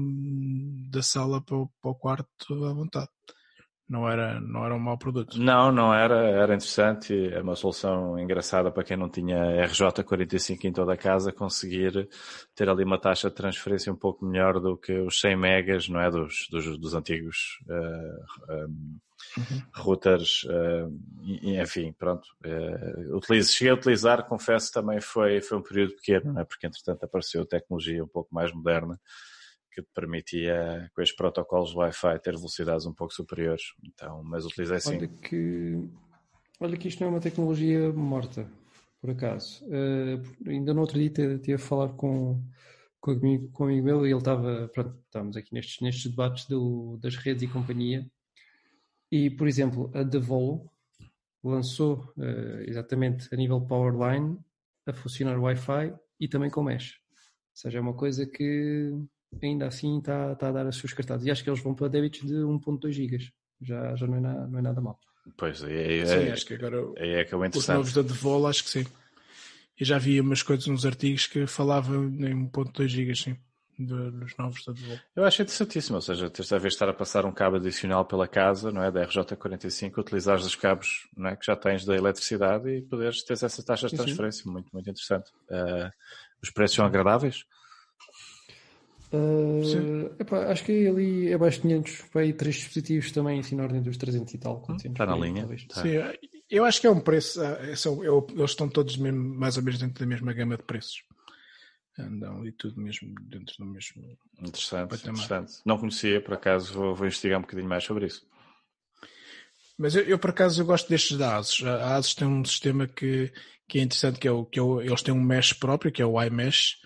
da 0.90 1.02
sala 1.02 1.42
para 1.42 1.58
o, 1.58 1.70
para 1.82 1.92
o 1.92 1.96
quarto 1.96 2.66
à 2.66 2.74
vontade 2.74 3.10
não 3.88 4.10
era, 4.10 4.40
não 4.42 4.66
era 4.66 4.76
um 4.76 4.80
mau 4.80 4.98
produto. 4.98 5.40
Não, 5.40 5.72
não 5.72 5.94
era, 5.94 6.16
era 6.16 6.56
interessante, 6.56 7.14
é 7.32 7.40
uma 7.42 7.56
solução 7.56 8.18
engraçada 8.20 8.72
para 8.72 8.84
quem 8.84 8.98
não 8.98 9.10
tinha 9.10 9.38
RJ45 9.68 10.66
em 10.66 10.74
toda 10.74 10.94
a 10.94 10.98
casa, 10.98 11.32
conseguir 11.32 12.10
ter 12.56 12.68
ali 12.68 12.84
uma 12.84 13.00
taxa 13.00 13.30
de 13.30 13.36
transferência 13.36 13.94
um 13.94 13.96
pouco 13.96 14.26
melhor 14.26 14.60
do 14.60 14.76
que 14.76 14.94
os 15.00 15.22
100 15.22 15.36
megas, 15.36 15.88
não 15.88 16.02
é, 16.02 16.10
dos, 16.10 16.48
dos, 16.50 16.78
dos 16.80 16.94
antigos 16.96 17.60
uh, 17.70 18.52
eh, 18.52 18.66
um, 18.66 18.98
uhum. 19.38 19.62
routers, 19.74 20.44
uh, 20.44 20.92
e, 21.24 21.60
enfim, 21.60 21.94
pronto. 21.98 22.28
Uh, 22.46 23.16
utilizo, 23.18 23.54
cheguei 23.54 23.72
a 23.72 23.76
utilizar, 23.76 24.28
confesso, 24.28 24.72
também 24.72 25.02
foi, 25.02 25.42
foi 25.42 25.58
um 25.58 25.64
período 25.64 25.96
pequeno, 25.96 26.34
não 26.34 26.42
é, 26.42 26.46
porque 26.46 26.68
entretanto 26.68 27.04
apareceu 27.04 27.46
tecnologia 27.46 28.04
um 28.04 28.08
pouco 28.08 28.34
mais 28.34 28.52
moderna, 28.54 29.00
que 29.72 29.82
permitia, 29.94 30.90
com 30.96 31.02
estes 31.02 31.16
protocolos 31.18 31.76
Wi-Fi, 31.76 32.20
ter 32.20 32.36
velocidades 32.36 32.86
um 32.86 32.94
pouco 32.94 33.14
superiores. 33.14 33.64
Então, 33.84 34.24
mas 34.24 34.46
utilizei 34.46 34.80
sim. 34.80 34.96
Olha 34.96 35.08
que, 35.08 35.90
olha 36.62 36.78
que 36.78 36.88
isto 36.88 37.02
não 37.02 37.10
é 37.10 37.12
uma 37.12 37.20
tecnologia 37.20 37.92
morta, 37.92 38.50
por 39.02 39.10
acaso. 39.10 39.66
Uh, 39.66 40.50
ainda 40.50 40.74
no 40.74 40.82
outro 40.82 40.98
dia 40.98 41.08
estive 41.08 41.54
a 41.54 41.60
falar 41.60 41.90
com, 41.90 42.42
com, 43.02 43.20
com 43.52 43.64
amigo 43.66 43.86
meu 43.86 44.08
e 44.08 44.12
ele 44.12 44.18
estava, 44.18 44.70
pronto, 44.74 44.98
estávamos 45.06 45.36
aqui 45.36 45.54
nestes, 45.54 45.82
nestes 45.82 46.10
debates 46.10 46.48
do, 46.48 46.98
das 47.02 47.18
redes 47.18 47.44
e 47.44 47.48
companhia. 47.48 48.10
E, 49.12 49.30
por 49.30 49.48
exemplo, 49.48 49.92
a 49.94 50.04
Devolo 50.04 50.70
lançou 51.44 52.12
uh, 52.18 52.62
exatamente 52.66 53.28
a 53.32 53.38
nível 53.38 53.62
Powerline 53.62 54.38
a 54.86 54.94
funcionar 54.94 55.40
Wi-Fi 55.40 55.94
e 56.20 56.28
também 56.28 56.50
com 56.50 56.64
mesh. 56.64 57.00
Ou 57.12 57.58
seja, 57.62 57.78
é 57.78 57.82
uma 57.82 57.94
coisa 57.94 58.26
que 58.26 58.92
ainda 59.42 59.68
assim 59.68 60.00
está, 60.00 60.34
está 60.34 60.50
a 60.50 60.52
dar 60.52 60.68
as 60.68 60.76
suas 60.76 60.94
cartadas. 60.94 61.26
E 61.26 61.32
acho 61.32 61.44
que 61.44 61.50
eles 61.50 61.62
vão 61.62 61.74
para 61.74 61.88
débitos 61.88 62.22
de 62.22 62.34
1.2 62.34 62.92
GB. 62.92 63.32
Já, 63.62 63.96
já 63.96 64.08
não, 64.08 64.18
é 64.18 64.20
nada, 64.20 64.48
não 64.48 64.60
é 64.60 64.62
nada 64.62 64.82
mal. 64.82 65.00
Pois, 65.38 65.64
é, 65.64 66.00
é, 66.00 66.06
sim, 66.06 66.28
é, 66.28 66.32
acho 66.32 66.46
que 66.46 66.54
agora 66.54 66.78
é, 66.98 67.22
é 67.22 67.26
que 67.26 67.34
é 67.34 67.38
os 67.38 67.68
novos 67.68 67.94
da 67.94 68.02
Devol, 68.02 68.48
acho 68.48 68.64
que 68.64 68.70
sim. 68.70 68.86
Eu 69.80 69.86
já 69.86 69.98
vi 69.98 70.22
umas 70.22 70.44
coisas 70.44 70.68
nos 70.68 70.86
artigos 70.86 71.28
que 71.28 71.48
falavam 71.48 72.06
em 72.06 72.48
1.2 72.50 72.88
GB, 72.88 73.16
sim. 73.16 73.38
Dos 73.78 74.38
novos 74.38 74.64
da 74.64 74.72
Devol. 74.72 74.98
Eu 75.16 75.26
acho 75.26 75.42
interessantíssimo, 75.42 75.96
ou 75.96 76.02
seja, 76.02 76.30
terceira 76.30 76.62
vez 76.62 76.74
estar 76.74 76.88
a 76.88 76.94
passar 76.94 77.26
um 77.26 77.32
cabo 77.32 77.58
adicional 77.58 78.06
pela 78.06 78.28
casa, 78.28 78.72
não 78.72 78.82
é, 78.82 78.90
da 78.90 79.06
RJ45, 79.06 79.98
utilizares 79.98 80.46
os 80.46 80.56
cabos 80.56 81.08
não 81.16 81.30
é, 81.30 81.36
que 81.36 81.46
já 81.46 81.56
tens 81.56 81.84
da 81.84 81.96
eletricidade 81.96 82.70
e 82.70 82.82
poderes 82.82 83.22
ter 83.24 83.34
essa 83.34 83.64
taxa 83.64 83.88
de 83.88 83.96
transferência, 83.98 84.44
sim. 84.44 84.50
muito, 84.50 84.70
muito 84.72 84.90
interessante. 84.90 85.30
Uh, 85.50 85.92
os 86.42 86.50
preços 86.52 86.76
são 86.78 86.86
agradáveis? 86.86 87.44
Uh, 89.12 90.14
epá, 90.20 90.52
acho 90.52 90.64
que 90.64 90.88
ali 90.88 91.30
é 91.30 91.34
abaixo 91.34 91.58
de 91.58 91.64
500, 91.64 92.06
vai 92.14 92.34
três 92.34 92.56
dispositivos 92.56 93.12
também 93.12 93.40
assim 93.40 93.56
na 93.56 93.64
ordem 93.64 93.82
dos 93.82 93.98
300 93.98 94.34
e 94.34 94.38
tal. 94.38 94.66
Está 94.84 95.06
na 95.06 95.16
linha. 95.16 95.48
Tá. 95.70 95.82
Sim, 95.82 95.90
eu 96.50 96.64
acho 96.64 96.80
que 96.80 96.88
é 96.88 96.90
um 96.90 97.00
preço, 97.00 97.42
é, 97.42 97.68
eles 97.68 97.86
estão 98.46 98.70
todos 98.70 98.98
mesmo, 98.98 99.20
mais 99.36 99.58
ou 99.58 99.64
menos 99.64 99.80
dentro 99.80 100.00
da 100.00 100.06
mesma 100.06 100.34
gama 100.34 100.58
de 100.58 100.64
preços. 100.64 101.04
Andam 101.98 102.46
e 102.46 102.52
tudo 102.52 102.80
mesmo 102.82 103.14
dentro 103.22 103.56
do 103.58 103.66
mesmo. 103.66 104.18
Interessante, 104.40 104.96
interessante. 104.96 105.54
Não 105.66 105.78
conhecia, 105.78 106.22
por 106.22 106.34
acaso 106.34 106.74
vou, 106.74 106.94
vou, 106.94 107.08
investigar 107.08 107.40
um 107.40 107.42
bocadinho 107.42 107.70
mais 107.70 107.86
sobre 107.86 108.08
isso. 108.08 108.28
Mas 109.78 109.96
eu, 109.96 110.04
eu, 110.04 110.20
por 110.20 110.32
acaso 110.32 110.62
eu 110.62 110.66
gosto 110.66 110.90
destes 110.90 111.18
da 111.18 111.38
ASUS. 111.38 111.64
A 111.64 111.96
ASUS 111.96 112.16
tem 112.16 112.28
um 112.28 112.44
sistema 112.44 112.86
que, 112.86 113.32
que 113.68 113.80
é 113.80 113.82
interessante, 113.82 114.20
que 114.20 114.28
é 114.28 114.32
o 114.32 114.46
que 114.46 114.60
é 114.60 114.62
o, 114.62 114.82
eles 114.82 115.02
têm 115.02 115.14
um 115.14 115.22
mesh 115.22 115.54
próprio, 115.54 115.92
que 115.92 116.02
é 116.02 116.06
o 116.06 116.22
iMesh, 116.22 116.82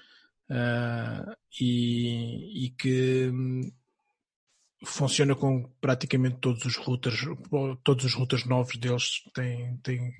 uh, 0.49 1.35
e, 1.59 2.65
e, 2.65 2.69
que 2.71 3.29
hum, 3.33 3.71
funciona 4.85 5.35
com 5.35 5.63
praticamente 5.81 6.37
todos 6.37 6.65
os 6.65 6.75
routers, 6.75 7.21
todos 7.83 8.05
os 8.05 8.13
routers 8.13 8.45
novos 8.45 8.77
deles 8.77 9.23
têm, 9.33 9.77
têm 9.77 10.13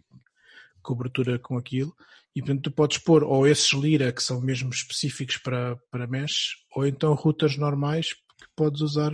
cobertura 0.82 1.38
com 1.38 1.58
aquilo 1.58 1.96
e 2.40 2.42
portanto 2.42 2.64
tu 2.64 2.72
podes 2.72 2.98
pôr 2.98 3.22
ou 3.22 3.46
esses 3.46 3.74
Lira 3.74 4.14
que 4.14 4.24
são 4.24 4.40
mesmo 4.40 4.70
específicos 4.70 5.36
para, 5.36 5.76
para 5.92 6.08
mesh 6.08 6.56
ou 6.74 6.88
então 6.88 7.14
routers 7.14 7.58
normais 7.58 8.14
que 8.14 8.48
podes 8.56 8.80
usar 8.80 9.14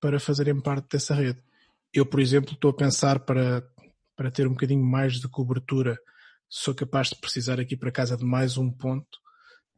para 0.00 0.18
fazerem 0.18 0.60
parte 0.60 0.88
dessa 0.90 1.14
rede. 1.14 1.40
Eu, 1.94 2.04
por 2.04 2.18
exemplo, 2.18 2.54
estou 2.54 2.72
a 2.72 2.76
pensar 2.76 3.20
para, 3.20 3.62
para 4.16 4.30
ter 4.30 4.48
um 4.48 4.50
bocadinho 4.50 4.84
mais 4.84 5.20
de 5.20 5.28
cobertura, 5.28 5.96
sou 6.48 6.74
capaz 6.74 7.10
de 7.10 7.16
precisar 7.16 7.60
aqui 7.60 7.76
para 7.76 7.92
casa 7.92 8.16
de 8.16 8.24
mais 8.24 8.58
um 8.58 8.72
ponto 8.72 9.18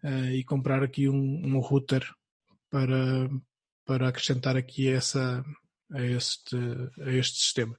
uh, 0.02 0.30
e 0.32 0.42
comprar 0.42 0.82
aqui 0.82 1.06
um, 1.06 1.42
um 1.44 1.58
router 1.58 2.02
para, 2.70 3.28
para 3.84 4.08
acrescentar 4.08 4.56
aqui 4.56 4.88
essa, 4.88 5.44
a, 5.92 6.02
este, 6.02 6.56
a 6.98 7.12
este 7.12 7.40
sistema. 7.40 7.78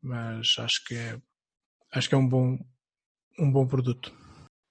Mas 0.00 0.56
acho 0.58 0.82
que 0.84 0.94
é, 0.94 1.20
acho 1.92 2.08
que 2.08 2.14
é 2.14 2.18
um 2.18 2.28
bom, 2.28 2.58
um 3.38 3.50
bom 3.50 3.66
produto. 3.66 4.12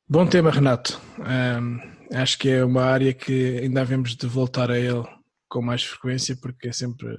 Bom 0.08 0.26
tema, 0.28 0.52
Renato. 0.52 1.00
Um, 1.20 1.80
acho 2.16 2.38
que 2.38 2.50
é 2.50 2.64
uma 2.64 2.84
área 2.84 3.14
que 3.14 3.60
ainda 3.60 3.82
havemos 3.82 4.16
de 4.16 4.28
voltar 4.28 4.70
a 4.70 4.80
ele 4.80 5.04
com 5.48 5.62
mais 5.62 5.84
frequência 5.84 6.36
porque 6.36 6.70
é 6.70 6.72
sempre 6.72 7.18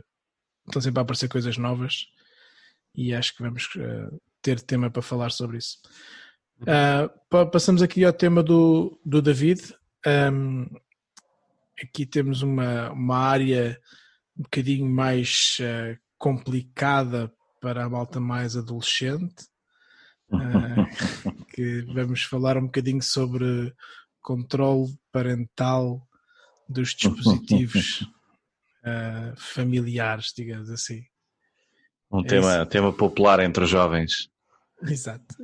estão 0.67 0.81
sempre 0.81 1.01
a 1.01 1.03
aparecer 1.03 1.29
coisas 1.29 1.59
novas 1.59 2.07
e 2.95 3.15
acho 3.15 3.37
que 3.37 3.43
vamos 3.43 3.69
uh, 3.77 4.21
ter 4.41 4.61
tema 4.61 4.91
para 4.91 5.03
falar 5.03 5.31
sobre 5.31 5.59
isso. 5.59 5.79
Uh, 6.63 7.47
passamos 7.51 7.83
aqui 7.83 8.05
ao 8.05 8.13
tema 8.13 8.43
do, 8.43 8.99
do 9.05 9.21
David. 9.21 9.75
Um, 10.07 10.67
aqui 11.83 12.07
temos 12.07 12.43
uma, 12.43 12.91
uma 12.93 13.19
área 13.19 13.81
um 14.37 14.43
bocadinho 14.43 14.87
mais 14.87 15.59
uh, 15.61 15.99
complicada 16.19 17.33
para 17.61 17.85
a 17.85 17.89
malta 17.89 18.21
mais 18.21 18.57
adolescente. 18.57 19.47
Uh, 20.33 21.45
que 21.53 21.83
vamos 21.93 22.23
falar 22.25 22.57
um 22.57 22.67
bocadinho 22.67 23.03
sobre 23.03 23.73
controle 24.21 24.93
parental 25.13 26.03
dos 26.69 26.95
dispositivos 26.95 28.01
uh, 28.83 29.35
familiares, 29.39 30.33
digamos 30.37 30.71
assim. 30.71 31.05
Um 32.11 32.21
é 32.21 32.27
tema, 32.27 32.67
tema 32.67 32.93
popular 32.93 33.41
entre 33.41 33.65
os 33.65 33.71
jovens. 33.71 34.29
Exato. 34.83 35.35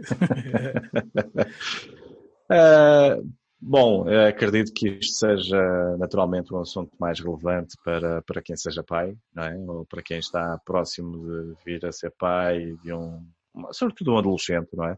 uh, 2.51 3.29
bom, 3.61 4.07
acredito 4.27 4.73
que 4.73 4.89
isto 4.89 5.19
seja 5.19 5.97
naturalmente 5.99 6.53
um 6.55 6.61
assunto 6.61 6.91
mais 6.99 7.21
relevante 7.21 7.77
para, 7.85 8.23
para 8.23 8.43
quem 8.43 8.57
seja 8.57 8.83
pai, 8.83 9.17
não 9.35 9.45
é? 9.45 9.57
ou 9.57 9.87
para 9.87 10.03
quem 10.03 10.19
está 10.19 10.59
próximo 10.65 11.19
de 11.27 11.55
vir 11.65 11.85
a 11.85 11.93
ser 11.93 12.13
pai 12.19 12.77
de 12.83 12.93
um, 12.93 13.25
sobretudo 13.73 14.13
um 14.13 14.19
adolescente, 14.19 14.69
não 14.75 14.85
é? 14.85 14.97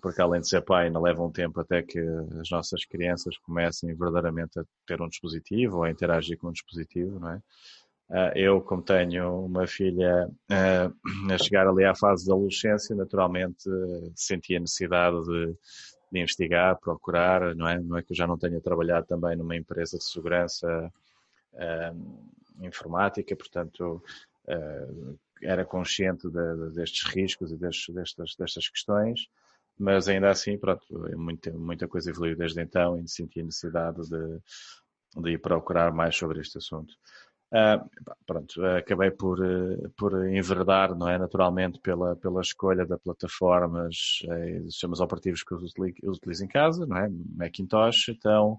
Porque 0.00 0.22
além 0.22 0.40
de 0.40 0.48
ser 0.48 0.62
pai, 0.62 0.86
ainda 0.86 1.00
leva 1.00 1.22
um 1.22 1.30
tempo 1.30 1.60
até 1.60 1.82
que 1.82 1.98
as 2.40 2.50
nossas 2.50 2.84
crianças 2.84 3.36
comecem 3.38 3.94
verdadeiramente 3.94 4.58
a 4.58 4.64
ter 4.86 5.00
um 5.02 5.08
dispositivo 5.08 5.78
ou 5.78 5.84
a 5.84 5.90
interagir 5.90 6.38
com 6.38 6.48
um 6.48 6.52
dispositivo, 6.52 7.18
não 7.20 7.30
é? 7.30 7.42
Ah, 8.10 8.32
eu, 8.34 8.60
como 8.60 8.82
tenho 8.82 9.44
uma 9.46 9.66
filha 9.66 10.28
ah, 10.50 10.92
a 11.32 11.38
chegar 11.38 11.66
ali 11.66 11.84
à 11.84 11.94
fase 11.94 12.26
da 12.26 12.34
adolescência, 12.34 12.94
naturalmente 12.94 13.64
senti 14.14 14.54
a 14.56 14.60
necessidade 14.60 15.16
de, 15.24 15.56
de, 16.12 16.20
investigar, 16.20 16.78
procurar, 16.78 17.54
não 17.54 17.66
é? 17.68 17.78
Não 17.80 17.96
é 17.96 18.02
que 18.02 18.12
eu 18.12 18.16
já 18.16 18.26
não 18.26 18.36
tenha 18.38 18.60
trabalhado 18.60 19.06
também 19.06 19.36
numa 19.36 19.56
empresa 19.56 19.96
de 19.96 20.04
segurança 20.04 20.92
uh, 21.54 22.64
informática, 22.64 23.34
portanto 23.34 24.02
era 25.42 25.64
consciente 25.64 26.28
de, 26.28 26.56
de, 26.56 26.74
destes 26.74 27.06
riscos 27.08 27.52
e 27.52 27.56
destes, 27.56 27.94
destas, 27.94 28.34
destas 28.38 28.68
questões, 28.68 29.28
mas 29.78 30.08
ainda 30.08 30.30
assim, 30.30 30.58
pronto, 30.58 30.84
muita, 31.16 31.50
muita 31.52 31.88
coisa 31.88 32.10
evoluiu 32.10 32.36
desde 32.36 32.62
então 32.62 32.98
e 32.98 33.08
senti 33.08 33.40
a 33.40 33.44
necessidade 33.44 34.02
de, 34.08 34.40
de 35.20 35.30
ir 35.30 35.38
procurar 35.38 35.92
mais 35.92 36.16
sobre 36.16 36.40
este 36.40 36.58
assunto. 36.58 36.94
Uh, 37.52 37.86
pronto, 38.24 38.64
acabei 38.64 39.10
por, 39.10 39.38
uh, 39.38 39.90
por 39.98 40.26
enverdar, 40.26 40.96
não 40.96 41.06
é, 41.06 41.18
naturalmente, 41.18 41.78
pela, 41.80 42.16
pela 42.16 42.40
escolha 42.40 42.86
da 42.86 42.96
plataformas 42.96 44.20
e 44.22 44.60
dos 44.60 44.72
sistemas 44.72 45.00
operativos 45.00 45.42
que 45.42 45.52
eu 45.52 46.10
utilizo 46.10 46.44
em 46.44 46.48
casa, 46.48 46.86
não 46.86 46.96
é, 46.96 47.10
Macintosh, 47.36 48.08
então 48.08 48.58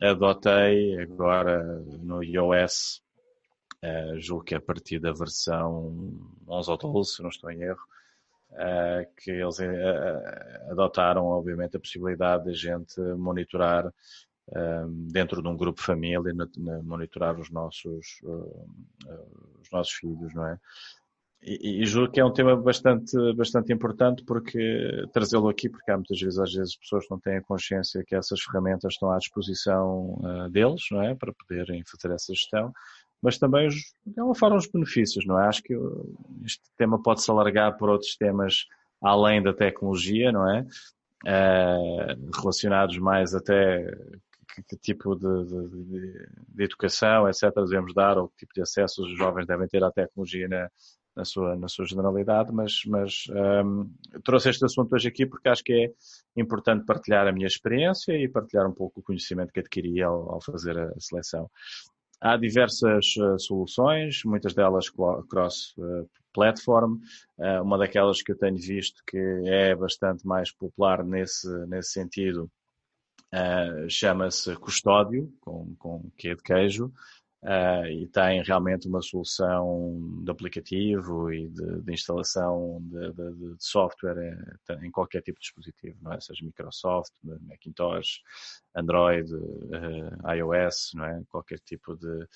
adotei 0.00 0.96
agora 1.00 1.60
no 2.02 2.22
iOS, 2.22 3.02
uh, 3.84 4.18
julgo 4.20 4.44
que 4.44 4.54
a 4.54 4.60
partir 4.60 4.98
da 4.98 5.12
versão 5.12 6.18
11 6.48 6.70
ou 6.70 6.76
12, 6.76 7.14
se 7.16 7.22
não 7.22 7.30
estou 7.30 7.50
em 7.50 7.62
erro, 7.62 7.82
uh, 8.52 9.14
que 9.16 9.30
eles 9.30 9.58
uh, 9.58 10.70
adotaram, 10.70 11.24
obviamente, 11.26 11.76
a 11.76 11.80
possibilidade 11.80 12.44
de 12.44 12.50
a 12.50 12.54
gente 12.54 13.00
monitorar 13.16 13.92
dentro 15.12 15.40
de 15.40 15.46
um 15.46 15.56
grupo 15.56 15.80
família, 15.80 16.34
na, 16.34 16.44
na 16.56 16.82
monitorar 16.82 17.38
os 17.38 17.48
nossos, 17.50 18.20
os 19.60 19.70
nossos 19.70 19.92
filhos, 19.92 20.34
não 20.34 20.44
é? 20.44 20.58
e, 21.42 21.82
e 21.82 21.86
julgo 21.86 22.12
que 22.12 22.20
é 22.20 22.24
um 22.24 22.32
tema 22.32 22.56
bastante, 22.56 23.16
bastante 23.34 23.72
importante 23.72 24.22
porque 24.24 25.06
trazê-lo 25.12 25.48
aqui, 25.48 25.68
porque 25.68 25.90
há 25.90 25.96
muitas 25.96 26.20
vezes, 26.20 26.38
às 26.38 26.52
vezes, 26.52 26.76
pessoas 26.76 27.06
não 27.10 27.18
têm 27.18 27.38
a 27.38 27.42
consciência 27.42 28.04
que 28.06 28.14
essas 28.14 28.40
ferramentas 28.42 28.92
estão 28.92 29.10
à 29.10 29.18
disposição 29.18 30.18
uh, 30.20 30.50
deles, 30.50 30.82
não 30.90 31.02
é? 31.02 31.14
Para 31.14 31.32
poderem 31.32 31.82
fazer 31.84 32.14
essa 32.14 32.34
gestão, 32.34 32.72
mas 33.22 33.38
também, 33.38 33.68
de 33.68 34.18
alguma 34.18 34.34
forma, 34.34 34.56
os 34.56 34.66
benefícios, 34.66 35.26
não 35.26 35.38
é? 35.38 35.48
Acho 35.48 35.62
que 35.62 35.74
este 36.44 36.62
tema 36.76 37.02
pode-se 37.02 37.30
alargar 37.30 37.76
por 37.76 37.88
outros 37.90 38.16
temas 38.16 38.66
além 39.02 39.42
da 39.42 39.52
tecnologia, 39.52 40.32
não 40.32 40.48
é? 40.50 40.66
Uh, 41.22 42.30
relacionados 42.40 42.98
mais 42.98 43.34
até 43.34 43.94
que, 44.54 44.62
que 44.62 44.76
tipo 44.76 45.14
de, 45.14 45.44
de, 45.44 46.26
de, 46.48 46.64
educação, 46.64 47.28
etc., 47.28 47.52
devemos 47.54 47.94
dar, 47.94 48.18
ou 48.18 48.28
que 48.28 48.38
tipo 48.38 48.54
de 48.54 48.62
acesso 48.62 49.02
os 49.02 49.16
jovens 49.16 49.46
devem 49.46 49.68
ter 49.68 49.84
à 49.84 49.90
tecnologia 49.90 50.48
na, 50.48 50.70
na 51.14 51.24
sua, 51.24 51.56
na 51.56 51.68
sua 51.68 51.84
generalidade, 51.84 52.52
mas, 52.52 52.80
mas 52.86 53.24
um, 53.64 53.90
trouxe 54.24 54.50
este 54.50 54.64
assunto 54.64 54.94
hoje 54.94 55.08
aqui 55.08 55.26
porque 55.26 55.48
acho 55.48 55.62
que 55.62 55.72
é 55.72 56.40
importante 56.40 56.84
partilhar 56.84 57.26
a 57.26 57.32
minha 57.32 57.46
experiência 57.46 58.12
e 58.12 58.28
partilhar 58.28 58.66
um 58.66 58.72
pouco 58.72 59.00
o 59.00 59.02
conhecimento 59.02 59.52
que 59.52 59.60
adquiri 59.60 60.02
ao, 60.02 60.34
ao 60.34 60.40
fazer 60.40 60.78
a 60.78 60.98
seleção. 60.98 61.50
Há 62.20 62.36
diversas 62.36 63.16
uh, 63.16 63.38
soluções, 63.38 64.22
muitas 64.24 64.52
delas 64.52 64.90
cross-platform. 65.28 66.98
Uh, 67.38 67.62
uma 67.62 67.78
daquelas 67.78 68.22
que 68.22 68.32
eu 68.32 68.38
tenho 68.38 68.56
visto 68.56 69.02
que 69.06 69.18
é 69.46 69.74
bastante 69.74 70.26
mais 70.26 70.52
popular 70.52 71.02
nesse, 71.02 71.48
nesse 71.66 71.92
sentido 71.92 72.50
uh, 73.32 73.88
chama-se 73.88 74.54
Custódio, 74.56 75.32
com, 75.40 75.74
com 75.76 76.10
quê 76.16 76.34
de 76.34 76.42
queijo 76.42 76.92
uh, 77.42 77.86
e 77.86 78.06
tem 78.08 78.42
realmente 78.42 78.88
uma 78.88 79.02
solução 79.02 80.20
de 80.22 80.30
aplicativo 80.30 81.32
e 81.32 81.48
de, 81.48 81.82
de 81.82 81.92
instalação 81.92 82.78
de, 82.82 83.12
de, 83.12 83.34
de 83.34 83.56
software 83.58 84.16
em, 84.70 84.86
em, 84.86 84.90
qualquer 84.90 85.22
tipo 85.22 85.38
de 85.38 85.46
dispositivo, 85.46 85.96
não 86.02 86.12
é? 86.12 86.20
seja 86.20 86.44
Microsoft, 86.44 87.12
Macintosh, 87.22 88.20
Android, 88.74 89.34
uh, 89.34 90.30
iOS, 90.34 90.92
não 90.94 91.04
é? 91.04 91.22
qualquer 91.28 91.58
tipo 91.60 91.96
de, 91.96 92.26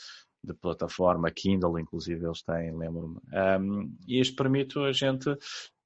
de 0.43 0.55
plataforma, 0.55 1.31
Kindle, 1.31 1.79
inclusive 1.79 2.25
eles 2.25 2.43
têm, 2.43 2.77
lembro-me. 2.77 3.19
Um, 3.61 3.97
e 4.07 4.21
isto 4.21 4.37
permite 4.37 4.79
a 4.79 4.93
gente 4.93 5.35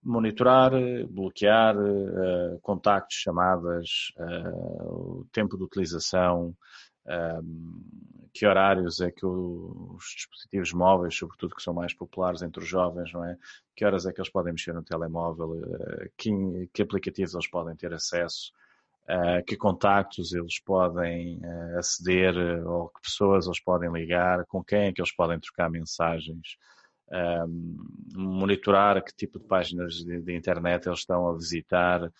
monitorar, 0.02 0.72
bloquear 1.08 1.76
uh, 1.76 2.58
contactos, 2.62 3.16
chamadas, 3.16 4.12
uh, 4.16 5.20
o 5.20 5.26
tempo 5.32 5.56
de 5.56 5.64
utilização, 5.64 6.54
um, 7.06 7.82
que 8.32 8.46
horários 8.46 9.00
é 9.00 9.10
que 9.10 9.24
o, 9.24 9.94
os 9.96 10.04
dispositivos 10.16 10.72
móveis, 10.72 11.16
sobretudo 11.16 11.54
que 11.54 11.62
são 11.62 11.74
mais 11.74 11.94
populares 11.94 12.42
entre 12.42 12.62
os 12.62 12.68
jovens, 12.68 13.12
não 13.12 13.24
é? 13.24 13.36
Que 13.74 13.84
horas 13.84 14.06
é 14.06 14.12
que 14.12 14.20
eles 14.20 14.30
podem 14.30 14.52
mexer 14.52 14.72
no 14.72 14.82
telemóvel? 14.82 15.52
Uh, 15.52 16.10
que, 16.16 16.30
que, 16.72 16.82
aplicativos 16.82 17.34
eles 17.34 17.48
podem 17.48 17.76
ter 17.76 17.92
acesso? 17.92 18.52
Uh, 19.04 19.42
que 19.46 19.56
contactos 19.56 20.32
eles 20.34 20.60
podem 20.60 21.38
uh, 21.38 21.78
aceder 21.78 22.36
ou 22.66 22.88
que 22.90 23.00
pessoas 23.02 23.46
eles 23.46 23.60
podem 23.60 23.90
ligar? 23.90 24.44
Com 24.46 24.62
quem 24.62 24.86
é 24.86 24.92
que 24.92 25.00
eles 25.00 25.14
podem 25.14 25.38
trocar 25.40 25.70
mensagens? 25.70 26.56
monitorar 28.14 29.02
que 29.02 29.16
tipo 29.16 29.38
de 29.38 29.46
páginas 29.46 29.94
de, 29.94 30.20
de 30.20 30.36
internet 30.36 30.86
eles 30.86 30.98
estão 30.98 31.26
a 31.26 31.32
visitar, 31.32 32.12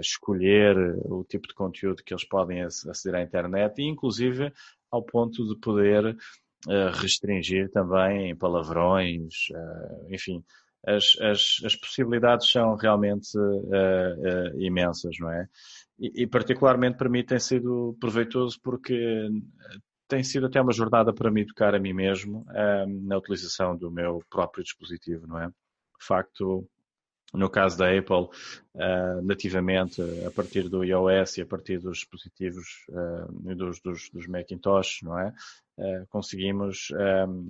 escolher 0.00 0.76
o 1.04 1.24
tipo 1.24 1.46
de 1.46 1.54
conteúdo 1.54 2.02
que 2.02 2.12
eles 2.12 2.24
podem 2.24 2.62
aceder 2.62 3.14
à 3.14 3.22
internet 3.22 3.78
e, 3.78 3.86
inclusive, 3.86 4.52
ao 4.90 5.02
ponto 5.02 5.46
de 5.46 5.58
poder 5.60 6.16
uh, 6.66 6.90
restringir 6.94 7.70
também 7.70 8.34
palavrões, 8.36 9.48
uh, 9.50 10.12
enfim, 10.14 10.42
as, 10.86 11.16
as, 11.20 11.56
as, 11.64 11.76
possibilidades 11.76 12.50
são 12.50 12.74
realmente 12.76 13.36
uh, 13.36 14.60
imensas, 14.60 15.16
não 15.18 15.30
é? 15.30 15.48
E, 15.98 16.22
e 16.22 16.26
particularmente 16.26 16.96
para 16.96 17.08
mim 17.08 17.24
tem 17.24 17.38
sido 17.38 17.96
proveitoso 18.00 18.58
porque 18.62 19.28
tem 20.06 20.22
sido 20.22 20.46
até 20.46 20.60
uma 20.60 20.72
jornada 20.72 21.12
para 21.12 21.30
me 21.30 21.42
educar 21.42 21.74
a 21.74 21.78
mim 21.78 21.92
mesmo 21.92 22.46
na 23.04 23.18
utilização 23.18 23.76
do 23.76 23.90
meu 23.90 24.22
próprio 24.30 24.64
dispositivo, 24.64 25.26
não 25.26 25.38
é? 25.38 25.48
De 25.48 26.06
facto, 26.06 26.66
no 27.32 27.50
caso 27.50 27.76
da 27.76 27.86
Apple, 27.86 28.28
uh, 28.74 29.22
nativamente 29.22 30.00
a 30.26 30.30
partir 30.30 30.68
do 30.68 30.82
iOS 30.82 31.38
e 31.38 31.42
a 31.42 31.46
partir 31.46 31.78
dos 31.78 31.98
dispositivos 31.98 32.86
uh, 32.88 33.54
dos, 33.54 33.80
dos, 33.80 34.10
dos, 34.10 34.26
Macintosh, 34.26 35.02
não 35.02 35.18
é? 35.18 35.32
Uh, 35.76 36.06
conseguimos 36.08 36.88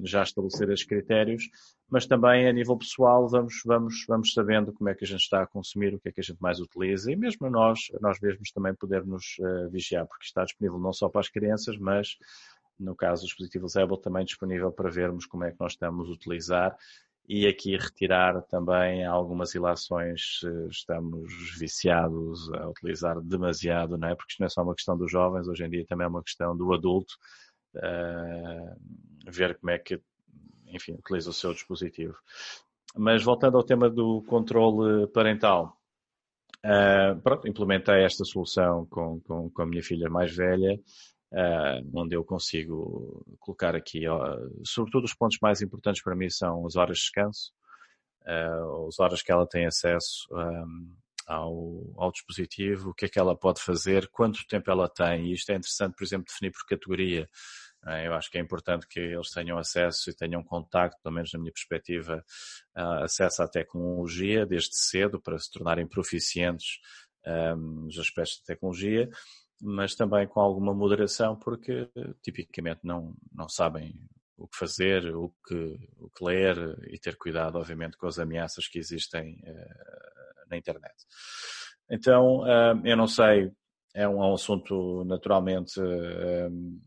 já 0.05 0.23
estabelecer 0.23 0.69
esses 0.69 0.85
critérios, 0.85 1.49
mas 1.89 2.05
também 2.05 2.47
a 2.47 2.53
nível 2.53 2.77
pessoal 2.77 3.27
vamos, 3.27 3.63
vamos, 3.65 4.05
vamos 4.07 4.35
sabendo 4.35 4.71
como 4.73 4.91
é 4.91 4.95
que 4.95 5.05
a 5.05 5.09
gente 5.09 5.23
está 5.23 5.43
a 5.43 5.47
consumir, 5.47 5.95
o 5.95 6.01
que 6.01 6.11
é 6.11 6.13
que 6.13 6.21
a 6.21 6.23
gente 6.25 6.39
mais 6.39 6.61
utiliza 6.61 7.11
e 7.11 7.17
mesmo 7.17 7.49
nós, 7.49 7.79
nós 8.03 8.21
mesmos 8.21 8.51
também 8.51 8.75
podermos 8.75 9.37
vigiar, 9.71 10.07
porque 10.07 10.27
está 10.27 10.45
disponível 10.45 10.79
não 10.79 10.93
só 10.93 11.09
para 11.09 11.23
as 11.23 11.31
crianças, 11.31 11.79
mas 11.79 12.19
no 12.79 12.95
caso 12.95 13.23
dos 13.23 13.31
dispositivos 13.31 13.77
Apple 13.77 14.01
também 14.01 14.27
disponível 14.27 14.71
para 14.71 14.91
vermos 14.91 15.25
como 15.25 15.45
é 15.45 15.51
que 15.51 15.59
nós 15.59 15.73
estamos 15.73 16.09
a 16.09 16.13
utilizar 16.13 16.77
e 17.29 17.47
aqui 17.47 17.77
retirar 17.77 18.41
também 18.45 19.05
algumas 19.05 19.55
ilações 19.55 20.41
se 20.41 20.49
estamos 20.71 21.31
viciados 21.59 22.51
a 22.55 22.69
utilizar 22.71 23.21
demasiado, 23.21 23.99
não 23.99 24.09
é? 24.09 24.15
Porque 24.15 24.33
isto 24.33 24.41
não 24.41 24.47
é 24.47 24.49
só 24.49 24.63
uma 24.63 24.75
questão 24.75 24.97
dos 24.97 25.13
jovens, 25.13 25.47
hoje 25.47 25.63
em 25.63 25.69
dia 25.69 25.85
também 25.87 26.07
é 26.07 26.09
uma 26.09 26.23
questão 26.23 26.57
do 26.57 26.73
adulto, 26.73 27.13
uh, 27.77 29.31
ver 29.31 29.59
como 29.59 29.71
é 29.71 29.79
que, 29.79 30.01
enfim, 30.69 30.95
utiliza 30.95 31.29
o 31.29 31.35
seu 31.35 31.53
dispositivo. 31.53 32.17
Mas 32.97 33.23
voltando 33.23 33.59
ao 33.59 33.63
tema 33.63 33.91
do 33.91 34.23
controle 34.23 35.07
parental, 35.09 35.77
uh, 36.65 37.21
pronto, 37.21 37.47
implementei 37.47 38.05
esta 38.05 38.25
solução 38.25 38.87
com, 38.87 39.21
com, 39.21 39.51
com 39.51 39.63
a 39.63 39.67
minha 39.67 39.83
filha 39.83 40.09
mais 40.09 40.35
velha 40.35 40.81
uh, 41.33 41.91
onde 41.95 42.17
eu 42.17 42.25
consigo 42.25 43.25
colocar 43.39 43.75
aqui, 43.75 44.09
uh, 44.09 44.63
sobretudo 44.65 45.05
os 45.05 45.15
pontos 45.15 45.39
mais 45.41 45.61
importantes 45.61 46.03
para 46.03 46.17
mim 46.17 46.31
são 46.31 46.67
as 46.67 46.77
horas 46.77 46.99
de 46.99 47.03
descanso, 47.05 47.53
uh, 48.23 48.89
as 48.89 48.99
horas 48.99 49.23
que 49.23 49.33
ela 49.33 49.47
tem 49.47 49.67
acesso 49.67 50.27
um, 50.31 50.95
ao, 51.27 51.93
ao, 51.97 52.13
dispositivo, 52.13 52.91
o 52.91 52.95
que 52.95 53.05
é 53.05 53.09
que 53.09 53.19
ela 53.19 53.37
pode 53.37 53.61
fazer, 53.61 54.09
quanto 54.09 54.47
tempo 54.47 54.71
ela 54.71 54.89
tem, 54.89 55.27
e 55.27 55.35
isto 55.35 55.51
é 55.51 55.57
interessante, 55.57 55.95
por 55.95 56.05
exemplo, 56.05 56.27
definir 56.27 56.53
por 56.53 56.65
categoria. 56.67 57.29
Eu 58.05 58.13
acho 58.15 58.29
que 58.29 58.37
é 58.37 58.41
importante 58.41 58.89
que 58.89 58.99
eles 58.99 59.31
tenham 59.31 59.57
acesso 59.57 60.11
e 60.11 60.15
tenham 60.15 60.43
contacto, 60.43 61.01
pelo 61.01 61.15
menos 61.15 61.33
na 61.33 61.39
minha 61.39 61.53
perspectiva, 61.53 62.25
acesso 62.75 63.43
à 63.43 63.49
tecnologia 63.49 64.45
desde 64.45 64.77
cedo 64.77 65.21
para 65.21 65.39
se 65.39 65.51
tornarem 65.51 65.87
proficientes 65.87 66.81
um, 67.25 67.85
nos 67.85 67.99
aspectos 67.99 68.39
de 68.39 68.45
tecnologia 68.45 69.09
mas 69.61 69.95
também 69.95 70.27
com 70.27 70.41
alguma 70.41 70.73
moderação, 70.73 71.37
porque 71.37 71.89
tipicamente 72.23 72.81
não, 72.85 73.15
não 73.33 73.49
sabem 73.49 73.95
o 74.39 74.47
que 74.47 74.57
fazer, 74.57 75.15
o 75.15 75.35
que, 75.47 75.77
o 75.99 76.09
que 76.11 76.25
ler 76.25 76.57
e 76.89 76.99
ter 76.99 77.17
cuidado, 77.17 77.59
obviamente, 77.59 77.97
com 77.97 78.07
as 78.07 78.19
ameaças 78.19 78.69
que 78.69 78.79
existem 78.79 79.35
uh, 79.45 80.49
na 80.49 80.57
internet. 80.57 80.95
Então, 81.91 82.43
uh, 82.43 82.81
eu 82.85 82.97
não 82.97 83.09
sei, 83.09 83.51
é 83.93 84.09
um, 84.09 84.23
é 84.23 84.27
um 84.29 84.35
assunto 84.35 85.05
naturalmente 85.05 85.81
uh, 85.81 86.81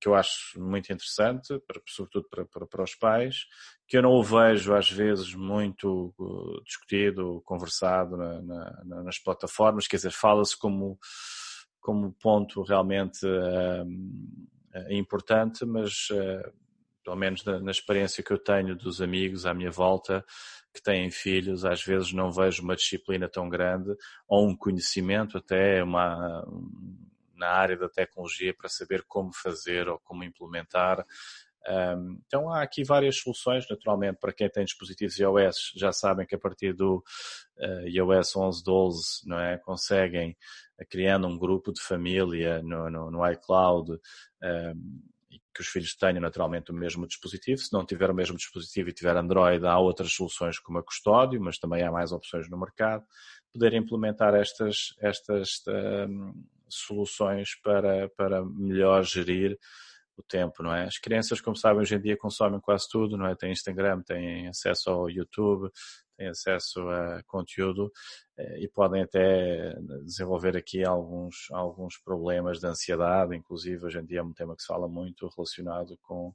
que 0.00 0.08
eu 0.08 0.14
acho 0.14 0.58
muito 0.58 0.92
interessante, 0.92 1.58
para, 1.60 1.80
sobretudo 1.86 2.26
para, 2.28 2.44
para, 2.46 2.66
para, 2.66 2.82
os 2.82 2.94
pais, 2.94 3.46
que 3.86 3.98
eu 3.98 4.02
não 4.02 4.12
o 4.12 4.22
vejo 4.22 4.74
às 4.74 4.90
vezes 4.90 5.34
muito 5.34 6.12
discutido, 6.64 7.42
conversado 7.44 8.16
na, 8.16 8.42
na, 8.42 9.02
nas 9.04 9.18
plataformas, 9.18 9.86
quer 9.86 9.96
dizer, 9.96 10.10
fala-se 10.10 10.58
como 10.58 10.98
como 11.82 12.12
ponto 12.12 12.62
realmente 12.62 13.26
uh, 13.26 13.84
importante, 14.88 15.66
mas 15.66 16.08
uh, 16.10 16.50
pelo 17.04 17.16
menos 17.16 17.44
na, 17.44 17.58
na, 17.58 17.70
experiência 17.70 18.22
que 18.22 18.32
eu 18.32 18.38
tenho 18.38 18.76
dos 18.76 19.02
amigos 19.02 19.44
à 19.44 19.52
minha 19.52 19.70
volta 19.70 20.24
que 20.72 20.80
têm 20.80 21.10
filhos, 21.10 21.64
às 21.64 21.82
vezes 21.82 22.12
não 22.12 22.32
vejo 22.32 22.62
uma 22.62 22.76
disciplina 22.76 23.28
tão 23.28 23.48
grande 23.48 23.94
ou 24.26 24.48
um 24.48 24.56
conhecimento 24.56 25.36
até 25.36 25.82
uma, 25.82 26.46
na 27.34 27.48
área 27.48 27.76
da 27.76 27.88
tecnologia 27.88 28.54
para 28.54 28.68
saber 28.68 29.04
como 29.06 29.34
fazer 29.34 29.88
ou 29.88 29.98
como 29.98 30.24
implementar. 30.24 31.04
Um, 31.68 32.20
então 32.26 32.50
há 32.50 32.62
aqui 32.62 32.82
várias 32.82 33.18
soluções, 33.18 33.66
naturalmente, 33.68 34.18
para 34.18 34.32
quem 34.32 34.48
tem 34.48 34.64
dispositivos 34.64 35.18
iOS, 35.18 35.72
já 35.76 35.92
sabem 35.92 36.26
que 36.26 36.34
a 36.34 36.38
partir 36.38 36.72
do 36.72 37.02
uh, 37.58 37.88
iOS 37.88 38.32
11.12 38.32 38.94
não 39.26 39.38
é, 39.38 39.58
conseguem 39.58 40.36
criando 40.90 41.26
um 41.26 41.38
grupo 41.38 41.72
de 41.72 41.80
família 41.80 42.60
no, 42.62 42.90
no, 42.90 43.10
no 43.10 43.30
iCloud 43.30 43.92
um, 43.92 45.02
que 45.54 45.60
os 45.60 45.68
filhos 45.68 45.94
tenham 45.94 46.20
naturalmente 46.20 46.70
o 46.70 46.74
mesmo 46.74 47.06
dispositivo. 47.06 47.60
Se 47.60 47.72
não 47.72 47.84
tiver 47.84 48.10
o 48.10 48.14
mesmo 48.14 48.36
dispositivo 48.36 48.88
e 48.88 48.92
tiver 48.92 49.16
Android, 49.16 49.64
há 49.66 49.78
outras 49.78 50.12
soluções 50.12 50.58
como 50.58 50.78
a 50.78 50.82
Custódio, 50.82 51.40
mas 51.40 51.58
também 51.58 51.82
há 51.82 51.92
mais 51.92 52.10
opções 52.10 52.48
no 52.48 52.58
mercado. 52.58 53.04
Poder 53.52 53.74
implementar 53.74 54.34
estas, 54.34 54.94
estas 54.98 55.62
um, 56.08 56.32
soluções 56.68 57.54
para, 57.62 58.08
para 58.16 58.44
melhor 58.44 59.04
gerir 59.04 59.58
o 60.22 60.28
tempo, 60.28 60.62
não 60.62 60.74
é? 60.74 60.84
As 60.84 60.98
crianças, 60.98 61.40
como 61.40 61.56
sabem, 61.56 61.82
hoje 61.82 61.96
em 61.96 62.00
dia 62.00 62.16
consomem 62.16 62.60
quase 62.60 62.88
tudo, 62.90 63.16
não 63.16 63.26
é? 63.26 63.34
Têm 63.34 63.52
Instagram, 63.52 64.00
têm 64.02 64.48
acesso 64.48 64.90
ao 64.90 65.10
YouTube, 65.10 65.70
têm 66.16 66.28
acesso 66.28 66.80
a 66.88 67.22
conteúdo 67.26 67.90
eh, 68.38 68.64
e 68.64 68.68
podem 68.68 69.02
até 69.02 69.74
desenvolver 70.04 70.56
aqui 70.56 70.84
alguns, 70.84 71.48
alguns 71.50 71.98
problemas 71.98 72.60
de 72.60 72.66
ansiedade, 72.66 73.36
inclusive 73.36 73.86
hoje 73.86 73.98
em 73.98 74.04
dia 74.04 74.20
é 74.20 74.22
um 74.22 74.32
tema 74.32 74.54
que 74.54 74.62
se 74.62 74.68
fala 74.68 74.88
muito 74.88 75.28
relacionado 75.36 75.98
com 76.02 76.34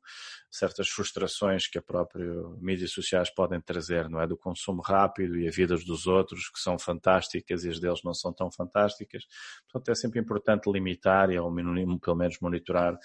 certas 0.52 0.90
frustrações 0.90 1.68
que 1.68 1.78
a 1.78 1.82
própria 1.82 2.26
mídias 2.60 2.92
sociais 2.92 3.30
podem 3.30 3.62
trazer, 3.62 4.10
não 4.10 4.22
é? 4.22 4.28
Do 4.28 4.38
consumo 4.38 4.82
rápido 4.82 5.38
e 5.38 5.48
a 5.48 5.52
vidas 5.52 5.86
dos 5.86 6.08
outros 6.08 6.50
que 6.50 6.60
são 6.60 6.78
fantásticas 6.78 7.64
e 7.64 7.70
as 7.70 7.80
deles 7.80 8.02
não 8.04 8.14
são 8.14 8.34
tão 8.34 8.52
fantásticas. 8.52 9.24
Portanto, 9.72 9.90
é 9.92 9.96
sempre 9.96 10.20
importante 10.20 10.70
limitar 10.70 11.32
e 11.32 11.38
ao 11.38 11.52
mínimo, 11.52 12.00
pelo 12.00 12.18
menos 12.18 12.38
monitorar 12.42 12.98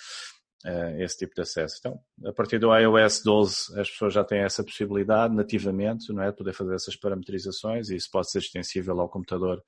uh, 0.64 1.02
esse 1.02 1.18
tipo 1.18 1.34
de 1.34 1.42
acesso. 1.42 1.76
Então, 1.78 2.00
a 2.24 2.32
partir 2.32 2.58
do 2.58 2.74
iOS 2.76 3.22
12, 3.22 3.80
as 3.80 3.90
pessoas 3.90 4.14
já 4.14 4.24
têm 4.24 4.40
essa 4.40 4.64
possibilidade 4.64 5.34
nativamente, 5.34 6.12
não 6.12 6.22
é? 6.22 6.32
Poder 6.32 6.52
fazer 6.52 6.74
essas 6.74 6.96
parametrizações 6.96 7.90
e 7.90 7.96
isso 7.96 8.08
pode 8.10 8.30
ser 8.30 8.38
extensível 8.38 9.00
ao 9.00 9.08
computador 9.08 9.62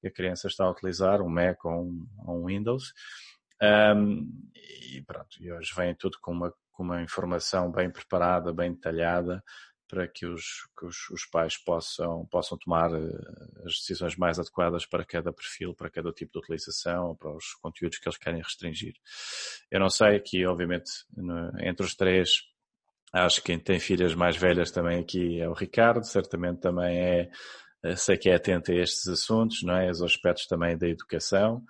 que 0.00 0.08
a 0.08 0.12
criança 0.12 0.48
está 0.48 0.64
a 0.64 0.70
utilizar, 0.70 1.22
um 1.22 1.28
Mac 1.28 1.64
ou 1.64 1.84
um, 1.84 2.06
ou 2.26 2.42
um 2.42 2.46
Windows. 2.46 2.92
Um, 3.62 4.30
e 4.54 5.02
pronto, 5.06 5.36
e 5.40 5.50
hoje 5.50 5.72
vem 5.74 5.94
tudo 5.94 6.18
com 6.20 6.32
uma, 6.32 6.52
com 6.72 6.82
uma 6.82 7.02
informação 7.02 7.70
bem 7.70 7.90
preparada, 7.90 8.52
bem 8.52 8.72
detalhada, 8.72 9.42
para 9.88 10.08
que 10.08 10.26
os, 10.26 10.68
que 10.78 10.86
os, 10.86 11.10
os, 11.10 11.24
pais 11.26 11.56
possam, 11.56 12.26
possam 12.26 12.58
tomar 12.58 12.92
eh, 12.92 13.64
as 13.64 13.74
decisões 13.74 14.16
mais 14.16 14.38
adequadas 14.38 14.84
para 14.84 15.04
cada 15.04 15.32
perfil, 15.32 15.74
para 15.74 15.90
cada 15.90 16.12
tipo 16.12 16.32
de 16.32 16.38
utilização, 16.38 17.14
para 17.16 17.30
os 17.30 17.54
conteúdos 17.54 17.98
que 17.98 18.08
eles 18.08 18.18
querem 18.18 18.42
restringir. 18.42 18.94
Eu 19.70 19.80
não 19.80 19.88
sei, 19.88 20.16
aqui 20.16 20.44
obviamente 20.46 20.90
entre 21.60 21.86
os 21.86 21.94
três, 21.94 22.42
acho 23.12 23.40
que 23.40 23.46
quem 23.46 23.58
tem 23.58 23.78
filhas 23.78 24.14
mais 24.14 24.36
velhas 24.36 24.70
também 24.70 24.98
aqui 24.98 25.40
é 25.40 25.48
o 25.48 25.52
Ricardo, 25.52 26.04
certamente 26.04 26.60
também 26.60 26.98
é, 26.98 27.30
eh, 27.82 27.96
sei 27.96 28.16
que 28.16 28.28
é 28.28 28.34
atento 28.34 28.72
a 28.72 28.74
estes 28.74 29.06
assuntos, 29.08 29.62
não 29.62 29.76
é? 29.76 29.90
Os 29.90 30.02
aspectos 30.02 30.46
também 30.46 30.76
da 30.76 30.88
educação. 30.88 31.62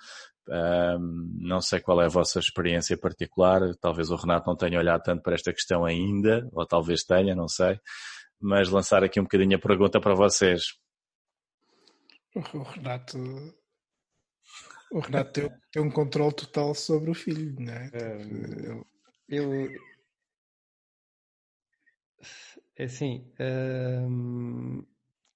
Um, 0.49 1.39
não 1.41 1.61
sei 1.61 1.81
qual 1.81 2.01
é 2.01 2.05
a 2.05 2.09
vossa 2.09 2.39
experiência 2.39 2.97
particular, 2.97 3.61
talvez 3.81 4.11
o 4.11 4.17
Renato 4.17 4.49
não 4.49 4.57
tenha 4.57 4.79
olhado 4.79 5.03
tanto 5.03 5.23
para 5.23 5.35
esta 5.35 5.53
questão 5.53 5.85
ainda, 5.85 6.49
ou 6.53 6.65
talvez 6.65 7.03
tenha, 7.03 7.35
não 7.35 7.49
sei, 7.49 7.81
mas 8.41 8.69
lançar 8.69 9.03
aqui 9.03 9.19
um 9.19 9.25
bocadinho 9.25 9.57
a 9.57 9.61
pergunta 9.61 10.01
para 10.01 10.15
vocês. 10.15 10.63
O 12.35 12.63
Renato, 12.63 13.19
o 14.93 15.01
Renato 15.01 15.33
tem, 15.33 15.51
tem 15.73 15.83
um 15.83 15.91
controle 15.91 16.35
total 16.35 16.75
sobre 16.75 17.11
o 17.11 17.15
filho, 17.15 17.57
não 17.59 17.73
é? 17.73 17.91
Um, 17.95 18.85
eu, 19.29 19.69
é 22.77 22.85
assim, 22.85 23.33
um, 23.41 24.85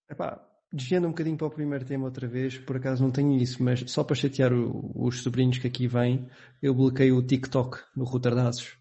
epá, 0.09 0.49
Desviando 0.72 1.09
um 1.09 1.11
bocadinho 1.11 1.37
para 1.37 1.48
o 1.48 1.50
primeiro 1.50 1.85
tema 1.85 2.04
outra 2.04 2.28
vez, 2.28 2.56
por 2.59 2.76
acaso 2.76 3.02
não 3.02 3.11
tenho 3.11 3.37
isso, 3.37 3.62
mas 3.62 3.83
só 3.88 4.04
para 4.04 4.14
chatear 4.14 4.52
o, 4.52 4.92
os 4.94 5.22
sobrinhos 5.22 5.59
que 5.59 5.66
aqui 5.66 5.88
vêm, 5.88 6.28
eu 6.62 6.72
bloqueio 6.72 7.16
o 7.16 7.22
TikTok 7.22 7.78
no 7.96 8.04
router 8.04 8.35
de 8.35 8.40
ASUS. 8.40 8.78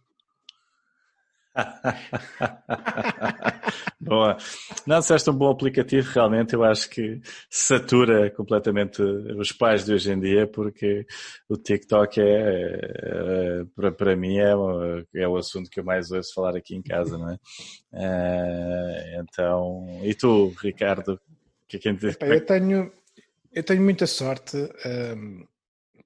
Boa. 3.99 4.38
Não, 4.88 5.02
se 5.02 5.13
este 5.13 5.30
é 5.30 5.32
um 5.32 5.36
bom 5.36 5.52
aplicativo, 5.52 6.10
realmente 6.13 6.54
eu 6.54 6.63
acho 6.63 6.89
que 6.89 7.19
satura 7.49 8.32
completamente 8.32 9.02
os 9.02 9.52
pais 9.52 9.86
de 9.86 9.93
hoje 9.93 10.12
em 10.12 10.19
dia, 10.19 10.47
porque 10.47 11.06
o 11.49 11.58
TikTok 11.58 12.21
é, 12.21 12.23
é 12.23 13.65
para, 13.75 13.91
para 13.91 14.15
mim, 14.15 14.38
é, 14.38 14.54
é 15.15 15.28
o 15.28 15.36
assunto 15.36 15.69
que 15.69 15.80
eu 15.80 15.84
mais 15.84 16.12
ouço 16.12 16.34
falar 16.34 16.56
aqui 16.56 16.75
em 16.75 16.82
casa, 16.82 17.17
não 17.17 17.30
é? 17.30 17.38
é 17.93 19.21
então, 19.21 19.86
e 20.04 20.13
tu, 20.13 20.54
Ricardo, 20.62 21.19
que 21.69 21.77
é 21.77 21.79
que 21.79 22.08
Epá, 22.08 22.27
eu, 22.27 22.45
tenho, 22.45 22.91
eu 23.53 23.63
tenho 23.63 23.82
muita 23.82 24.08
sorte 24.08 24.58
um, 24.58 25.45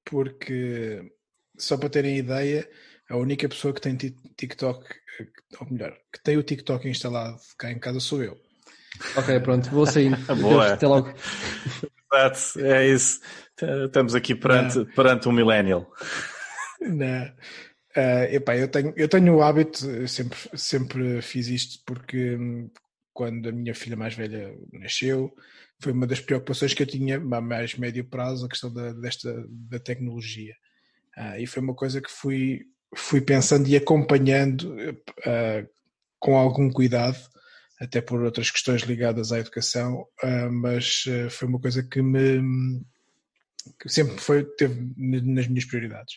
porque, 0.04 1.12
só 1.58 1.78
para 1.78 1.90
terem 1.90 2.18
ideia, 2.18 2.70
a 3.10 3.16
única 3.16 3.48
pessoa 3.48 3.74
que 3.74 3.82
tem 3.82 3.96
TikTok, 3.96 4.86
ou 5.60 5.72
melhor, 5.72 5.98
que 6.12 6.22
tem 6.22 6.38
o 6.38 6.44
TikTok 6.44 6.88
instalado 6.88 7.40
cá 7.58 7.72
em 7.72 7.80
casa 7.80 8.00
sou 8.00 8.22
eu. 8.22 8.38
Ok, 9.16 9.40
pronto, 9.40 9.70
vou 9.70 9.86
sair. 9.86 10.16
Boa. 10.42 10.74
Até 10.74 10.86
logo. 10.86 11.14
Exato, 12.14 12.60
é 12.60 12.88
isso. 12.88 13.22
Estamos 13.86 14.14
aqui 14.14 14.36
perante, 14.36 14.86
perante 14.94 15.28
um 15.28 15.32
millennial. 15.32 15.90
Não. 16.82 17.26
Uh, 17.96 18.26
epá, 18.32 18.58
eu, 18.58 18.68
tenho, 18.68 18.94
eu 18.98 19.08
tenho 19.08 19.36
o 19.36 19.42
hábito, 19.42 20.08
sempre, 20.08 20.38
sempre 20.56 21.22
fiz 21.22 21.48
isto 21.48 21.84
porque 21.86 22.36
hum, 22.36 22.70
quando 23.14 23.50
a 23.50 23.52
minha 23.52 23.76
filha 23.76 23.96
mais 23.96 24.16
velha 24.16 24.56
nasceu, 24.72 25.34
foi 25.80 25.92
uma 25.92 26.08
das 26.08 26.20
preocupações 26.20 26.74
que 26.74 26.82
eu 26.82 26.88
tinha 26.88 27.18
a 27.18 27.42
mais 27.42 27.76
médio 27.76 28.06
prazo, 28.06 28.46
a 28.46 28.50
questão 28.50 28.74
da, 28.74 28.94
desta, 28.94 29.46
da 29.50 29.80
tecnologia. 29.80 30.56
Uh, 31.18 31.40
e 31.40 31.46
foi 31.46 31.62
uma 31.62 31.76
coisa 31.76 32.02
que 32.02 32.10
fui, 32.10 32.62
fui 32.96 33.22
pensando 33.22 33.68
e 33.68 33.76
acompanhando 33.76 34.74
uh, 34.74 35.70
com 36.20 36.38
algum 36.38 36.72
cuidado, 36.72 37.18
até 37.80 38.02
por 38.02 38.24
outras 38.24 38.50
questões 38.50 38.82
ligadas 38.82 39.32
à 39.32 39.40
educação, 39.40 40.08
uh, 40.24 40.52
mas 40.52 41.04
foi 41.30 41.48
uma 41.48 41.60
coisa 41.60 41.84
que 41.84 42.02
me 42.02 42.82
que 43.80 43.88
sempre 43.88 44.18
foi, 44.18 44.44
teve 44.44 44.92
nas 44.98 45.48
minhas 45.48 45.66
prioridades. 45.66 46.16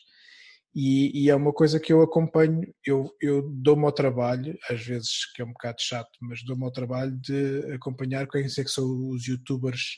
E, 0.78 1.24
e, 1.24 1.30
é 1.30 1.34
uma 1.34 1.54
coisa 1.54 1.80
que 1.80 1.90
eu 1.90 2.02
acompanho, 2.02 2.60
eu, 2.84 3.10
eu 3.18 3.48
dou-me 3.50 3.86
ao 3.86 3.92
trabalho, 3.92 4.58
às 4.68 4.84
vezes 4.84 5.24
que 5.32 5.40
é 5.40 5.44
um 5.44 5.52
bocado 5.52 5.80
chato, 5.80 6.10
mas 6.20 6.44
dou-me 6.44 6.64
ao 6.64 6.70
trabalho 6.70 7.16
de 7.16 7.72
acompanhar 7.72 8.28
quem 8.28 8.46
sei 8.46 8.62
que 8.62 8.70
são 8.70 8.84
os 9.08 9.26
youtubers 9.26 9.96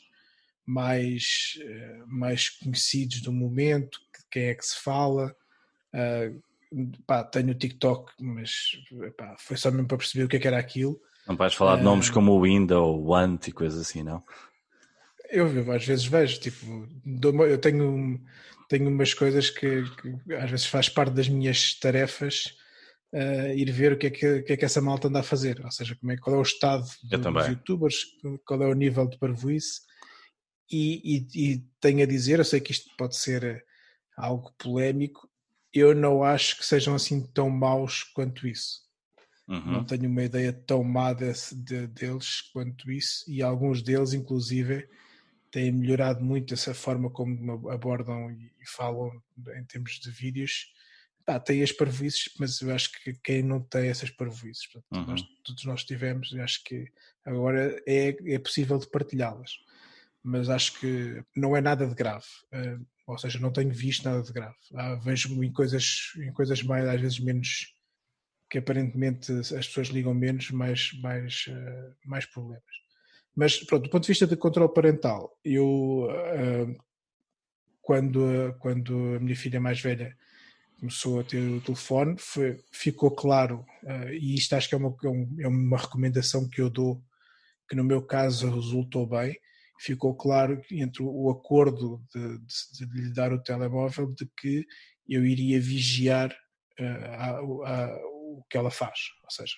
mais, 0.65 1.57
eh, 1.59 2.03
mais 2.07 2.47
conhecidos 2.47 3.19
do 3.21 3.33
momento, 3.33 3.99
quem 4.31 4.43
é 4.43 4.55
que 4.55 4.65
se 4.65 4.81
fala. 4.81 5.35
Uh, 5.93 6.41
pá, 7.05 7.25
tenho 7.25 7.51
o 7.51 7.55
TikTok, 7.55 8.13
mas 8.17 8.51
pá, 9.17 9.35
foi 9.37 9.57
só 9.57 9.69
mesmo 9.71 9.87
para 9.87 9.97
perceber 9.97 10.23
o 10.23 10.27
que, 10.29 10.37
é 10.37 10.39
que 10.39 10.47
era 10.47 10.59
aquilo. 10.59 10.97
Não 11.27 11.35
vais 11.35 11.55
falar 11.55 11.75
de 11.75 11.83
nomes 11.83 12.07
uh, 12.07 12.13
como 12.13 12.31
o 12.31 12.41
Winda 12.43 12.79
ou 12.79 13.03
o 13.03 13.13
Ant 13.13 13.49
e 13.49 13.51
coisas 13.51 13.81
assim, 13.81 14.01
não? 14.01 14.23
Eu, 15.29 15.53
eu 15.53 15.71
às 15.73 15.85
vezes 15.85 16.05
vejo, 16.05 16.39
tipo, 16.39 16.87
eu 17.45 17.57
tenho 17.59 18.21
tenho 18.69 18.87
umas 18.87 19.13
coisas 19.13 19.49
que, 19.49 19.83
que, 19.83 20.33
às 20.35 20.49
vezes 20.49 20.65
faz 20.67 20.87
parte 20.87 21.11
das 21.13 21.27
minhas 21.27 21.73
tarefas 21.77 22.55
uh, 23.13 23.51
ir 23.53 23.69
ver 23.71 23.93
o 23.93 23.97
que, 23.97 24.07
é 24.07 24.09
que, 24.09 24.41
que, 24.43 24.53
é 24.53 24.57
que 24.57 24.63
essa 24.63 24.79
malta 24.79 25.07
anda 25.09 25.19
a 25.19 25.23
fazer, 25.23 25.59
ou 25.65 25.71
seja, 25.71 25.95
como 25.95 26.11
é, 26.11 26.17
qual 26.17 26.35
é 26.35 26.39
o 26.39 26.43
estado 26.43 26.85
do, 27.03 27.17
dos 27.17 27.47
youtubers, 27.47 28.05
qual 28.45 28.61
é 28.61 28.67
o 28.67 28.73
nível 28.73 29.07
de 29.07 29.17
parvoíce 29.17 29.81
e, 30.71 31.01
e, 31.35 31.53
e 31.53 31.63
tenho 31.81 32.03
a 32.03 32.05
dizer, 32.05 32.39
eu 32.39 32.45
sei 32.45 32.61
que 32.61 32.71
isto 32.71 32.89
pode 32.95 33.17
ser 33.17 33.65
algo 34.15 34.53
polémico, 34.57 35.27
eu 35.73 35.95
não 35.95 36.23
acho 36.23 36.57
que 36.57 36.65
sejam 36.65 36.93
assim 36.93 37.25
tão 37.33 37.49
maus 37.49 38.03
quanto 38.03 38.47
isso. 38.47 38.87
Uhum. 39.47 39.71
Não 39.71 39.83
tenho 39.83 40.07
uma 40.07 40.23
ideia 40.23 40.53
tão 40.53 40.83
má 40.83 41.11
desse, 41.11 41.55
de, 41.55 41.87
deles 41.87 42.41
quanto 42.53 42.91
isso, 42.91 43.23
e 43.27 43.41
alguns 43.41 43.81
deles, 43.81 44.13
inclusive, 44.13 44.87
têm 45.51 45.71
melhorado 45.71 46.23
muito 46.23 46.53
essa 46.53 46.73
forma 46.73 47.09
como 47.09 47.69
abordam 47.69 48.31
e 48.31 48.49
falam 48.65 49.11
em 49.55 49.63
termos 49.65 49.99
de 49.99 50.11
vídeos. 50.11 50.71
Pá, 51.25 51.39
tem 51.39 51.61
as 51.61 51.71
parvoices, 51.71 52.33
mas 52.39 52.59
eu 52.61 52.73
acho 52.73 52.91
que 53.03 53.13
quem 53.23 53.43
não 53.43 53.61
tem 53.61 53.87
essas 53.89 54.09
parvoices, 54.09 54.67
uhum. 54.91 55.05
nós, 55.05 55.21
todos 55.43 55.65
nós 55.65 55.83
tivemos, 55.83 56.31
eu 56.31 56.43
acho 56.43 56.63
que 56.63 56.85
agora 57.25 57.81
é, 57.87 58.15
é 58.33 58.39
possível 58.39 58.77
de 58.77 58.89
partilhá-las. 58.89 59.51
Mas 60.23 60.49
acho 60.49 60.79
que 60.79 61.23
não 61.35 61.55
é 61.55 61.61
nada 61.61 61.87
de 61.87 61.95
grave. 61.95 62.25
Uh, 62.53 62.85
ou 63.07 63.17
seja, 63.17 63.39
não 63.39 63.51
tenho 63.51 63.71
visto 63.71 64.03
nada 64.03 64.21
de 64.21 64.31
grave. 64.31 64.55
Ah, 64.75 64.95
vejo 64.95 65.43
em 65.43 65.51
coisas, 65.51 66.11
em 66.17 66.31
coisas 66.31 66.61
mais, 66.61 66.87
às 66.87 67.01
vezes 67.01 67.19
menos, 67.19 67.73
que 68.49 68.57
aparentemente 68.57 69.31
as 69.31 69.49
pessoas 69.49 69.87
ligam 69.87 70.13
menos, 70.13 70.51
mais, 70.51 70.91
mais, 71.01 71.45
uh, 71.47 71.95
mais 72.05 72.25
problemas. 72.25 72.63
Mas, 73.39 73.57
pronto, 73.63 73.83
do 73.83 73.89
ponto 73.89 74.03
de 74.03 74.09
vista 74.09 74.27
de 74.27 74.35
controle 74.35 74.73
parental, 74.73 75.33
eu, 75.45 76.09
uh, 76.09 76.83
quando, 77.81 78.53
quando 78.59 79.15
a 79.15 79.19
minha 79.21 79.35
filha 79.35 79.61
mais 79.61 79.79
velha 79.79 80.13
começou 80.77 81.21
a 81.21 81.23
ter 81.23 81.39
o 81.39 81.61
telefone, 81.61 82.17
foi, 82.19 82.61
ficou 82.69 83.09
claro, 83.11 83.65
uh, 83.83 84.09
e 84.09 84.35
isto 84.35 84.57
acho 84.57 84.67
que 84.67 84.75
é 84.75 84.77
uma, 84.77 84.89
é, 84.89 85.43
é 85.43 85.47
uma 85.47 85.77
recomendação 85.77 86.49
que 86.49 86.59
eu 86.59 86.69
dou, 86.69 87.01
que 87.69 87.77
no 87.77 87.83
meu 87.85 88.01
caso 88.01 88.53
resultou 88.53 89.07
bem, 89.07 89.39
ficou 89.79 90.13
claro 90.13 90.61
entre 90.69 91.01
o 91.01 91.29
acordo 91.29 92.03
de, 92.13 92.39
de, 92.39 92.87
de 92.87 93.01
lhe 93.01 93.13
dar 93.13 93.31
o 93.31 93.41
telemóvel 93.41 94.13
de 94.15 94.29
que 94.35 94.65
eu 95.07 95.25
iria 95.25 95.61
vigiar 95.61 96.29
uh, 96.77 97.05
a, 97.13 97.29
a, 97.29 97.95
o 98.05 98.43
que 98.49 98.57
ela 98.57 98.69
faz. 98.69 98.99
Ou 99.23 99.31
seja, 99.31 99.55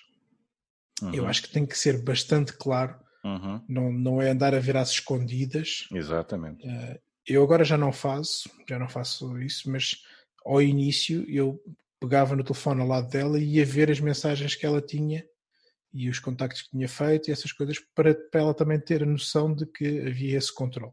uhum. 1.02 1.12
eu 1.12 1.26
acho 1.26 1.42
que 1.42 1.50
tem 1.50 1.66
que 1.66 1.76
ser 1.76 2.00
bastante 2.00 2.52
claro 2.52 3.02
Uhum. 3.24 3.60
Não, 3.68 3.92
não 3.92 4.22
é 4.22 4.30
andar 4.30 4.54
a 4.54 4.80
às 4.80 4.90
escondidas. 4.90 5.86
Exatamente. 5.92 6.66
Uh, 6.66 6.98
eu 7.26 7.42
agora 7.42 7.64
já 7.64 7.78
não 7.78 7.92
faço, 7.92 8.50
já 8.68 8.78
não 8.78 8.88
faço 8.88 9.38
isso, 9.38 9.70
mas 9.70 10.02
ao 10.44 10.60
início 10.60 11.24
eu 11.28 11.62
pegava 12.00 12.34
no 12.34 12.42
telefone 12.42 12.80
ao 12.80 12.88
lado 12.88 13.08
dela 13.08 13.38
e 13.38 13.56
ia 13.56 13.64
ver 13.64 13.90
as 13.90 14.00
mensagens 14.00 14.56
que 14.56 14.66
ela 14.66 14.82
tinha 14.82 15.24
e 15.92 16.08
os 16.08 16.18
contactos 16.18 16.62
que 16.62 16.70
tinha 16.70 16.88
feito 16.88 17.28
e 17.28 17.32
essas 17.32 17.52
coisas 17.52 17.78
para, 17.94 18.14
para 18.14 18.40
ela 18.40 18.54
também 18.54 18.80
ter 18.80 19.02
a 19.02 19.06
noção 19.06 19.54
de 19.54 19.66
que 19.66 20.00
havia 20.00 20.38
esse 20.38 20.52
controle. 20.52 20.92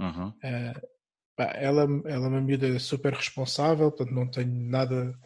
Uhum. 0.00 0.28
Uh, 0.28 0.88
pá, 1.36 1.52
ela, 1.54 1.82
ela 2.06 2.26
é 2.26 2.28
uma 2.28 2.40
miúda 2.40 2.78
super 2.80 3.12
responsável, 3.12 3.90
portanto 3.92 4.14
não 4.14 4.28
tenho 4.28 4.52
nada 4.52 5.16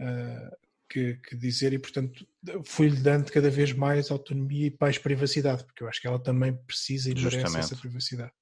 uh, 0.00 0.56
que, 0.88 1.14
que, 1.14 1.36
dizer 1.36 1.72
e 1.72 1.78
portanto 1.78 2.26
fui-lhe 2.64 2.96
dando 2.96 3.30
cada 3.30 3.50
vez 3.50 3.72
mais 3.72 4.10
autonomia 4.10 4.68
e 4.68 4.76
mais 4.80 4.98
privacidade, 4.98 5.64
porque 5.64 5.82
eu 5.82 5.88
acho 5.88 6.00
que 6.00 6.06
ela 6.06 6.18
também 6.18 6.54
precisa 6.54 7.10
e 7.10 7.16
Justamente. 7.16 7.50
merece 7.50 7.72
essa 7.72 7.80
privacidade. 7.80 8.32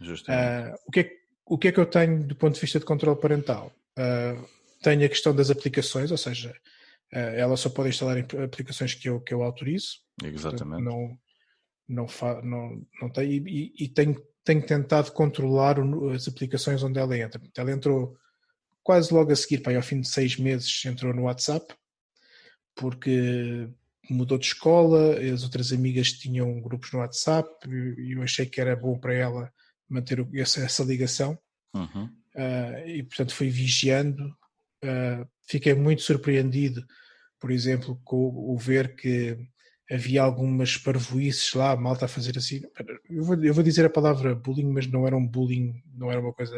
Uh, 0.00 0.74
o, 0.86 0.90
que 0.90 1.00
é, 1.00 1.12
o 1.44 1.58
que 1.58 1.68
é 1.68 1.72
que 1.72 1.80
eu 1.80 1.86
tenho 1.86 2.24
do 2.26 2.34
ponto 2.34 2.54
de 2.54 2.60
vista 2.60 2.78
de 2.78 2.84
controle 2.84 3.20
parental? 3.20 3.72
tenho 4.82 5.04
a 5.04 5.08
questão 5.08 5.34
das 5.34 5.50
aplicações, 5.50 6.10
ou 6.10 6.16
seja, 6.16 6.54
eh, 7.12 7.40
ela 7.40 7.56
só 7.56 7.68
pode 7.68 7.90
instalar 7.90 8.18
aplicações 8.42 8.94
que 8.94 9.08
eu, 9.08 9.20
que 9.20 9.34
eu 9.34 9.42
autorizo. 9.42 9.98
Exatamente. 10.22 10.82
não, 10.82 11.18
não, 11.88 12.08
fa, 12.08 12.40
não, 12.42 12.82
não 13.00 13.10
tem, 13.10 13.30
e, 13.46 13.72
e 13.78 13.88
tenho, 13.88 14.20
tenho 14.44 14.64
tentado 14.64 15.12
controlar 15.12 15.76
as 16.14 16.28
aplicações 16.28 16.82
onde 16.82 16.98
ela 16.98 17.16
entra. 17.16 17.40
Ela 17.56 17.72
entrou 17.72 18.16
quase 18.90 19.14
logo 19.14 19.30
a 19.30 19.36
seguir, 19.36 19.58
para 19.58 19.76
ao 19.76 19.82
fim 19.82 20.00
de 20.00 20.08
seis 20.08 20.36
meses, 20.36 20.84
entrou 20.84 21.14
no 21.14 21.22
WhatsApp, 21.22 21.72
porque 22.74 23.68
mudou 24.10 24.36
de 24.36 24.46
escola, 24.46 25.16
as 25.20 25.44
outras 25.44 25.72
amigas 25.72 26.12
tinham 26.12 26.60
grupos 26.60 26.90
no 26.90 26.98
WhatsApp 26.98 27.48
e 27.68 28.16
eu 28.16 28.22
achei 28.22 28.46
que 28.46 28.60
era 28.60 28.74
bom 28.74 28.98
para 28.98 29.14
ela 29.14 29.52
manter 29.88 30.26
essa, 30.34 30.60
essa 30.60 30.82
ligação. 30.82 31.38
Uhum. 31.72 32.06
Uh, 32.34 32.88
e 32.88 33.02
portanto 33.04 33.32
fui 33.32 33.48
vigiando. 33.48 34.24
Uh, 34.82 35.24
fiquei 35.46 35.74
muito 35.74 36.02
surpreendido 36.02 36.84
por 37.40 37.50
exemplo, 37.50 37.98
com 38.04 38.28
o 38.52 38.56
ver 38.58 38.94
que 38.94 39.36
havia 39.90 40.22
algumas 40.22 40.76
parvoices 40.76 41.52
lá, 41.54 41.74
malta 41.74 42.04
a 42.04 42.08
fazer 42.08 42.36
assim. 42.36 42.60
Eu 43.08 43.24
vou, 43.24 43.42
eu 43.42 43.54
vou 43.54 43.64
dizer 43.64 43.84
a 43.86 43.90
palavra 43.90 44.34
bullying, 44.34 44.70
mas 44.70 44.86
não 44.86 45.06
era 45.06 45.16
um 45.16 45.26
bullying, 45.26 45.82
não 45.94 46.12
era 46.12 46.20
uma 46.20 46.34
coisa. 46.34 46.54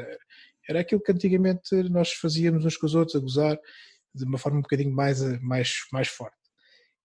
Era 0.69 0.81
aquilo 0.81 1.03
que 1.03 1.13
antigamente 1.13 1.75
nós 1.91 2.13
fazíamos 2.13 2.65
uns 2.65 2.77
com 2.77 2.87
os 2.87 2.95
outros, 2.95 3.17
a 3.17 3.21
gozar, 3.21 3.59
de 4.15 4.25
uma 4.25 4.39
forma 4.39 4.59
um 4.59 4.63
bocadinho 4.63 4.95
mais, 4.95 5.21
mais, 5.41 5.75
mais 5.93 6.09
forte. 6.09 6.37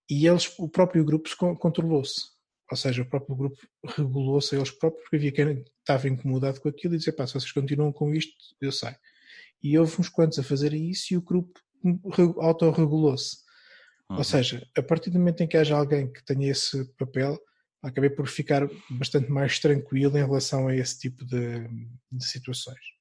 E 0.10 0.28
eles, 0.28 0.53
o 0.58 0.70
próprio 0.70 1.03
grupo 1.03 1.30
controlou-se. 1.58 2.38
Ou 2.70 2.78
seja, 2.78 3.01
o 3.01 3.05
próprio 3.10 3.36
grupo 3.36 3.58
regulou-se 3.97 4.53
a 4.53 4.58
eles 4.58 4.72
próprios, 4.72 5.03
porque 5.03 5.16
havia 5.16 5.32
quem 5.32 5.66
estava 5.80 6.08
incomodado 6.08 6.60
com 6.60 6.70
aquilo 6.70 6.95
e 6.95 6.97
dizia: 6.97 7.14
pá, 7.14 7.26
se 7.26 7.34
vocês 7.34 7.51
continuam 7.51 7.93
com 7.93 8.14
isto, 8.14 8.34
eu 8.62 8.72
saio. 8.72 8.97
E 9.64 9.78
houve 9.78 9.99
uns 9.99 10.10
quantos 10.10 10.38
a 10.38 10.43
fazerem 10.43 10.89
isso 10.89 11.14
e 11.14 11.18
o 11.18 11.22
grupo 11.22 11.60
autorregulou-se. 12.39 13.38
Uhum. 14.10 14.18
Ou 14.18 14.24
seja, 14.24 14.66
a 14.78 14.84
partir 14.84 15.10
do 15.10 15.20
momento 15.20 15.41
em 15.41 15.47
que 15.47 15.58
haja 15.58 15.78
alguém 15.78 16.12
que 16.12 16.24
tenha 16.24 16.51
esse 16.51 16.86
papel, 16.95 17.39
acabei 17.82 18.10
por 18.10 18.28
ficar 18.28 18.68
bastante 18.89 19.32
mais 19.32 19.60
tranquilo 19.60 20.18
em 20.18 20.26
relação 20.26 20.68
a 20.68 20.76
esse 20.76 20.99
tipo 20.99 21.26
de, 21.26 21.68
de 22.12 22.26
situações. 22.26 22.96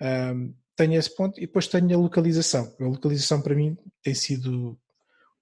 Um, 0.00 0.54
tenho 0.76 0.94
esse 0.94 1.14
ponto 1.14 1.38
e 1.38 1.46
depois 1.46 1.68
tenho 1.68 1.94
a 1.94 2.00
localização. 2.00 2.74
A 2.80 2.84
localização 2.84 3.42
para 3.42 3.54
mim 3.54 3.76
tem 4.02 4.14
sido 4.14 4.78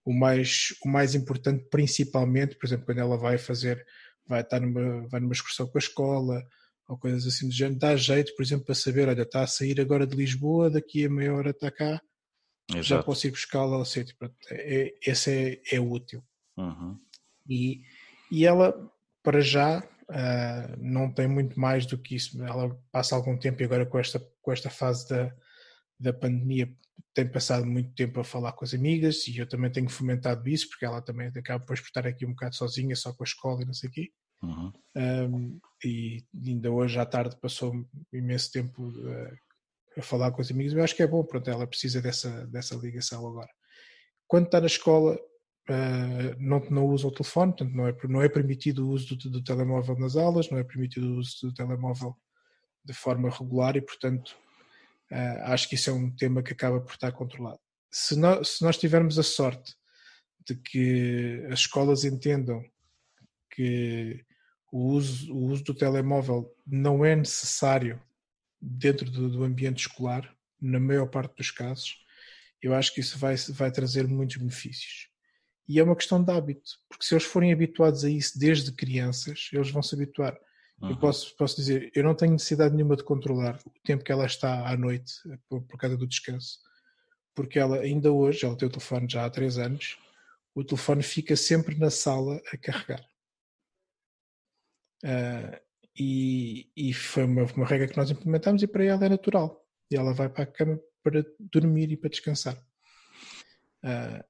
o 0.05 0.13
mais, 0.13 0.75
o 0.85 0.89
mais 0.89 1.15
importante, 1.15 1.65
principalmente, 1.71 2.57
por 2.57 2.67
exemplo, 2.67 2.87
quando 2.87 2.99
ela 2.99 3.17
vai 3.17 3.39
fazer, 3.39 3.85
vai 4.27 4.41
estar 4.41 4.61
numa, 4.61 5.07
vai 5.09 5.21
numa 5.21 5.33
excursão 5.33 5.67
com 5.69 5.79
a 5.79 5.81
escola 5.81 6.43
ou 6.89 6.97
coisas 6.97 7.27
assim 7.27 7.47
do 7.47 7.55
género, 7.55 7.79
dá 7.79 7.95
jeito, 7.95 8.35
por 8.35 8.43
exemplo, 8.43 8.65
para 8.65 8.75
saber, 8.75 9.09
olha, 9.09 9.23
está 9.23 9.43
a 9.43 9.47
sair 9.47 9.79
agora 9.81 10.07
de 10.07 10.17
Lisboa, 10.17 10.71
daqui 10.71 11.05
a 11.05 11.11
meia 11.11 11.35
hora 11.35 11.51
está 11.51 11.71
cá, 11.71 12.01
Exato. 12.71 12.85
já 12.85 13.03
posso 13.03 13.27
ir 13.27 13.31
buscá-la 13.31 13.77
ao 13.77 13.85
sítio. 13.85 14.17
É, 14.51 14.95
esse 15.07 15.61
é, 15.71 15.77
é 15.77 15.81
útil. 15.81 16.23
Uhum. 16.57 16.99
E, 17.47 17.83
e 18.31 18.47
ela, 18.47 18.75
para 19.23 19.41
já, 19.41 19.87
uh, 20.11 20.77
não 20.79 21.13
tem 21.13 21.27
muito 21.27 21.59
mais 21.59 21.87
do 21.87 21.99
que 21.99 22.17
isso. 22.17 22.43
Ela 22.43 22.77
passa 22.91 23.15
algum 23.15 23.37
tempo 23.39 23.63
e 23.63 23.65
agora 23.65 23.87
com 23.87 23.99
esta, 23.99 24.21
com 24.41 24.53
esta 24.53 24.71
fase 24.71 25.09
da, 25.09 25.35
da 25.99 26.13
pandemia 26.13 26.73
tem 27.15 27.29
passado 27.29 27.67
muito 27.67 27.93
tempo 27.95 28.21
a 28.21 28.25
falar 28.25 28.53
com 28.53 28.65
as 28.65 28.75
amigas 28.75 29.27
e 29.27 29.39
eu 29.39 29.49
também 29.49 29.71
tenho 29.71 29.89
fomentado 29.89 30.49
isso 30.49 30.69
porque 30.69 30.85
ela 30.85 31.03
também 31.03 31.29
acaba 31.29 31.61
depois 31.61 31.81
por 31.81 31.87
estar 31.87 32.07
aqui 32.07 32.25
um 32.25 32.31
bocado 32.31 32.55
sozinha, 32.55 32.95
só 32.95 33.13
com 33.13 33.23
a 33.23 33.27
escola 33.27 33.63
e 33.63 33.65
não 33.65 33.73
sei 33.73 33.89
o 33.89 33.93
quê. 33.93 34.13
Uhum. 34.43 34.73
Um, 34.97 35.61
e 35.85 36.25
ainda 36.47 36.71
hoje 36.71 36.99
à 36.99 37.05
tarde 37.05 37.37
passou 37.41 37.73
imenso 38.13 38.53
tempo 38.53 38.89
uh, 38.89 39.37
a 39.97 40.03
falar 40.03 40.31
com 40.31 40.41
os 40.41 40.51
amigos, 40.51 40.73
eu 40.73 40.83
acho 40.83 40.95
que 40.95 41.03
é 41.03 41.07
bom, 41.07 41.25
pronto, 41.25 41.51
ela 41.51 41.67
precisa 41.67 42.01
dessa, 42.01 42.47
dessa 42.47 42.77
ligação 42.77 43.27
agora. 43.27 43.51
Quando 44.29 44.47
está 44.47 44.61
na 44.61 44.67
escola, 44.67 45.19
uh, 45.69 46.37
não, 46.39 46.61
não 46.71 46.87
usa 46.87 47.07
o 47.07 47.12
telefone, 47.12 47.53
portanto 47.53 47.75
não 47.75 47.87
é, 47.87 47.97
não 48.05 48.23
é 48.23 48.29
permitido 48.29 48.87
o 48.87 48.91
uso 48.91 49.16
do, 49.16 49.31
do, 49.31 49.43
telemóvel 49.43 49.99
nas 49.99 50.16
aulas, 50.16 50.51
não 50.51 50.59
é 50.59 50.64
permitido 50.64 51.07
o 51.07 51.19
uso 51.19 51.47
do 51.47 51.55
telemóvel 51.55 52.16
de 52.85 52.93
forma 52.93 53.31
regular 53.31 53.77
e, 53.77 53.83
portanto, 53.83 54.37
uh, 55.12 55.43
acho 55.45 55.69
que 55.69 55.75
isso 55.75 55.91
é 55.91 55.93
um 55.93 56.11
tema 56.11 56.43
que 56.43 56.53
acaba 56.53 56.81
por 56.81 56.93
estar 56.93 57.12
controlado. 57.12 57.61
Se 57.91 58.16
nós, 58.16 58.49
se 58.49 58.64
nós 58.64 58.77
tivermos 58.77 59.19
a 59.19 59.23
sorte 59.23 59.75
de 60.47 60.57
que 60.57 61.47
as 61.51 61.61
escolas 61.61 62.05
entendam 62.05 62.62
que 63.51 64.25
o 64.73 64.93
uso, 64.93 65.33
o 65.33 65.47
uso 65.47 65.64
do 65.64 65.75
telemóvel 65.75 66.55
não 66.66 67.05
é 67.05 67.14
necessário 67.16 68.01
dentro 68.61 69.11
do, 69.11 69.31
do, 69.31 69.45
ambiente 69.45 69.81
escolar, 69.81 70.35
na 70.61 70.81
maior 70.81 71.07
parte 71.07 71.37
dos 71.37 71.51
casos, 71.51 72.05
eu 72.61 72.75
acho 72.75 72.93
que 72.93 73.01
isso 73.01 73.19
vai, 73.19 73.37
vai 73.37 73.71
trazer 73.71 74.07
muitos 74.07 74.37
benefícios. 74.37 75.08
E 75.69 75.79
é 75.79 75.83
uma 75.83 75.95
questão 75.95 76.23
de 76.23 76.33
hábito, 76.33 76.79
porque 76.89 77.05
se 77.05 77.14
eles 77.14 77.25
forem 77.25 77.53
habituados 77.53 78.03
a 78.03 78.11
isso 78.11 78.39
desde 78.39 78.73
crianças, 78.73 79.51
eles 79.53 79.71
vão 79.71 79.83
se 79.83 79.95
habituar. 79.95 80.39
Uhum. 80.81 80.91
Eu 80.91 80.97
posso, 80.97 81.37
posso 81.37 81.57
dizer, 81.57 81.91
eu 81.95 82.03
não 82.03 82.14
tenho 82.14 82.33
necessidade 82.33 82.75
nenhuma 82.75 82.97
de 82.97 83.05
controlar 83.05 83.61
o 83.66 83.71
tempo 83.85 84.03
que 84.03 84.11
ela 84.11 84.25
está 84.25 84.66
à 84.66 84.77
noite 84.77 85.12
por, 85.49 85.61
por 85.62 85.77
causa 85.77 85.97
do 85.97 86.07
descanso, 86.07 86.59
porque 87.35 87.59
ela 87.59 87.81
ainda 87.81 88.11
hoje, 88.11 88.47
ela 88.47 88.57
tem 88.57 88.66
o 88.66 88.71
telefone 88.71 89.07
já 89.11 89.27
há 89.27 89.31
três 89.31 89.59
anos, 89.59 89.99
o 90.55 90.64
telefone 90.64 91.03
fica 91.03 91.37
sempre 91.37 91.77
na 91.77 91.91
sala 91.91 92.41
a 92.53 92.57
carregar. 92.57 93.07
Uh, 95.05 95.61
e, 95.97 96.71
e 96.77 96.93
foi 96.95 97.25
uma, 97.25 97.45
uma, 97.45 97.66
regra 97.66 97.89
que 97.89 97.97
nós 97.97 98.11
implementamos 98.11 98.62
e 98.62 98.66
para 98.66 98.85
ela 98.85 99.05
é 99.05 99.09
natural. 99.09 99.64
E 99.91 99.97
ela 99.97 100.14
vai 100.14 100.29
para 100.29 100.45
a 100.45 100.47
cama 100.47 100.81
para 101.03 101.25
dormir 101.39 101.91
e 101.93 101.97
para 101.97 102.11
descansar. 102.11 102.57
Uh, 103.85 104.25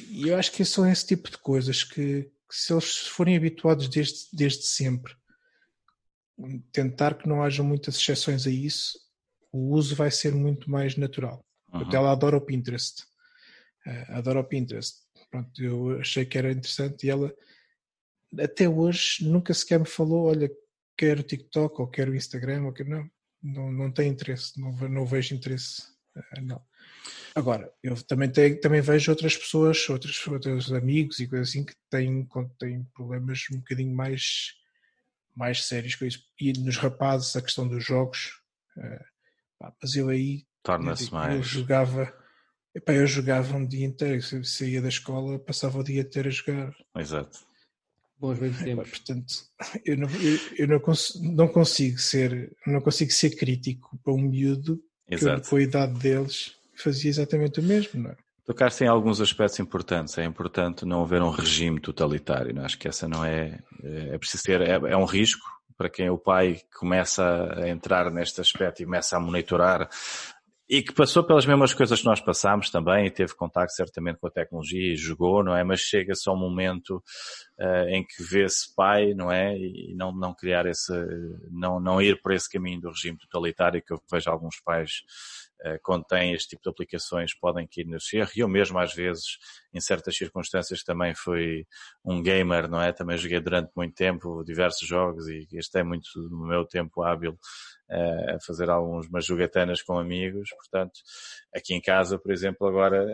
e 0.00 0.28
eu 0.28 0.36
acho 0.36 0.52
que 0.52 0.64
são 0.64 0.90
esse 0.90 1.06
tipo 1.06 1.30
de 1.30 1.38
coisas 1.38 1.84
que, 1.84 2.24
que, 2.24 2.30
se 2.50 2.72
eles 2.72 3.06
forem 3.06 3.36
habituados 3.36 3.88
desde, 3.88 4.28
desde 4.32 4.64
sempre, 4.64 5.14
tentar 6.72 7.14
que 7.14 7.28
não 7.28 7.42
haja 7.42 7.62
muitas 7.62 7.96
exceções 7.96 8.46
a 8.46 8.50
isso, 8.50 8.98
o 9.52 9.74
uso 9.74 9.94
vai 9.94 10.10
ser 10.10 10.34
muito 10.34 10.70
mais 10.70 10.96
natural. 10.96 11.44
Uhum. 11.72 11.90
Ela 11.92 12.12
adora 12.12 12.36
o 12.36 12.40
Pinterest. 12.40 13.02
Uh, 13.86 14.12
adora 14.12 14.40
o 14.40 14.44
Pinterest. 14.44 14.98
Pronto, 15.30 15.62
eu 15.62 15.98
achei 16.00 16.24
que 16.24 16.36
era 16.36 16.52
interessante 16.52 17.06
e 17.06 17.10
ela 17.10 17.34
até 18.38 18.68
hoje 18.68 19.24
nunca 19.24 19.54
sequer 19.54 19.78
me 19.78 19.86
falou, 19.86 20.26
olha, 20.26 20.50
quer 20.96 21.18
o 21.18 21.22
TikTok 21.22 21.80
ou 21.80 21.88
quer 21.88 22.08
o 22.08 22.14
Instagram, 22.14 22.64
ou 22.64 22.72
quer, 22.72 22.86
não, 22.86 23.08
não, 23.42 23.72
não 23.72 23.92
tem 23.92 24.10
interesse, 24.10 24.60
não, 24.60 24.72
não 24.88 25.06
vejo 25.06 25.34
interesse, 25.34 25.82
eh, 26.16 26.40
não. 26.40 26.60
Agora, 27.34 27.70
eu 27.82 27.94
também, 28.04 28.30
tenho, 28.30 28.58
também 28.60 28.80
vejo 28.80 29.10
outras 29.10 29.36
pessoas, 29.36 29.88
outros, 29.90 30.26
outros 30.26 30.72
amigos 30.72 31.20
e 31.20 31.28
coisas 31.28 31.50
assim 31.50 31.64
que 31.64 31.74
têm, 31.90 32.26
têm 32.58 32.82
problemas 32.94 33.44
um 33.52 33.58
bocadinho 33.58 33.94
mais, 33.94 34.54
mais 35.34 35.64
sérios 35.64 35.94
com 35.96 36.06
isso. 36.06 36.24
E 36.40 36.52
nos 36.54 36.78
rapazes, 36.78 37.36
a 37.36 37.42
questão 37.42 37.68
dos 37.68 37.84
jogos, 37.84 38.40
uh, 38.78 39.04
pá, 39.58 39.72
mas 39.82 39.94
eu 39.94 40.08
aí 40.08 40.46
torna-se 40.62 41.12
mais. 41.12 41.36
Eu 41.36 41.42
jogava, 41.42 42.12
epá, 42.74 42.94
eu 42.94 43.06
jogava 43.06 43.56
um 43.56 43.66
dia 43.66 43.84
inteiro, 43.84 44.22
saía 44.44 44.80
da 44.80 44.88
escola, 44.88 45.38
passava 45.38 45.78
o 45.78 45.84
dia 45.84 46.00
inteiro 46.00 46.28
a 46.28 46.32
jogar. 46.32 46.74
Exato. 46.96 47.38
Bons 48.18 48.38
velhos 48.38 48.58
tempos. 48.58 48.90
Portanto, 48.90 49.34
eu, 49.84 49.98
não, 49.98 50.08
eu, 50.08 50.38
eu 50.56 50.68
não, 50.68 50.80
cons 50.80 51.20
não, 51.20 51.48
consigo 51.48 51.98
ser, 51.98 52.56
não 52.66 52.80
consigo 52.80 53.12
ser 53.12 53.36
crítico 53.36 53.98
para 54.02 54.14
um 54.14 54.22
miúdo 54.22 54.82
Exato. 55.06 55.42
que 55.42 55.50
com 55.50 55.56
a 55.56 55.62
idade 55.62 55.98
deles 55.98 56.55
fazia 56.82 57.10
exatamente 57.10 57.60
o 57.60 57.62
mesmo, 57.62 58.02
não 58.02 58.10
é? 58.10 58.16
Tocaste 58.44 58.84
em 58.84 58.86
alguns 58.86 59.20
aspectos 59.20 59.58
importantes. 59.58 60.16
É 60.18 60.24
importante 60.24 60.84
não 60.84 61.02
haver 61.02 61.20
um 61.20 61.30
regime 61.30 61.80
totalitário. 61.80 62.54
Não? 62.54 62.62
É? 62.62 62.66
Acho 62.66 62.78
que 62.78 62.86
essa 62.86 63.08
não 63.08 63.24
é. 63.24 63.58
É, 63.82 64.14
é 64.14 64.18
preciso 64.18 64.44
ter. 64.44 64.60
É, 64.60 64.74
é, 64.74 64.96
um 64.96 65.04
risco 65.04 65.44
para 65.76 65.90
quem 65.90 66.08
o 66.08 66.16
pai 66.16 66.60
começa 66.78 67.52
a 67.56 67.68
entrar 67.68 68.10
neste 68.10 68.40
aspecto 68.40 68.80
e 68.80 68.84
começa 68.84 69.16
a 69.16 69.20
monitorar 69.20 69.88
e 70.68 70.82
que 70.82 70.92
passou 70.92 71.22
pelas 71.22 71.46
mesmas 71.46 71.72
coisas 71.72 72.00
que 72.00 72.06
nós 72.06 72.20
passámos 72.20 72.70
também 72.70 73.06
e 73.06 73.10
teve 73.10 73.34
contato 73.34 73.70
certamente 73.70 74.18
com 74.18 74.26
a 74.26 74.30
tecnologia 74.30 74.92
e 74.92 74.96
jogou, 74.96 75.44
não 75.44 75.56
é? 75.56 75.62
Mas 75.62 75.80
chega 75.80 76.12
só 76.14 76.32
um 76.32 76.38
momento 76.38 76.96
uh, 77.60 77.88
em 77.88 78.04
que 78.04 78.22
vê-se 78.22 78.74
pai, 78.74 79.14
não 79.14 79.30
é? 79.30 79.56
E 79.56 79.94
não, 79.96 80.12
não 80.12 80.34
criar 80.34 80.66
esse, 80.66 80.92
não, 81.52 81.78
não 81.78 82.02
ir 82.02 82.20
por 82.20 82.32
esse 82.32 82.50
caminho 82.50 82.80
do 82.80 82.88
regime 82.88 83.16
totalitário 83.18 83.82
que 83.82 83.92
eu 83.92 84.02
vejo 84.10 84.28
alguns 84.28 84.60
pais 84.60 84.90
contém 85.82 86.32
este 86.32 86.50
tipo 86.50 86.62
de 86.62 86.68
aplicações 86.68 87.34
podem 87.34 87.66
cair 87.66 87.86
nesse 87.86 88.16
erro. 88.16 88.30
E 88.36 88.40
eu 88.40 88.48
mesmo, 88.48 88.78
às 88.78 88.94
vezes, 88.94 89.38
em 89.72 89.80
certas 89.80 90.16
circunstâncias, 90.16 90.82
também 90.82 91.14
fui 91.14 91.66
um 92.04 92.22
gamer, 92.22 92.68
não 92.68 92.80
é? 92.80 92.92
Também 92.92 93.16
joguei 93.16 93.40
durante 93.40 93.70
muito 93.74 93.94
tempo 93.94 94.44
diversos 94.44 94.86
jogos 94.86 95.28
e 95.28 95.46
gastei 95.52 95.82
muito 95.82 96.08
do 96.14 96.46
meu 96.46 96.64
tempo 96.64 97.02
hábil 97.02 97.38
a 97.88 98.40
fazer 98.44 98.68
algumas 98.68 99.24
jogatanas 99.24 99.80
com 99.80 99.98
amigos. 99.98 100.50
Portanto, 100.50 101.00
aqui 101.54 101.74
em 101.74 101.80
casa, 101.80 102.18
por 102.18 102.32
exemplo, 102.32 102.66
agora, 102.66 103.06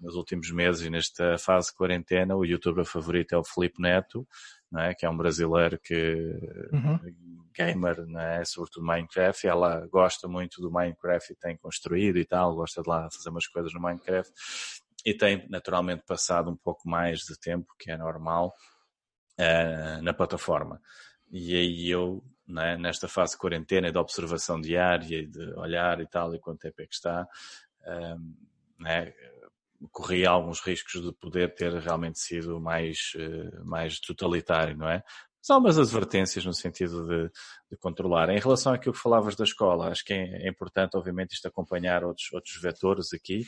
nos 0.00 0.14
últimos 0.14 0.50
meses 0.52 0.82
e 0.82 0.90
nesta 0.90 1.36
fase 1.38 1.68
de 1.68 1.76
quarentena, 1.76 2.36
o 2.36 2.44
youtuber 2.44 2.84
favorito 2.84 3.34
é 3.34 3.38
o 3.38 3.44
Felipe 3.44 3.82
Neto, 3.82 4.26
é? 4.78 4.94
que 4.94 5.04
é 5.04 5.10
um 5.10 5.16
brasileiro 5.16 5.78
que 5.78 6.38
uhum. 6.72 6.98
gamer, 7.54 8.04
é? 8.18 8.44
sobretudo 8.44 8.86
Minecraft, 8.86 9.46
e 9.46 9.50
ela 9.50 9.86
gosta 9.88 10.28
muito 10.28 10.60
do 10.60 10.70
Minecraft 10.70 11.32
e 11.32 11.36
tem 11.36 11.56
construído 11.56 12.18
e 12.18 12.24
tal, 12.24 12.54
gosta 12.54 12.82
de 12.82 12.88
lá 12.88 13.08
fazer 13.10 13.30
umas 13.30 13.46
coisas 13.46 13.72
no 13.72 13.80
Minecraft 13.80 14.32
e 15.04 15.14
tem 15.14 15.46
naturalmente 15.48 16.04
passado 16.06 16.50
um 16.50 16.56
pouco 16.56 16.88
mais 16.88 17.20
de 17.20 17.38
tempo, 17.38 17.74
que 17.78 17.90
é 17.90 17.96
normal, 17.96 18.52
uh, 19.40 20.02
na 20.02 20.12
plataforma. 20.12 20.80
E 21.30 21.54
aí 21.54 21.90
eu 21.90 22.22
né, 22.50 22.76
nesta 22.76 23.08
fase 23.08 23.32
de 23.32 23.38
quarentena 23.38 23.88
e 23.88 23.92
de 23.92 23.98
observação 23.98 24.60
diária 24.60 25.20
e 25.20 25.26
de 25.26 25.54
olhar 25.54 26.00
e 26.00 26.06
tal, 26.06 26.34
e 26.34 26.40
quanto 26.40 26.60
tempo 26.60 26.82
é 26.82 26.86
que 26.86 26.94
está, 26.94 27.26
um, 27.86 28.34
né, 29.80 29.88
corri 29.92 30.26
alguns 30.26 30.60
riscos 30.60 31.02
de 31.02 31.12
poder 31.12 31.54
ter 31.54 31.72
realmente 31.74 32.18
sido 32.18 32.60
mais, 32.60 33.12
uh, 33.16 33.64
mais 33.64 33.98
totalitário, 34.00 34.76
não 34.76 34.88
é? 34.88 35.02
Mas 35.40 35.56
umas 35.56 35.78
advertências 35.78 36.44
no 36.44 36.52
sentido 36.52 37.06
de, 37.06 37.30
de, 37.70 37.76
controlar. 37.78 38.28
Em 38.28 38.38
relação 38.38 38.74
àquilo 38.74 38.92
que 38.92 39.00
falavas 39.00 39.34
da 39.34 39.44
escola, 39.44 39.88
acho 39.88 40.04
que 40.04 40.12
é, 40.12 40.46
é 40.46 40.48
importante, 40.48 40.96
obviamente, 40.96 41.32
isto 41.32 41.48
acompanhar 41.48 42.04
outros, 42.04 42.30
outros 42.32 42.60
vetores 42.60 43.12
aqui. 43.14 43.40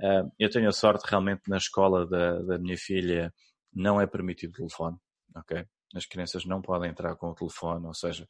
Uh, 0.00 0.28
eu 0.38 0.50
tenho 0.50 0.68
a 0.68 0.72
sorte 0.72 1.08
realmente 1.08 1.42
na 1.48 1.56
escola 1.56 2.06
da, 2.08 2.40
da 2.42 2.58
minha 2.58 2.76
filha 2.76 3.32
não 3.72 4.00
é 4.00 4.06
permitido 4.06 4.54
telefone, 4.54 4.96
ok? 5.36 5.64
As 5.94 6.04
crianças 6.04 6.44
não 6.44 6.60
podem 6.60 6.90
entrar 6.90 7.16
com 7.16 7.30
o 7.30 7.34
telefone, 7.34 7.86
ou 7.86 7.94
seja, 7.94 8.26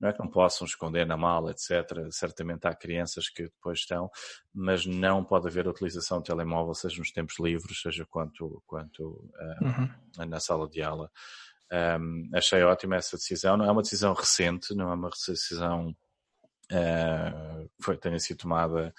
não 0.00 0.08
é 0.08 0.12
que 0.12 0.18
não 0.18 0.28
possam 0.28 0.66
esconder 0.66 1.06
na 1.06 1.16
mala, 1.16 1.50
etc. 1.50 2.08
Certamente 2.10 2.66
há 2.66 2.74
crianças 2.74 3.28
que 3.28 3.44
depois 3.44 3.80
estão, 3.80 4.10
mas 4.54 4.86
não 4.86 5.22
pode 5.22 5.46
haver 5.46 5.68
utilização 5.68 6.18
de 6.18 6.24
telemóvel, 6.24 6.74
seja 6.74 6.98
nos 6.98 7.12
tempos 7.12 7.38
livres, 7.38 7.82
seja 7.82 8.06
quanto, 8.06 8.62
quanto 8.66 9.02
uh, 9.04 9.64
uhum. 9.64 10.26
na 10.26 10.40
sala 10.40 10.68
de 10.68 10.82
aula. 10.82 11.10
Um, 12.00 12.30
achei 12.34 12.62
ótima 12.62 12.96
essa 12.96 13.16
decisão. 13.16 13.56
Não 13.56 13.64
é 13.64 13.70
uma 13.70 13.82
decisão 13.82 14.14
recente, 14.14 14.74
não 14.74 14.90
é 14.90 14.94
uma 14.94 15.10
decisão 15.10 15.90
uh, 16.70 17.68
que 17.76 17.84
foi, 17.84 17.96
tenha 17.96 18.18
sido 18.18 18.38
tomada 18.38 18.92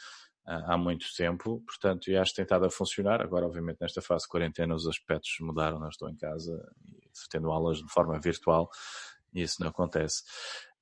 há 0.45 0.77
muito 0.77 1.05
tempo, 1.15 1.63
portanto, 1.65 2.09
e 2.09 2.17
acho 2.17 2.31
que 2.31 2.37
tem 2.37 2.43
estado 2.43 2.65
a 2.65 2.69
funcionar. 2.69 3.21
Agora, 3.21 3.45
obviamente, 3.45 3.77
nesta 3.79 4.01
fase 4.01 4.23
de 4.23 4.29
quarentena, 4.29 4.75
os 4.75 4.87
aspectos 4.87 5.37
mudaram, 5.39 5.79
não 5.79 5.87
estou 5.87 6.09
em 6.09 6.15
casa, 6.15 6.53
tendo 7.29 7.51
aulas 7.51 7.77
de 7.77 7.91
forma 7.91 8.19
virtual, 8.19 8.69
e 9.33 9.41
isso 9.41 9.61
não 9.61 9.69
acontece. 9.69 10.23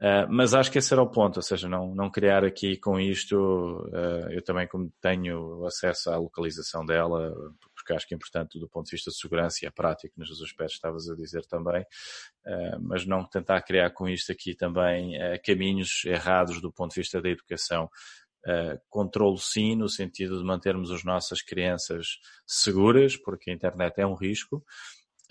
Uh, 0.01 0.25
mas 0.29 0.55
acho 0.55 0.71
que 0.71 0.79
esse 0.79 0.91
era 0.91 1.01
o 1.03 1.09
ponto, 1.09 1.37
ou 1.37 1.43
seja, 1.43 1.69
não, 1.69 1.93
não 1.93 2.09
criar 2.09 2.43
aqui 2.43 2.75
com 2.75 2.99
isto, 2.99 3.35
uh, 3.35 4.31
eu 4.31 4.43
também 4.43 4.67
como 4.67 4.91
tenho 4.99 5.63
acesso 5.65 6.09
à 6.09 6.17
localização 6.17 6.83
dela, 6.83 7.31
porque 7.75 7.93
acho 7.93 8.07
que 8.07 8.15
é 8.15 8.17
importante 8.17 8.59
do 8.59 8.67
ponto 8.67 8.87
de 8.87 8.93
vista 8.93 9.11
de 9.11 9.17
segurança 9.17 9.59
e 9.61 9.67
é 9.67 9.71
prático 9.71 10.15
nos 10.17 10.41
aspectos 10.41 10.73
que 10.73 10.77
estavas 10.79 11.07
a 11.07 11.15
dizer 11.15 11.45
também, 11.45 11.83
uh, 11.83 12.81
mas 12.81 13.05
não 13.05 13.23
tentar 13.23 13.61
criar 13.61 13.91
com 13.91 14.09
isto 14.09 14.31
aqui 14.31 14.55
também 14.55 15.13
caminhos 15.45 16.03
errados 16.05 16.59
do 16.59 16.71
ponto 16.71 16.95
de 16.95 17.01
vista 17.01 17.21
da 17.21 17.29
educação 17.29 17.87
controle 18.89 19.37
sim, 19.37 19.75
no 19.75 19.87
sentido 19.87 20.39
de 20.39 20.43
mantermos 20.43 20.89
as 20.89 21.03
nossas 21.03 21.43
crianças 21.43 22.17
seguras, 22.47 23.15
porque 23.15 23.51
a 23.51 23.53
internet 23.53 23.99
é 23.99 24.07
um 24.07 24.15
risco, 24.15 24.65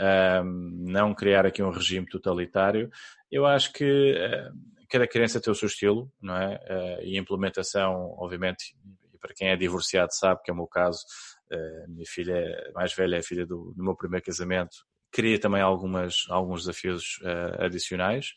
uh, 0.01 0.45
não 0.45 1.15
criar 1.15 1.45
aqui 1.45 1.63
um 1.63 1.71
regime 1.71 2.07
totalitário. 2.07 2.91
Eu 3.31 3.47
acho 3.47 3.73
que 3.73 4.13
uh, 4.15 4.59
cada 4.89 5.07
criança 5.07 5.41
tem 5.41 5.53
o 5.53 5.55
seu 5.55 5.67
estilo, 5.67 6.11
não 6.21 6.37
é? 6.37 6.59
Eh, 6.65 7.01
e 7.05 7.17
a 7.17 7.21
implementação, 7.21 8.13
obviamente, 8.19 8.75
para 9.21 9.33
quem 9.33 9.49
é 9.49 9.57
divorciado 9.57 10.13
sabe 10.13 10.41
que 10.43 10.51
é 10.51 10.55
o 10.55 10.57
meu 10.57 10.67
caso, 10.67 11.05
a 11.53 11.89
minha 11.89 12.07
filha 12.09 12.43
mais 12.75 12.93
velha 12.93 13.17
é 13.17 13.23
filha 13.23 13.47
do, 13.47 13.73
do 13.77 13.85
meu 13.85 13.95
primeiro 13.95 14.27
casamento, 14.27 14.79
cria 15.13 15.39
também 15.39 15.63
algumas, 15.63 16.25
alguns 16.29 16.63
desafios 16.63 17.21
adicionais. 17.61 18.33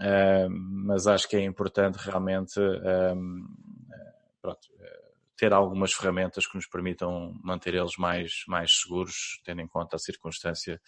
Uh, 0.00 0.50
mas 0.50 1.06
acho 1.06 1.28
que 1.28 1.36
é 1.36 1.44
importante 1.44 1.96
realmente 1.98 2.58
um, 2.58 3.46
pronto, 4.42 4.68
ter 5.36 5.52
algumas 5.52 5.92
ferramentas 5.92 6.46
que 6.46 6.56
nos 6.56 6.66
permitam 6.66 7.38
manter 7.42 7.74
eles 7.74 7.96
mais, 7.98 8.44
mais 8.48 8.80
seguros, 8.80 9.40
tendo 9.44 9.60
em 9.60 9.68
conta 9.68 9.96
a 9.96 9.98
circunstância 9.98 10.80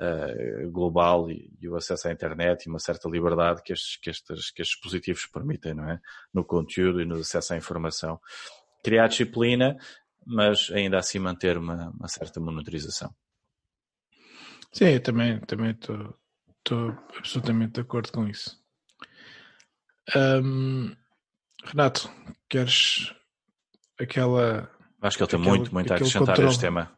uh, 0.00 0.70
global 0.70 1.30
e, 1.30 1.52
e, 1.60 1.68
o 1.68 1.76
acesso 1.76 2.08
à 2.08 2.12
internet 2.12 2.64
e 2.64 2.68
uma 2.68 2.78
certa 2.78 3.08
liberdade 3.08 3.62
que 3.62 3.72
estes, 3.72 3.96
que, 3.96 4.10
estes, 4.10 4.50
que 4.50 4.62
estes 4.62 4.76
dispositivos 4.76 5.26
permitem, 5.26 5.74
não 5.74 5.90
é? 5.90 6.00
No 6.32 6.44
conteúdo 6.44 7.00
e 7.00 7.04
no 7.04 7.16
acesso 7.16 7.52
à 7.52 7.56
informação. 7.56 8.20
Criar 8.82 9.08
disciplina, 9.08 9.76
mas 10.24 10.70
ainda 10.70 10.98
assim 10.98 11.18
manter 11.18 11.58
uma, 11.58 11.90
uma 11.90 12.08
certa 12.08 12.40
monitorização. 12.40 13.12
Sim, 14.72 14.86
eu 14.86 15.02
também 15.02 15.40
também 15.40 15.72
estou 15.72 16.96
absolutamente 17.16 17.72
de 17.72 17.80
acordo 17.80 18.12
com 18.12 18.28
isso. 18.28 18.60
Um, 20.14 20.94
Renato, 21.64 22.10
queres 22.48 23.14
aquela. 24.00 24.70
Acho 25.02 25.16
que 25.16 25.22
ele 25.22 25.30
tem 25.30 25.40
muito, 25.40 25.72
muito 25.72 25.92
a 25.92 25.96
acrescentar 25.96 26.28
controle. 26.28 26.50
este 26.50 26.60
tema. 26.60 26.90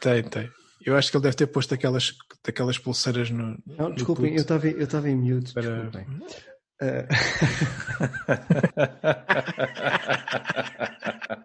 Tem, 0.00 0.22
tem. 0.22 0.50
Eu 0.84 0.96
acho 0.96 1.10
que 1.10 1.16
ele 1.16 1.22
deve 1.22 1.36
ter 1.36 1.46
posto 1.46 1.72
aquelas, 1.74 2.12
aquelas 2.46 2.78
pulseiras 2.78 3.30
no. 3.30 3.58
Não, 3.66 3.90
desculpem, 3.92 4.34
eu 4.34 4.42
estava 4.42 4.66
eu 4.66 4.84
estava 4.84 5.08
em 5.08 5.16
mute. 5.16 5.52
Para... 5.52 5.62
Desculpem. 5.62 6.06
Uh... 6.82 7.06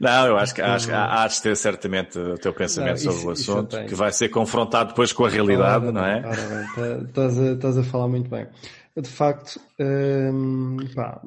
Não, 0.00 0.26
eu 0.26 0.36
acho 0.36 0.54
que, 0.54 0.62
acho 0.62 0.86
que 0.86 0.92
há 0.92 1.26
de 1.26 1.42
ter 1.42 1.56
certamente 1.56 2.18
o 2.18 2.38
teu 2.38 2.52
pensamento 2.52 3.04
não, 3.04 3.12
isso, 3.12 3.12
sobre 3.12 3.26
o 3.26 3.30
assunto, 3.30 3.84
que 3.84 3.94
vai 3.94 4.12
ser 4.12 4.28
confrontado 4.28 4.90
depois 4.90 5.12
com 5.12 5.24
a 5.24 5.28
realidade, 5.28 5.86
ora, 5.86 5.92
não 5.92 6.04
é? 6.04 6.22
Ora 6.26 6.42
bem, 6.42 6.66
tá, 6.74 7.04
estás 7.08 7.38
a, 7.38 7.52
estás 7.52 7.78
a 7.78 7.82
falar 7.82 8.08
muito 8.08 8.28
bem. 8.28 8.46
De 8.96 9.08
facto, 9.08 9.60
hum, 9.78 10.78
pá, 10.94 11.20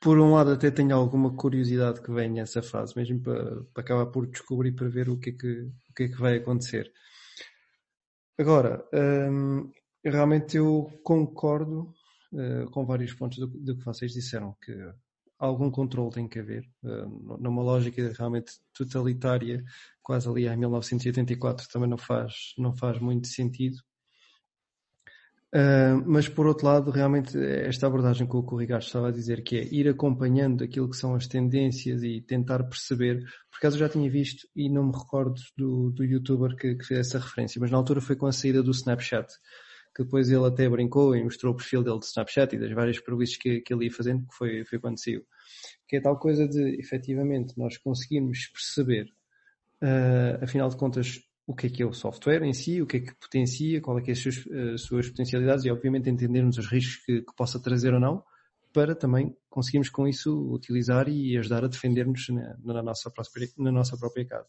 por 0.00 0.18
um 0.18 0.32
lado 0.32 0.52
até 0.52 0.70
tenho 0.70 0.94
alguma 0.94 1.34
curiosidade 1.34 2.00
que 2.00 2.12
venha 2.12 2.42
essa 2.42 2.62
fase, 2.62 2.94
mesmo 2.96 3.20
para, 3.20 3.62
para 3.74 3.82
acabar 3.82 4.06
por 4.06 4.26
descobrir 4.26 4.72
para 4.72 4.88
ver 4.88 5.08
o 5.08 5.18
que 5.18 5.30
é 5.30 5.32
que, 5.32 5.62
o 5.90 5.94
que, 5.94 6.02
é 6.04 6.08
que 6.08 6.20
vai 6.20 6.36
acontecer. 6.36 6.92
Agora, 8.38 8.84
hum, 8.94 9.70
realmente 10.04 10.56
eu 10.56 10.88
concordo 11.02 11.92
uh, 12.32 12.70
com 12.70 12.86
vários 12.86 13.12
pontos 13.12 13.38
do, 13.38 13.48
do, 13.48 13.76
que 13.76 13.84
vocês 13.84 14.12
disseram, 14.12 14.56
que 14.62 14.72
algum 15.38 15.70
controle 15.70 16.12
tem 16.12 16.28
que 16.28 16.38
haver, 16.38 16.64
uh, 16.84 17.38
numa 17.38 17.62
lógica 17.62 18.12
realmente 18.16 18.52
totalitária, 18.72 19.64
quase 20.00 20.28
ali 20.28 20.46
em 20.46 20.56
1984 20.56 21.68
também 21.68 21.88
não 21.88 21.98
faz, 21.98 22.54
não 22.56 22.72
faz 22.72 23.00
muito 23.00 23.26
sentido. 23.26 23.78
Uh, 25.54 26.04
mas 26.04 26.28
por 26.28 26.46
outro 26.46 26.66
lado, 26.66 26.90
realmente 26.90 27.38
esta 27.38 27.86
abordagem 27.86 28.26
com 28.26 28.38
o 28.38 28.46
que 28.46 28.54
o 28.54 28.58
Ricardo 28.58 28.82
estava 28.82 29.08
a 29.08 29.12
dizer, 29.12 29.42
que 29.42 29.56
é 29.56 29.64
ir 29.74 29.88
acompanhando 29.88 30.62
aquilo 30.62 30.90
que 30.90 30.96
são 30.96 31.14
as 31.14 31.26
tendências 31.26 32.02
e 32.02 32.20
tentar 32.20 32.62
perceber, 32.64 33.24
por 33.50 33.56
acaso 33.56 33.76
eu 33.76 33.80
já 33.80 33.88
tinha 33.88 34.10
visto 34.10 34.46
e 34.54 34.68
não 34.68 34.88
me 34.88 34.92
recordo 34.92 35.40
do, 35.56 35.90
do 35.90 36.04
youtuber 36.04 36.54
que, 36.54 36.74
que 36.74 36.84
fez 36.84 37.00
essa 37.00 37.18
referência, 37.18 37.58
mas 37.58 37.70
na 37.70 37.78
altura 37.78 38.02
foi 38.02 38.14
com 38.14 38.26
a 38.26 38.32
saída 38.32 38.62
do 38.62 38.72
Snapchat, 38.72 39.26
que 39.96 40.04
depois 40.04 40.30
ele 40.30 40.46
até 40.46 40.68
brincou 40.68 41.16
e 41.16 41.24
mostrou 41.24 41.54
o 41.54 41.56
perfil 41.56 41.82
dele 41.82 41.98
de 41.98 42.06
Snapchat 42.06 42.54
e 42.54 42.58
das 42.58 42.72
várias 42.72 43.00
previstas 43.00 43.38
que, 43.38 43.60
que 43.62 43.72
ele 43.72 43.86
ia 43.86 43.90
fazendo, 43.90 44.26
que 44.26 44.34
foi, 44.34 44.64
foi 44.66 44.78
quando 44.78 45.02
saiu. 45.02 45.24
Que 45.88 45.96
é 45.96 46.00
tal 46.00 46.18
coisa 46.18 46.46
de, 46.46 46.78
efetivamente, 46.78 47.56
nós 47.56 47.78
conseguirmos 47.78 48.48
perceber, 48.48 49.06
uh, 49.82 50.44
afinal 50.44 50.68
de 50.68 50.76
contas, 50.76 51.18
o 51.48 51.54
que 51.54 51.66
é 51.66 51.70
que 51.70 51.82
é 51.82 51.86
o 51.86 51.94
software 51.94 52.42
em 52.42 52.52
si, 52.52 52.82
o 52.82 52.86
que 52.86 52.98
é 52.98 53.00
que 53.00 53.14
potencia, 53.14 53.80
qual 53.80 53.98
é 53.98 54.02
que 54.02 54.10
é 54.10 54.12
as 54.12 54.18
suas, 54.18 54.46
as 54.74 54.82
suas 54.82 55.08
potencialidades 55.08 55.64
e 55.64 55.70
obviamente 55.70 56.10
entendermos 56.10 56.58
os 56.58 56.66
riscos 56.66 57.02
que, 57.06 57.22
que, 57.22 57.34
possa 57.34 57.58
trazer 57.58 57.94
ou 57.94 57.98
não, 57.98 58.22
para 58.70 58.94
também 58.94 59.34
conseguirmos 59.48 59.88
com 59.88 60.06
isso 60.06 60.30
utilizar 60.52 61.08
e 61.08 61.38
ajudar 61.38 61.64
a 61.64 61.68
defender-nos 61.68 62.28
na, 62.28 62.54
na, 62.62 62.82
nossa 62.82 63.10
própria, 63.10 63.48
na 63.56 63.72
nossa 63.72 63.96
própria 63.96 64.26
casa. 64.26 64.46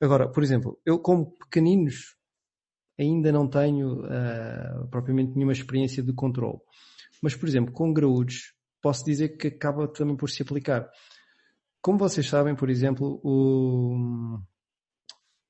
Agora, 0.00 0.30
por 0.30 0.44
exemplo, 0.44 0.80
eu 0.86 1.00
como 1.00 1.36
pequeninos 1.36 2.14
ainda 2.96 3.32
não 3.32 3.48
tenho 3.48 4.04
uh, 4.04 4.86
propriamente 4.92 5.32
nenhuma 5.34 5.52
experiência 5.52 6.00
de 6.00 6.12
controle. 6.12 6.60
Mas, 7.20 7.34
por 7.34 7.48
exemplo, 7.48 7.72
com 7.72 7.92
graúdos, 7.92 8.54
posso 8.80 9.04
dizer 9.04 9.30
que 9.30 9.48
acaba 9.48 9.88
também 9.88 10.16
por 10.16 10.30
se 10.30 10.42
aplicar. 10.42 10.88
Como 11.82 11.98
vocês 11.98 12.28
sabem, 12.28 12.54
por 12.54 12.70
exemplo, 12.70 13.20
o, 13.24 14.38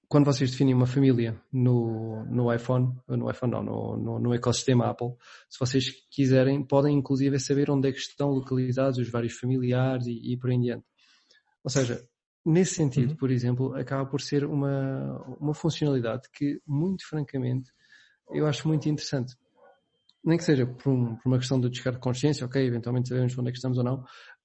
quando 0.09 0.27
vocês 0.27 0.51
definem 0.51 0.75
uma 0.75 0.87
família 0.87 1.41
no, 1.53 2.25
no 2.27 2.53
iPhone, 2.53 2.95
no 3.09 3.31
iPhone 3.31 3.53
não, 3.53 3.63
no, 3.63 3.97
no, 3.97 4.19
no, 4.19 4.35
ecossistema 4.35 4.87
Apple, 4.87 5.15
se 5.49 5.59
vocês 5.59 5.91
quiserem, 6.11 6.63
podem 6.63 6.97
inclusive 6.97 7.39
saber 7.39 7.71
onde 7.71 7.89
é 7.89 7.93
que 7.93 7.99
estão 7.99 8.31
localizados 8.31 8.99
os 8.99 9.09
vários 9.11 9.35
familiares 9.35 10.07
e, 10.07 10.33
e 10.33 10.37
por 10.37 10.51
aí 10.51 10.57
em 10.57 10.61
diante. 10.61 10.85
Ou 11.63 11.71
seja, 11.71 12.07
nesse 12.45 12.75
sentido, 12.75 13.11
uhum. 13.11 13.17
por 13.17 13.31
exemplo, 13.31 13.75
acaba 13.75 14.05
por 14.07 14.21
ser 14.21 14.45
uma, 14.45 15.19
uma 15.41 15.55
funcionalidade 15.55 16.29
que, 16.33 16.61
muito 16.67 17.07
francamente, 17.09 17.71
eu 18.31 18.47
acho 18.47 18.69
muito 18.69 18.89
interessante. 18.89 19.35
Nem 20.23 20.39
que 20.39 20.45
seja 20.45 20.67
por, 20.67 20.91
um, 20.91 21.17
por 21.17 21.29
uma 21.29 21.39
questão 21.39 21.61
de 21.61 21.69
descargo 21.69 21.99
de 21.99 22.03
consciência, 22.03 22.47
ok, 22.47 22.65
eventualmente 22.67 23.09
sabemos 23.09 23.37
onde 23.37 23.49
é 23.49 23.53
que 23.53 23.59
estamos 23.59 23.79
ou 23.79 23.85
não, 23.85 24.05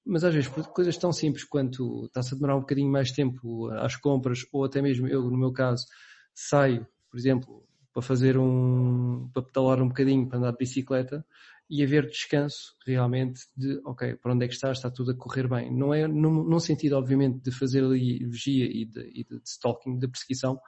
mas 0.10 0.24
às 0.24 0.34
vezes 0.34 0.49
por 0.49 0.66
coisas 0.68 0.97
tão 0.97 1.14
simples 1.14 1.43
quanto 1.43 2.05
está-se 2.05 2.34
a 2.34 2.36
demorar 2.36 2.57
um 2.57 2.62
bocadinho 2.62 2.91
mais 2.91 3.12
tempo 3.12 3.70
às 3.74 3.95
compras, 3.95 4.39
ou 4.51 4.66
até 4.66 4.82
mesmo 4.82 5.07
eu, 5.07 5.24
no 5.30 5.38
meu 5.38 5.53
caso, 5.53 5.86
saio, 6.34 6.86
por 7.10 7.18
exemplo, 7.18 7.64
para 7.93 8.01
fazer 8.01 8.38
um, 8.38 9.30
para 9.34 9.43
pedalar 9.43 9.82
um 9.82 9.88
bocadinho, 9.88 10.28
para 10.28 10.39
andar 10.39 10.51
de 10.51 10.57
bicicleta, 10.57 11.24
e 11.70 11.84
haver 11.84 12.07
descanso 12.07 12.76
realmente 12.84 13.41
de, 13.55 13.80
ok, 13.86 14.16
para 14.16 14.34
onde 14.34 14.45
é 14.45 14.47
que 14.47 14.55
está, 14.55 14.72
está 14.72 14.89
tudo 14.89 15.12
a 15.12 15.16
correr 15.16 15.47
bem. 15.47 15.72
Não 15.72 15.93
é 15.93 16.07
num, 16.07 16.43
num 16.43 16.60
sentido, 16.60 16.93
obviamente, 16.97 17.43
de 17.43 17.51
fazer 17.51 17.84
ali 17.84 18.26
vigia 18.26 18.66
e 18.66 18.86
de, 18.86 19.01
e 19.01 19.24
de, 19.24 19.39
de 19.39 19.47
stalking, 19.47 19.99
de 19.99 20.07
perseguição, 20.07 20.60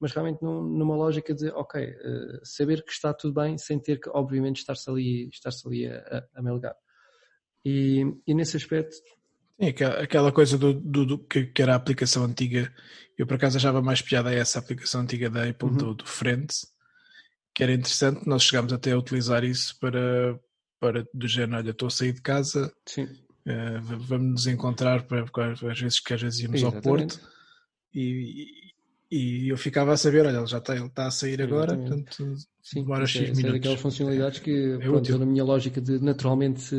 mas 0.00 0.12
realmente 0.12 0.42
num, 0.42 0.62
numa 0.62 0.96
lógica 0.96 1.32
de, 1.32 1.48
ok, 1.50 1.84
uh, 1.84 2.40
saber 2.42 2.82
que 2.84 2.90
está 2.90 3.14
tudo 3.14 3.34
bem 3.34 3.56
sem 3.56 3.78
ter 3.78 4.00
que, 4.00 4.10
obviamente, 4.10 4.56
estar-se 4.56 4.90
ali, 4.90 5.28
estar-se 5.28 5.66
ali 5.68 5.86
a, 5.86 5.98
a, 6.34 6.40
a 6.40 6.42
melgar. 6.42 6.74
E, 7.64 8.04
e 8.26 8.34
nesse 8.34 8.56
aspecto. 8.56 8.96
Sim, 9.60 9.74
aquela 10.00 10.30
coisa 10.30 10.56
do, 10.56 10.72
do, 10.72 11.04
do 11.04 11.18
que, 11.18 11.46
que, 11.46 11.62
era 11.62 11.72
a 11.72 11.76
aplicação 11.76 12.24
antiga, 12.24 12.72
eu 13.16 13.26
por 13.26 13.34
acaso 13.34 13.56
achava 13.56 13.82
mais 13.82 14.00
piada 14.00 14.32
essa 14.32 14.58
aplicação 14.58 15.00
antiga 15.00 15.28
da 15.28 15.48
Apple, 15.48 15.68
uhum. 15.68 15.76
do, 15.76 15.94
do 15.94 16.06
Friends, 16.06 16.66
que 17.54 17.62
era 17.64 17.72
interessante, 17.72 18.26
nós 18.26 18.44
chegámos 18.44 18.72
até 18.72 18.92
a 18.92 18.98
utilizar 18.98 19.42
isso 19.42 19.76
para, 19.80 20.38
para 20.78 21.04
do 21.12 21.26
género, 21.26 21.58
olha, 21.58 21.70
estou 21.70 21.88
a 21.88 21.90
sair 21.90 22.12
de 22.12 22.22
casa, 22.22 22.72
uh, 22.96 23.80
vamos 23.82 24.30
nos 24.30 24.46
encontrar 24.46 25.02
para, 25.02 25.24
às 25.72 25.80
vezes 25.80 25.98
que 25.98 26.14
às 26.14 26.22
vezes 26.22 26.38
íamos 26.38 26.60
Exatamente. 26.60 26.88
ao 26.88 26.96
Porto 26.96 27.20
e, 27.92 28.67
e 29.10 29.48
eu 29.48 29.56
ficava 29.56 29.92
a 29.92 29.96
saber, 29.96 30.26
olha, 30.26 30.36
ele 30.36 30.46
já 30.46 30.58
está, 30.58 30.76
ele 30.76 30.86
está 30.86 31.06
a 31.06 31.10
sair 31.10 31.40
agora, 31.40 31.76
portanto 31.76 32.36
Sim, 32.62 32.82
demora 32.82 33.06
X 33.06 33.16
é, 33.16 33.22
minutos. 33.22 33.44
É 33.44 33.52
daquelas 33.52 33.80
funcionalidades 33.80 34.40
que, 34.40 34.72
é 34.74 34.78
pronto, 34.78 35.18
na 35.18 35.24
minha 35.24 35.42
lógica 35.42 35.80
de 35.80 35.98
naturalmente 35.98 36.76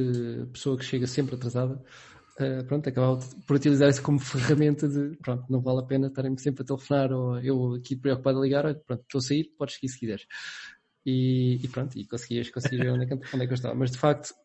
pessoa 0.53 0.77
que 0.77 0.85
chega 0.85 1.07
sempre 1.07 1.33
atrasada, 1.33 1.83
uh, 2.39 2.63
pronto, 2.67 2.87
acabava 2.87 3.19
por 3.47 3.55
utilizar 3.55 3.89
isso 3.89 4.03
como 4.03 4.19
ferramenta 4.21 4.87
de, 4.87 5.17
pronto, 5.17 5.45
não 5.49 5.59
vale 5.59 5.79
a 5.79 5.83
pena 5.83 6.07
estarem 6.07 6.37
sempre 6.37 6.61
a 6.61 6.65
telefonar 6.65 7.11
ou 7.11 7.39
eu 7.39 7.73
aqui 7.73 7.95
preocupado 7.95 8.37
a 8.37 8.41
ligar, 8.43 8.63
olha, 8.65 8.75
pronto, 8.75 9.01
estou 9.01 9.17
a 9.17 9.21
sair, 9.23 9.45
podes 9.57 9.75
seguir 9.75 9.89
se 9.89 9.99
quiseres. 9.99 10.25
E, 11.03 11.55
e 11.63 11.67
pronto, 11.67 11.97
e 11.97 12.05
conseguias, 12.05 12.51
conseguias 12.51 12.83
ver 12.83 12.91
onde 12.91 13.05
é, 13.05 13.07
que, 13.07 13.13
onde 13.13 13.43
é 13.43 13.47
que 13.47 13.53
eu 13.53 13.55
estava. 13.55 13.73
Mas 13.73 13.89
de 13.89 13.97
facto, 13.97 14.35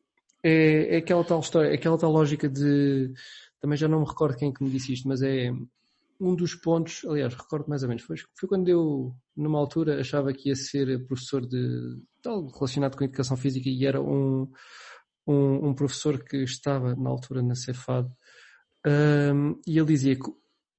é, 0.43 0.95
é 0.95 0.97
aquela 0.97 1.25
tal 1.25 1.41
história, 1.41 1.69
é 1.69 1.75
aquela 1.75 1.99
tal 1.99 2.11
lógica 2.11 2.49
de, 2.49 3.13
também 3.61 3.77
já 3.77 3.89
não 3.89 4.01
me 4.01 4.07
recordo 4.07 4.39
quem 4.39 4.51
que 4.51 4.65
me 4.65 4.71
disse 4.71 4.95
isto, 4.95 5.07
mas 5.07 5.21
é 5.21 5.51
um 6.25 6.35
dos 6.35 6.55
pontos, 6.55 7.05
aliás, 7.05 7.35
recordo 7.35 7.69
mais 7.69 7.83
ou 7.83 7.89
menos, 7.89 8.03
foi, 8.03 8.17
foi 8.39 8.49
quando 8.49 8.69
eu, 8.69 9.15
numa 9.37 9.59
altura, 9.59 10.01
achava 10.01 10.33
que 10.33 10.49
ia 10.49 10.57
ser 10.57 11.07
professor 11.07 11.47
de 11.47 12.03
tal 12.23 12.47
relacionado 12.47 12.97
com 12.97 13.05
educação 13.05 13.37
física 13.37 13.69
e 13.69 13.85
era 13.85 14.01
um, 14.01 14.51
um, 15.27 15.69
um 15.69 15.75
professor 15.75 16.23
que 16.23 16.39
estava 16.39 16.97
na 16.97 17.11
altura 17.11 17.43
na 17.43 17.55
Cefad 17.55 18.09
um, 18.87 19.61
e 19.67 19.79
ele 19.79 19.87
dizia 19.87 20.17
que 20.17 20.31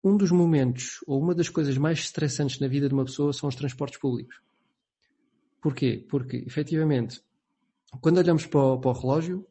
um 0.04 0.18
dos 0.18 0.32
momentos 0.32 1.00
ou 1.08 1.22
uma 1.22 1.34
das 1.34 1.50
coisas 1.50 1.78
mais 1.78 2.00
estressantes 2.00 2.60
na 2.60 2.68
vida 2.68 2.88
de 2.88 2.94
uma 2.94 3.06
pessoa 3.06 3.34
são 3.34 3.50
os 3.50 3.56
transportes 3.56 4.00
públicos. 4.00 4.40
Porquê? 5.62 6.06
Porque, 6.10 6.38
efetivamente, 6.38 7.22
quando 8.02 8.18
olhamos 8.20 8.46
para 8.46 8.60
o, 8.60 8.80
para 8.80 8.92
o 8.92 8.94
relógio, 8.94 9.48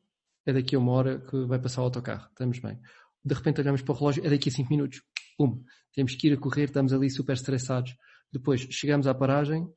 é 0.47 0.53
daqui 0.53 0.77
a 0.77 0.79
uma 0.79 0.93
hora 0.93 1.19
que 1.21 1.45
vai 1.47 1.59
passar 1.59 1.81
o 1.83 1.85
autocarro, 1.85 2.29
estamos 2.29 2.59
bem. 2.59 2.79
De 3.25 3.35
repente 3.35 3.61
olhamos 3.61 3.83
para 3.83 3.93
o 3.93 3.97
relógio, 3.97 4.25
é 4.25 4.31
daqui 4.31 4.49
a 4.49 4.53
cinco 4.53 4.71
minutos 4.71 5.03
pum, 5.37 5.63
temos 5.93 6.15
que 6.15 6.29
ir 6.29 6.35
a 6.35 6.37
correr, 6.37 6.65
estamos 6.65 6.93
ali 6.93 7.11
super 7.11 7.35
estressados. 7.35 7.97
Depois 8.33 8.63
chegamos 8.71 9.07
à 9.07 9.15
paragem, 9.15 9.69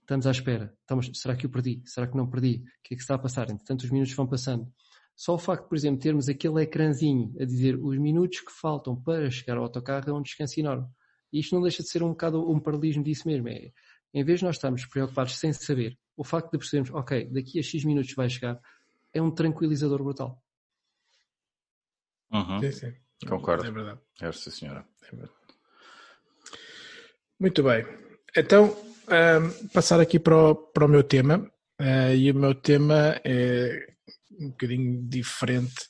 estamos 0.00 0.26
à 0.26 0.30
espera. 0.30 0.74
Estamos, 0.80 1.10
será 1.14 1.36
que 1.36 1.46
eu 1.46 1.50
perdi? 1.50 1.82
Será 1.84 2.06
que 2.06 2.16
não 2.16 2.28
perdi? 2.28 2.56
O 2.56 2.82
que 2.82 2.94
é 2.94 2.96
que 2.96 3.02
está 3.02 3.14
a 3.14 3.18
passar? 3.18 3.50
Entretanto, 3.50 3.82
os 3.82 3.90
minutos 3.90 4.12
vão 4.14 4.26
passando. 4.26 4.70
Só 5.14 5.34
o 5.34 5.38
facto, 5.38 5.68
por 5.68 5.76
exemplo, 5.76 6.00
termos 6.00 6.28
aquele 6.28 6.62
ecrãzinho 6.62 7.34
a 7.38 7.44
dizer 7.44 7.76
os 7.76 7.98
minutos 7.98 8.40
que 8.40 8.50
faltam 8.50 8.96
para 8.96 9.30
chegar 9.30 9.58
ao 9.58 9.64
autocarro 9.64 10.10
é 10.10 10.12
um 10.12 10.22
descanso 10.22 10.58
enorme. 10.58 10.88
E 11.32 11.40
isto 11.40 11.54
não 11.54 11.62
deixa 11.62 11.82
de 11.82 11.88
ser 11.88 12.02
um 12.02 12.08
bocado 12.08 12.50
um 12.50 12.58
paralelismo 12.58 13.04
disso 13.04 13.28
mesmo. 13.28 13.48
É, 13.48 13.70
em 14.12 14.24
vez 14.24 14.40
de 14.40 14.46
nós 14.46 14.56
estarmos 14.56 14.84
preocupados 14.86 15.38
sem 15.38 15.52
saber, 15.52 15.96
o 16.16 16.24
facto 16.24 16.50
de 16.50 16.58
percebermos, 16.58 16.90
ok, 16.90 17.26
daqui 17.30 17.58
a 17.58 17.62
X 17.62 17.84
minutos 17.84 18.14
vai 18.14 18.28
chegar, 18.28 18.58
é 19.12 19.22
um 19.22 19.30
tranquilizador 19.30 20.02
brutal. 20.02 20.42
Uhum. 22.32 22.60
Sim, 22.60 22.72
sim. 22.72 22.94
Concordo. 23.28 23.66
É 23.66 23.70
verdade. 23.70 24.00
É, 24.20 24.32
sim, 24.32 24.50
senhora. 24.50 24.84
É 25.02 25.16
verdade. 25.16 25.32
Muito 27.38 27.62
bem. 27.62 27.86
Então, 28.36 28.76
um, 29.10 29.68
passar 29.68 30.00
aqui 30.00 30.18
para 30.18 30.36
o, 30.36 30.54
para 30.54 30.84
o 30.84 30.88
meu 30.88 31.02
tema. 31.02 31.50
Uh, 31.80 32.14
e 32.14 32.30
o 32.30 32.34
meu 32.34 32.54
tema 32.54 33.20
é 33.24 33.86
um 34.38 34.50
bocadinho 34.50 35.02
diferente. 35.08 35.88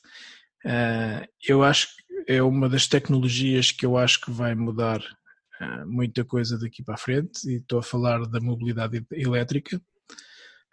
Uh, 0.65 1.27
eu 1.47 1.63
acho 1.63 1.87
que 1.95 2.33
é 2.33 2.41
uma 2.41 2.69
das 2.69 2.87
tecnologias 2.87 3.71
que 3.71 3.85
eu 3.85 3.97
acho 3.97 4.21
que 4.21 4.31
vai 4.31 4.55
mudar 4.55 4.99
uh, 4.99 5.85
muita 5.85 6.23
coisa 6.23 6.57
daqui 6.57 6.83
para 6.83 6.95
a 6.95 6.97
frente. 6.97 7.49
E 7.49 7.57
estou 7.57 7.79
a 7.79 7.83
falar 7.83 8.25
da 8.27 8.39
mobilidade 8.39 9.05
elétrica. 9.11 9.81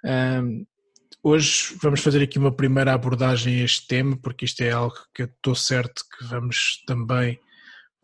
Um, 0.04 0.64
Hoje 1.22 1.76
vamos 1.82 2.00
fazer 2.00 2.22
aqui 2.22 2.38
uma 2.38 2.52
primeira 2.52 2.94
abordagem 2.94 3.60
a 3.60 3.64
este 3.64 3.86
tema, 3.88 4.16
porque 4.16 4.44
isto 4.44 4.60
é 4.62 4.70
algo 4.70 4.94
que 5.12 5.22
eu 5.22 5.26
estou 5.26 5.54
certo 5.54 6.04
que 6.16 6.24
vamos 6.24 6.82
também 6.86 7.40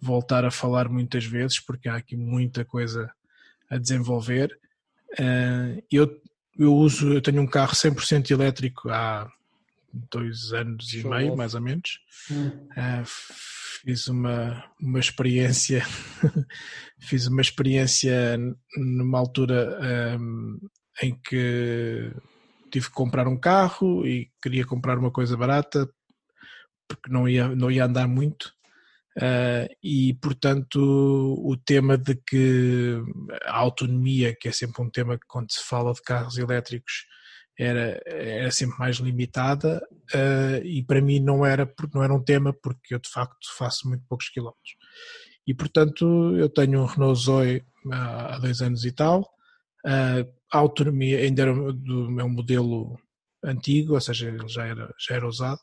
voltar 0.01 0.45
a 0.45 0.51
falar 0.51 0.89
muitas 0.89 1.25
vezes, 1.25 1.61
porque 1.61 1.89
há 1.89 1.97
aqui 1.97 2.17
muita 2.17 2.65
coisa 2.65 3.11
a 3.71 3.79
desenvolver. 3.79 4.59
Eh, 5.17 5.83
eu, 5.91 6.21
eu 6.59 6.75
uso, 6.75 7.13
eu 7.13 7.23
tenho 7.23 7.41
um 7.41 7.47
carro 7.47 7.73
100% 7.73 8.31
elétrico 8.31 8.91
há 8.91 9.31
dois 10.11 10.53
anos 10.53 10.89
Show 10.89 11.01
e 11.01 11.17
meio, 11.17 11.29
off. 11.31 11.39
mais 11.39 11.55
ou 11.55 11.61
menos. 11.61 12.01
Hum. 12.31 12.49
Uh, 12.49 13.05
fiz 13.85 14.09
uma, 14.09 14.65
uma 14.81 14.99
experiência, 14.99 15.85
fiz 16.99 17.29
uma 17.29 17.41
experiência 17.41 18.37
numa 18.77 19.19
altura 19.19 20.19
um, 20.19 20.59
eh, 21.01 21.07
em 21.07 21.15
que 21.15 22.13
tive 22.75 22.89
que 22.89 22.93
comprar 22.95 23.29
um 23.29 23.37
carro 23.39 24.05
e 24.05 24.33
queria 24.43 24.67
comprar 24.67 24.99
uma 24.99 25.13
coisa 25.13 25.37
barata 25.37 25.89
porque 26.89 27.09
não 27.09 27.29
ia, 27.29 27.47
não 27.55 27.71
ia 27.71 27.85
andar 27.85 28.09
muito. 28.09 28.53
Uh, 29.17 29.71
e 29.81 30.13
portanto 30.15 30.81
o 30.81 31.57
tema 31.57 31.97
de 31.97 32.17
que 32.17 33.01
a 33.45 33.57
autonomia, 33.59 34.35
que 34.35 34.49
é 34.49 34.53
sempre 34.53 34.83
um 34.83 34.91
tema 34.91 35.17
que 35.17 35.27
quando 35.29 35.53
se 35.53 35.63
fala 35.63 35.93
de 35.93 36.03
carros 36.03 36.37
elétricos 36.37 37.07
era, 37.57 38.03
era 38.07 38.51
sempre 38.51 38.77
mais 38.77 38.97
limitada 38.97 39.81
uh, 40.13 40.65
e 40.65 40.83
para 40.83 41.01
mim 41.01 41.21
não 41.21 41.47
era, 41.47 41.73
não 41.95 42.03
era 42.03 42.13
um 42.13 42.25
tema 42.25 42.53
porque 42.53 42.93
eu 42.93 42.99
de 42.99 43.09
facto 43.09 43.57
faço 43.57 43.89
muito 43.89 44.05
poucos 44.09 44.31
quilómetros. 44.31 44.75
E 45.47 45.55
portanto 45.55 46.37
eu 46.37 46.49
tenho 46.49 46.83
um 46.83 46.87
Renault 46.87 47.21
Zoe 47.21 47.65
há 47.93 48.37
dois 48.39 48.61
anos 48.63 48.85
e 48.85 48.91
tal, 48.91 49.25
a 49.85 50.59
autonomia 50.59 51.19
ainda 51.19 51.43
era 51.43 51.73
do 51.73 52.11
meu 52.11 52.29
modelo 52.29 52.99
antigo, 53.45 53.95
ou 53.95 54.01
seja, 54.01 54.29
ele 54.29 54.49
já 54.49 54.67
era, 54.67 54.95
já 54.99 55.15
era 55.15 55.29
usado, 55.29 55.61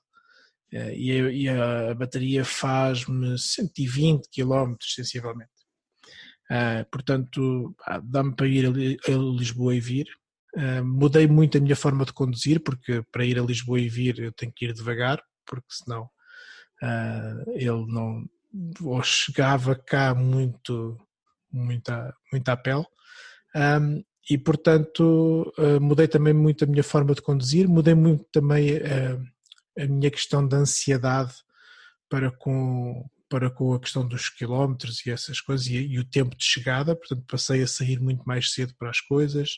uh, 0.73 0.91
e, 0.93 1.11
a, 1.11 1.31
e, 1.31 1.49
a, 1.49 1.93
bateria 1.95 2.45
faz-me 2.45 3.37
120 3.37 4.29
km 4.29 4.75
sensivelmente. 4.81 5.49
Uh, 6.49 6.85
portanto, 6.91 7.75
dá-me 8.03 8.35
para 8.35 8.47
ir 8.47 8.65
a, 8.67 9.11
Lisboa 9.11 9.73
e 9.73 9.79
vir. 9.79 10.07
Mudei 10.83 11.27
muito 11.27 11.57
a 11.57 11.61
minha 11.61 11.77
forma 11.77 12.03
de 12.03 12.11
conduzir, 12.11 12.61
porque 12.61 13.01
para 13.09 13.25
ir 13.25 13.39
a 13.39 13.43
Lisboa 13.43 13.79
e 13.79 13.87
vir 13.87 14.19
eu 14.19 14.33
tenho 14.33 14.51
que 14.53 14.65
ir 14.65 14.73
devagar, 14.73 15.23
porque 15.45 15.67
senão 15.69 16.09
ele 17.55 17.85
não. 17.87 18.25
ou 18.83 19.01
chegava 19.01 19.75
cá 19.75 20.13
muito, 20.13 20.97
muito, 21.49 21.89
a, 21.89 22.13
muito 22.33 22.49
à 22.49 22.57
pele. 22.57 22.85
Um, 23.55 24.03
e 24.31 24.37
portanto 24.37 25.53
uh, 25.57 25.81
mudei 25.81 26.07
também 26.07 26.33
muito 26.33 26.63
a 26.63 26.67
minha 26.67 26.83
forma 26.83 27.13
de 27.13 27.21
conduzir, 27.21 27.67
mudei 27.67 27.93
muito 27.93 28.23
também 28.31 28.77
uh, 28.77 29.21
a 29.77 29.85
minha 29.85 30.09
questão 30.09 30.47
de 30.47 30.55
ansiedade 30.55 31.33
para 32.09 32.31
com, 32.31 33.05
para 33.29 33.49
com 33.49 33.73
a 33.73 33.79
questão 33.79 34.07
dos 34.07 34.29
quilómetros 34.29 35.05
e 35.05 35.11
essas 35.11 35.41
coisas 35.41 35.67
e, 35.67 35.75
e 35.75 35.99
o 35.99 36.05
tempo 36.05 36.33
de 36.33 36.45
chegada, 36.45 36.95
portanto 36.95 37.25
passei 37.27 37.61
a 37.61 37.67
sair 37.67 37.99
muito 37.99 38.23
mais 38.23 38.53
cedo 38.53 38.73
para 38.79 38.89
as 38.89 39.01
coisas, 39.01 39.49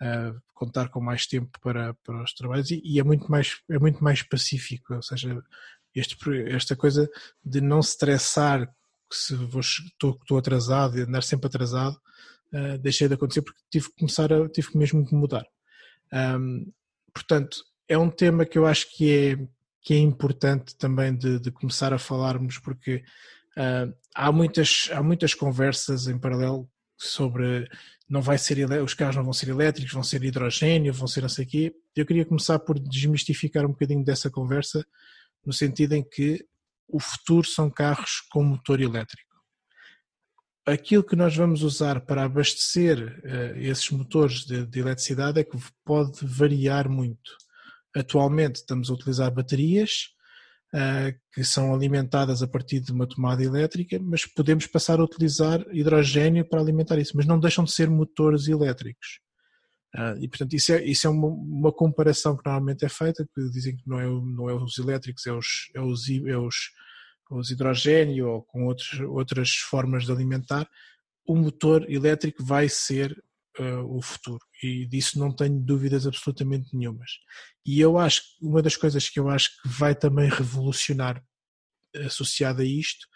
uh, 0.00 0.40
contar 0.54 0.88
com 0.88 1.02
mais 1.02 1.26
tempo 1.26 1.50
para, 1.60 1.92
para 2.02 2.22
os 2.22 2.32
trabalhos 2.32 2.70
e, 2.70 2.80
e, 2.82 2.98
é 2.98 3.02
muito 3.02 3.30
mais 3.30 3.58
é 3.70 3.78
muito 3.78 4.02
mais 4.02 4.22
pacífico, 4.22 4.94
ou 4.94 5.02
seja, 5.02 5.38
este, 5.94 6.16
esta 6.46 6.74
coisa 6.74 7.10
de 7.44 7.60
não 7.60 7.82
se 7.82 7.90
estressar 7.90 8.72
se 9.12 9.34
estou 9.34 10.38
atrasado 10.38 10.98
e 10.98 11.02
andar 11.02 11.22
sempre 11.22 11.46
atrasado, 11.46 12.00
uh, 12.52 12.78
deixei 12.78 13.08
de 13.08 13.14
acontecer 13.14 13.42
porque 13.42 13.60
tive 13.70 13.88
que 13.88 13.96
começar 13.98 14.32
a, 14.32 14.48
tive 14.48 14.76
mesmo 14.76 15.06
que 15.06 15.14
mudar. 15.14 15.46
Um, 16.12 16.70
portanto, 17.12 17.64
é 17.88 17.96
um 17.96 18.10
tema 18.10 18.44
que 18.44 18.58
eu 18.58 18.66
acho 18.66 18.94
que 18.94 19.10
é, 19.10 19.48
que 19.82 19.94
é 19.94 19.98
importante 19.98 20.76
também 20.76 21.16
de, 21.16 21.38
de 21.38 21.50
começar 21.50 21.92
a 21.92 21.98
falarmos, 21.98 22.58
porque 22.58 23.02
uh, 23.56 23.94
há, 24.14 24.30
muitas, 24.30 24.90
há 24.92 25.02
muitas 25.02 25.34
conversas 25.34 26.06
em 26.06 26.18
paralelo 26.18 26.68
sobre 26.96 27.68
não 28.08 28.22
vai 28.22 28.38
ser 28.38 28.58
os 28.82 28.94
carros 28.94 29.16
não 29.16 29.24
vão 29.24 29.32
ser 29.32 29.48
elétricos, 29.48 29.92
vão 29.92 30.02
ser 30.02 30.24
hidrogênio, 30.24 30.92
vão 30.92 31.06
ser 31.06 31.20
não 31.20 31.28
sei 31.28 31.44
o 31.44 31.48
quê. 31.48 31.74
Eu 31.94 32.06
queria 32.06 32.24
começar 32.24 32.58
por 32.58 32.78
desmistificar 32.78 33.64
um 33.64 33.70
bocadinho 33.70 34.04
dessa 34.04 34.30
conversa, 34.30 34.84
no 35.44 35.52
sentido 35.52 35.94
em 35.94 36.02
que 36.02 36.44
o 36.88 36.98
futuro 36.98 37.46
são 37.46 37.70
carros 37.70 38.22
com 38.30 38.42
motor 38.42 38.80
elétrico. 38.80 39.27
Aquilo 40.68 41.02
que 41.02 41.16
nós 41.16 41.34
vamos 41.34 41.62
usar 41.62 41.98
para 42.02 42.24
abastecer 42.24 43.22
uh, 43.24 43.58
esses 43.58 43.90
motores 43.90 44.44
de, 44.44 44.66
de 44.66 44.80
eletricidade 44.80 45.40
é 45.40 45.44
que 45.44 45.56
pode 45.82 46.18
variar 46.22 46.90
muito. 46.90 47.30
Atualmente 47.96 48.56
estamos 48.56 48.90
a 48.90 48.92
utilizar 48.92 49.32
baterias, 49.32 50.08
uh, 50.74 51.18
que 51.32 51.42
são 51.42 51.72
alimentadas 51.72 52.42
a 52.42 52.46
partir 52.46 52.80
de 52.80 52.92
uma 52.92 53.06
tomada 53.06 53.42
elétrica, 53.42 53.98
mas 53.98 54.26
podemos 54.26 54.66
passar 54.66 55.00
a 55.00 55.04
utilizar 55.04 55.64
hidrogênio 55.72 56.46
para 56.46 56.60
alimentar 56.60 56.98
isso, 56.98 57.16
mas 57.16 57.24
não 57.24 57.40
deixam 57.40 57.64
de 57.64 57.72
ser 57.72 57.88
motores 57.88 58.46
elétricos. 58.46 59.20
Uh, 59.96 60.20
e 60.20 60.28
portanto 60.28 60.52
isso 60.52 60.70
é, 60.74 60.84
isso 60.84 61.06
é 61.06 61.10
uma, 61.10 61.28
uma, 61.28 61.72
comparação 61.72 62.36
que 62.36 62.44
normalmente 62.44 62.84
é 62.84 62.90
feita, 62.90 63.26
que 63.34 63.50
dizem 63.50 63.74
que 63.74 63.88
não 63.88 63.98
é, 63.98 64.04
não 64.04 64.50
é 64.50 64.54
os 64.54 64.76
elétricos, 64.76 65.26
é 65.26 65.32
os, 65.32 65.70
é 65.74 65.80
os, 65.80 66.10
é 66.10 66.36
os, 66.36 66.54
os 67.30 67.50
hidrogênio 67.50 68.28
ou 68.28 68.42
com 68.42 68.66
outros, 68.66 69.00
outras 69.00 69.50
formas 69.56 70.04
de 70.04 70.12
alimentar, 70.12 70.68
o 71.26 71.36
motor 71.36 71.90
elétrico 71.90 72.42
vai 72.42 72.68
ser 72.68 73.12
uh, 73.58 73.96
o 73.96 74.00
futuro 74.00 74.44
e 74.62 74.86
disso 74.86 75.18
não 75.18 75.34
tenho 75.34 75.60
dúvidas 75.60 76.06
absolutamente 76.06 76.74
nenhumas. 76.74 77.10
E 77.66 77.80
eu 77.80 77.98
acho 77.98 78.22
que 78.22 78.46
uma 78.46 78.62
das 78.62 78.76
coisas 78.76 79.08
que 79.08 79.20
eu 79.20 79.28
acho 79.28 79.50
que 79.60 79.68
vai 79.68 79.94
também 79.94 80.28
revolucionar 80.28 81.22
associada 81.94 82.62
a 82.62 82.66
isto 82.66 83.06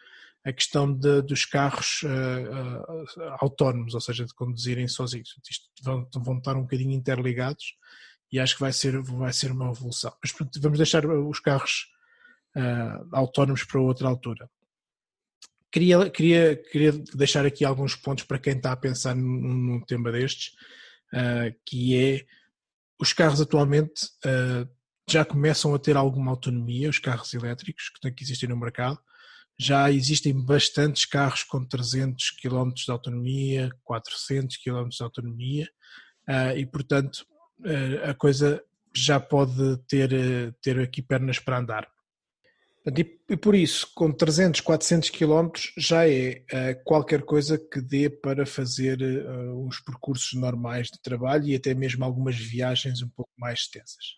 a 0.45 0.53
questão 0.53 0.93
de, 0.93 1.23
dos 1.23 1.45
carros 1.45 2.03
uh, 2.03 3.21
uh, 3.21 3.23
autónomos, 3.41 3.95
ou 3.95 4.01
seja, 4.01 4.25
de 4.25 4.35
conduzirem 4.35 4.89
sozinhos. 4.89 5.37
Isto 5.49 5.69
vão, 5.83 6.09
vão 6.17 6.39
estar 6.39 6.57
um 6.57 6.63
bocadinho 6.63 6.91
interligados 6.91 7.77
e 8.31 8.41
acho 8.41 8.55
que 8.55 8.61
vai 8.61 8.73
ser, 8.73 9.01
vai 9.03 9.33
ser 9.33 9.53
uma 9.53 9.71
evolução. 9.71 10.13
Mas 10.23 10.35
vamos 10.61 10.79
deixar 10.79 11.07
os 11.07 11.39
carros 11.39 11.87
uh, 12.57 13.09
autónomos 13.13 13.65
para 13.65 13.81
outra 13.81 14.09
altura. 14.09 14.49
Queria, 15.73 16.11
queria, 16.11 16.57
queria 16.57 16.93
deixar 17.15 17.47
aqui 17.47 17.65
alguns 17.65 17.97
pontos 17.97 18.25
para 18.25 18.39
quem 18.39 18.55
está 18.55 18.73
a 18.73 18.77
pensar 18.77 19.17
num, 19.17 19.55
num 19.55 19.81
tema 19.81 20.13
destes, 20.13 20.53
uh, 21.15 21.59
que 21.65 21.97
é 21.97 22.27
os 23.01 23.15
carros 23.15 23.41
atualmente 23.41 24.05
uh, 24.27 24.69
já 25.11 25.25
começam 25.25 25.75
a 25.75 25.79
ter 25.79 25.97
alguma 25.97 26.31
autonomia, 26.31 26.91
os 26.91 26.99
carros 26.99 27.33
elétricos 27.33 27.89
que, 27.89 28.11
que 28.13 28.23
existem 28.23 28.51
no 28.51 28.57
mercado. 28.57 28.99
Já 29.59 29.91
existem 29.91 30.39
bastantes 30.39 31.07
carros 31.07 31.43
com 31.43 31.65
300 31.65 32.31
km 32.33 32.71
de 32.75 32.91
autonomia, 32.91 33.71
400 33.83 34.59
km 34.59 34.89
de 34.89 35.03
autonomia, 35.03 35.69
uh, 36.29 36.57
e 36.57 36.67
portanto 36.67 37.25
a 38.05 38.13
coisa 38.13 38.61
já 38.93 39.21
pode 39.21 39.77
ter, 39.87 40.11
ter 40.61 40.81
aqui 40.81 41.01
pernas 41.01 41.39
para 41.39 41.59
andar. 41.59 41.92
E 42.85 43.37
por 43.37 43.55
isso, 43.55 43.89
com 43.95 44.11
300, 44.11 44.61
400 44.61 45.11
quilómetros, 45.11 45.73
já 45.79 46.09
é 46.09 46.43
uh, 46.53 46.85
qualquer 46.85 47.23
coisa 47.23 47.57
que 47.57 47.81
dê 47.81 48.11
para 48.11 48.45
fazer 48.45 49.01
uh, 49.01 49.65
uns 49.65 49.79
percursos 49.79 50.33
normais 50.33 50.89
de 50.89 51.01
trabalho 51.01 51.47
e 51.47 51.55
até 51.55 51.75
mesmo 51.75 52.05
algumas 52.05 52.37
viagens 52.37 53.01
um 53.01 53.09
pouco 53.09 53.31
mais 53.39 53.61
extensas. 53.61 54.17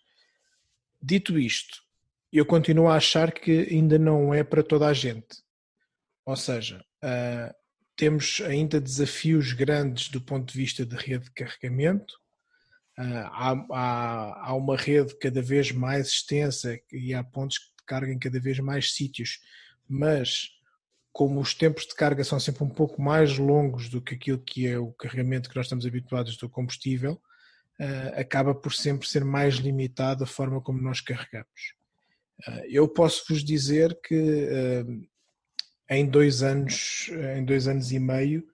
Dito 0.99 1.37
isto, 1.37 1.83
eu 2.33 2.43
continuo 2.43 2.87
a 2.87 2.95
achar 2.95 3.31
que 3.31 3.67
ainda 3.69 3.99
não 3.99 4.33
é 4.33 4.43
para 4.43 4.63
toda 4.63 4.87
a 4.87 4.93
gente. 4.93 5.43
Ou 6.25 6.35
seja, 6.35 6.83
uh, 7.03 7.53
temos 7.95 8.41
ainda 8.43 8.81
desafios 8.81 9.53
grandes 9.53 10.09
do 10.09 10.19
ponto 10.19 10.51
de 10.51 10.57
vista 10.57 10.83
de 10.83 10.95
rede 10.95 11.25
de 11.25 11.31
carregamento. 11.33 12.15
Há, 12.97 13.51
há, 13.73 14.47
há 14.47 14.55
uma 14.55 14.77
rede 14.77 15.17
cada 15.19 15.41
vez 15.41 15.69
mais 15.69 16.07
extensa 16.07 16.79
e 16.93 17.13
há 17.13 17.21
pontos 17.21 17.57
que 17.57 17.74
carga 17.85 18.11
em 18.11 18.19
cada 18.19 18.39
vez 18.39 18.59
mais 18.59 18.93
sítios, 18.93 19.39
mas 19.87 20.49
como 21.15 21.39
os 21.39 21.53
tempos 21.53 21.87
de 21.87 21.95
carga 21.95 22.25
são 22.25 22.37
sempre 22.41 22.65
um 22.65 22.69
pouco 22.69 23.01
mais 23.01 23.37
longos 23.37 23.87
do 23.87 24.01
que 24.01 24.15
aquilo 24.15 24.37
que 24.37 24.67
é 24.67 24.77
o 24.77 24.91
carregamento 24.91 25.49
que 25.49 25.55
nós 25.55 25.67
estamos 25.67 25.85
habituados 25.85 26.35
do 26.35 26.49
combustível, 26.49 27.13
uh, 27.79 28.19
acaba 28.19 28.53
por 28.53 28.73
sempre 28.73 29.07
ser 29.07 29.23
mais 29.23 29.55
limitado 29.55 30.25
a 30.25 30.27
forma 30.27 30.59
como 30.59 30.81
nós 30.81 30.99
carregamos. 30.99 31.73
Uh, 32.45 32.65
eu 32.67 32.85
posso 32.89 33.23
vos 33.29 33.45
dizer 33.45 33.97
que 34.03 34.13
uh, 34.13 35.07
em 35.89 36.05
dois 36.05 36.43
anos, 36.43 37.09
em 37.37 37.45
dois 37.45 37.65
anos 37.65 37.93
e 37.93 37.99
meio, 37.99 38.45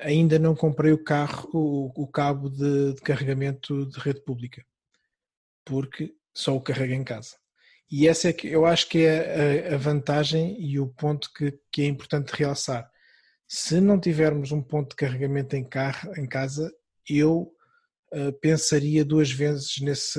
ainda 0.00 0.38
não 0.38 0.56
comprei 0.56 0.92
o 0.92 1.04
carro, 1.04 1.92
o 1.94 2.06
cabo 2.06 2.48
de, 2.48 2.94
de 2.94 3.00
carregamento 3.02 3.86
de 3.86 3.98
rede 3.98 4.20
pública, 4.20 4.64
porque 5.64 6.14
só 6.32 6.56
o 6.56 6.60
carrego 6.60 6.94
em 6.94 7.04
casa. 7.04 7.41
E 7.92 8.08
essa 8.08 8.30
é 8.30 8.32
que 8.32 8.48
eu 8.48 8.64
acho 8.64 8.88
que 8.88 9.04
é 9.04 9.74
a, 9.74 9.76
vantagem 9.76 10.58
e 10.58 10.80
o 10.80 10.88
ponto 10.88 11.30
que, 11.30 11.52
que, 11.70 11.82
é 11.82 11.84
importante 11.84 12.30
realçar. 12.30 12.90
Se 13.46 13.82
não 13.82 14.00
tivermos 14.00 14.50
um 14.50 14.62
ponto 14.62 14.92
de 14.92 14.96
carregamento 14.96 15.54
em, 15.56 15.62
carro, 15.62 16.10
em 16.16 16.26
casa, 16.26 16.72
eu 17.06 17.54
uh, 18.14 18.32
pensaria 18.40 19.04
duas 19.04 19.30
vezes 19.30 19.78
nesse, 19.82 20.18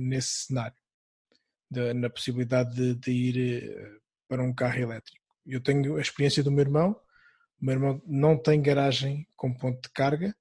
nesse 0.00 0.46
cenário, 0.46 0.76
de, 1.70 1.94
na 1.94 2.10
possibilidade 2.10 2.74
de, 2.74 2.94
de 2.96 3.12
ir 3.12 3.70
uh, 3.70 4.00
para 4.28 4.42
um 4.42 4.52
carro 4.52 4.80
elétrico. 4.80 5.24
Eu 5.46 5.60
tenho 5.60 5.98
a 5.98 6.00
experiência 6.00 6.42
do 6.42 6.50
meu 6.50 6.62
irmão, 6.62 6.90
o 7.60 7.64
meu 7.64 7.74
irmão 7.74 8.02
não 8.04 8.36
tem 8.36 8.60
garagem 8.60 9.28
com 9.36 9.54
ponto 9.54 9.80
de 9.80 9.90
carga, 9.90 10.34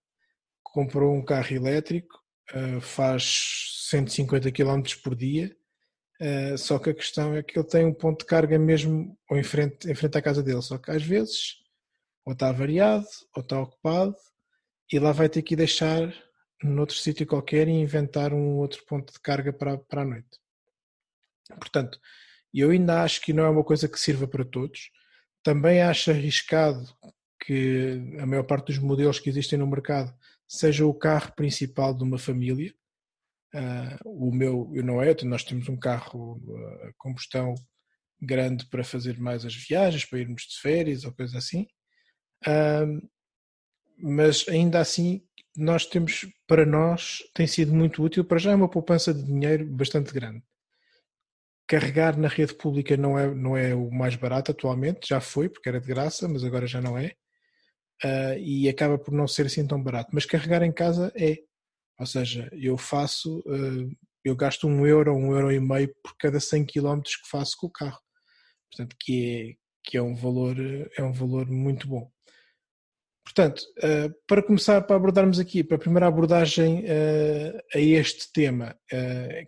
comprou 0.63 1.13
um 1.13 1.23
carro 1.23 1.53
elétrico, 1.53 2.19
uh, 2.55 2.81
faz 2.81 3.85
150 3.87 4.51
km 4.51 4.81
por 5.03 5.15
dia 5.15 5.55
Uh, 6.21 6.55
só 6.55 6.77
que 6.77 6.91
a 6.91 6.93
questão 6.93 7.33
é 7.33 7.41
que 7.41 7.57
ele 7.57 7.67
tem 7.67 7.83
um 7.83 7.93
ponto 7.93 8.19
de 8.19 8.25
carga 8.25 8.59
mesmo 8.59 9.17
ou 9.27 9.37
em 9.37 9.43
frente, 9.43 9.89
em 9.89 9.95
frente 9.95 10.17
à 10.19 10.21
casa 10.21 10.43
dele. 10.43 10.61
Só 10.61 10.77
que 10.77 10.91
às 10.91 11.01
vezes 11.01 11.55
ou 12.23 12.33
está 12.33 12.51
variado 12.51 13.07
ou 13.35 13.41
está 13.41 13.59
ocupado 13.59 14.15
e 14.91 14.99
lá 14.99 15.11
vai 15.11 15.27
ter 15.27 15.41
que 15.41 15.55
deixar 15.55 16.13
noutro 16.61 16.95
sítio 16.95 17.25
qualquer 17.25 17.67
e 17.67 17.71
inventar 17.71 18.33
um 18.33 18.57
outro 18.57 18.83
ponto 18.85 19.11
de 19.11 19.19
carga 19.19 19.51
para, 19.51 19.79
para 19.79 20.03
a 20.03 20.05
noite. 20.05 20.39
Portanto, 21.59 21.99
eu 22.53 22.69
ainda 22.69 23.01
acho 23.01 23.19
que 23.21 23.33
não 23.33 23.43
é 23.43 23.49
uma 23.49 23.63
coisa 23.63 23.87
que 23.87 23.99
sirva 23.99 24.27
para 24.27 24.45
todos. 24.45 24.91
Também 25.41 25.81
acho 25.81 26.11
arriscado 26.11 26.85
que 27.43 27.99
a 28.19 28.27
maior 28.27 28.43
parte 28.43 28.67
dos 28.67 28.77
modelos 28.77 29.19
que 29.19 29.29
existem 29.29 29.57
no 29.57 29.65
mercado 29.65 30.13
seja 30.47 30.85
o 30.85 30.93
carro 30.93 31.33
principal 31.33 31.95
de 31.95 32.03
uma 32.03 32.19
família 32.19 32.71
Uh, 33.53 33.97
o 34.05 34.33
meu, 34.33 34.71
eu 34.73 34.83
não 34.83 35.01
é, 35.01 35.13
nós 35.23 35.43
temos 35.43 35.67
um 35.67 35.77
carro 35.77 36.41
a 36.47 36.87
uh, 36.87 36.93
combustão 36.97 37.53
grande 38.21 38.65
para 38.67 38.83
fazer 38.83 39.19
mais 39.19 39.45
as 39.45 39.55
viagens, 39.55 40.05
para 40.05 40.19
irmos 40.19 40.43
de 40.43 40.59
férias 40.59 41.03
ou 41.03 41.13
coisa 41.13 41.37
assim. 41.37 41.67
Uh, 42.47 43.01
mas 43.97 44.47
ainda 44.47 44.79
assim, 44.79 45.21
nós 45.55 45.85
temos, 45.85 46.25
para 46.47 46.65
nós, 46.65 47.19
tem 47.33 47.45
sido 47.45 47.73
muito 47.73 48.03
útil. 48.03 48.23
Para 48.23 48.39
já 48.39 48.51
é 48.51 48.55
uma 48.55 48.69
poupança 48.69 49.13
de 49.13 49.23
dinheiro 49.23 49.65
bastante 49.65 50.13
grande. 50.13 50.43
Carregar 51.67 52.17
na 52.17 52.27
rede 52.27 52.53
pública 52.53 52.97
não 52.97 53.17
é, 53.17 53.33
não 53.33 53.55
é 53.55 53.73
o 53.75 53.91
mais 53.91 54.15
barato 54.15 54.51
atualmente, 54.51 55.07
já 55.07 55.21
foi, 55.21 55.49
porque 55.49 55.69
era 55.69 55.79
de 55.79 55.87
graça, 55.87 56.27
mas 56.27 56.43
agora 56.43 56.67
já 56.67 56.81
não 56.81 56.97
é. 56.97 57.13
Uh, 58.03 58.37
e 58.39 58.67
acaba 58.67 58.97
por 58.97 59.13
não 59.13 59.27
ser 59.27 59.45
assim 59.45 59.65
tão 59.65 59.81
barato. 59.81 60.09
Mas 60.13 60.25
carregar 60.25 60.63
em 60.63 60.71
casa 60.71 61.11
é. 61.15 61.37
Ou 62.01 62.07
seja, 62.07 62.49
eu 62.51 62.79
faço, 62.79 63.43
eh, 63.45 63.95
eu 64.25 64.35
gasto 64.35 64.67
um 64.67 64.87
euro, 64.87 65.15
um 65.15 65.33
euro 65.33 65.51
e 65.51 65.59
meio 65.59 65.93
por 66.03 66.17
cada 66.17 66.39
100 66.39 66.65
km 66.65 66.99
que 67.03 67.29
faço 67.29 67.55
com 67.59 67.67
o 67.67 67.71
carro. 67.71 67.99
Portanto, 68.71 68.95
que 68.99 69.23
é, 69.23 69.55
que 69.83 69.97
é 69.97 70.01
um 70.01 70.15
valor, 70.15 70.55
é 70.97 71.03
um 71.03 71.13
valor 71.13 71.47
muito 71.47 71.87
bom. 71.87 72.09
Portanto, 73.23 73.61
eh, 73.83 74.09
para 74.27 74.41
começar, 74.41 74.81
para 74.81 74.95
abordarmos 74.95 75.39
aqui, 75.39 75.63
para 75.63 75.77
a 75.77 75.79
primeira 75.79 76.07
abordagem 76.07 76.83
eh, 76.87 77.63
a 77.75 77.79
este 77.79 78.33
tema, 78.33 78.75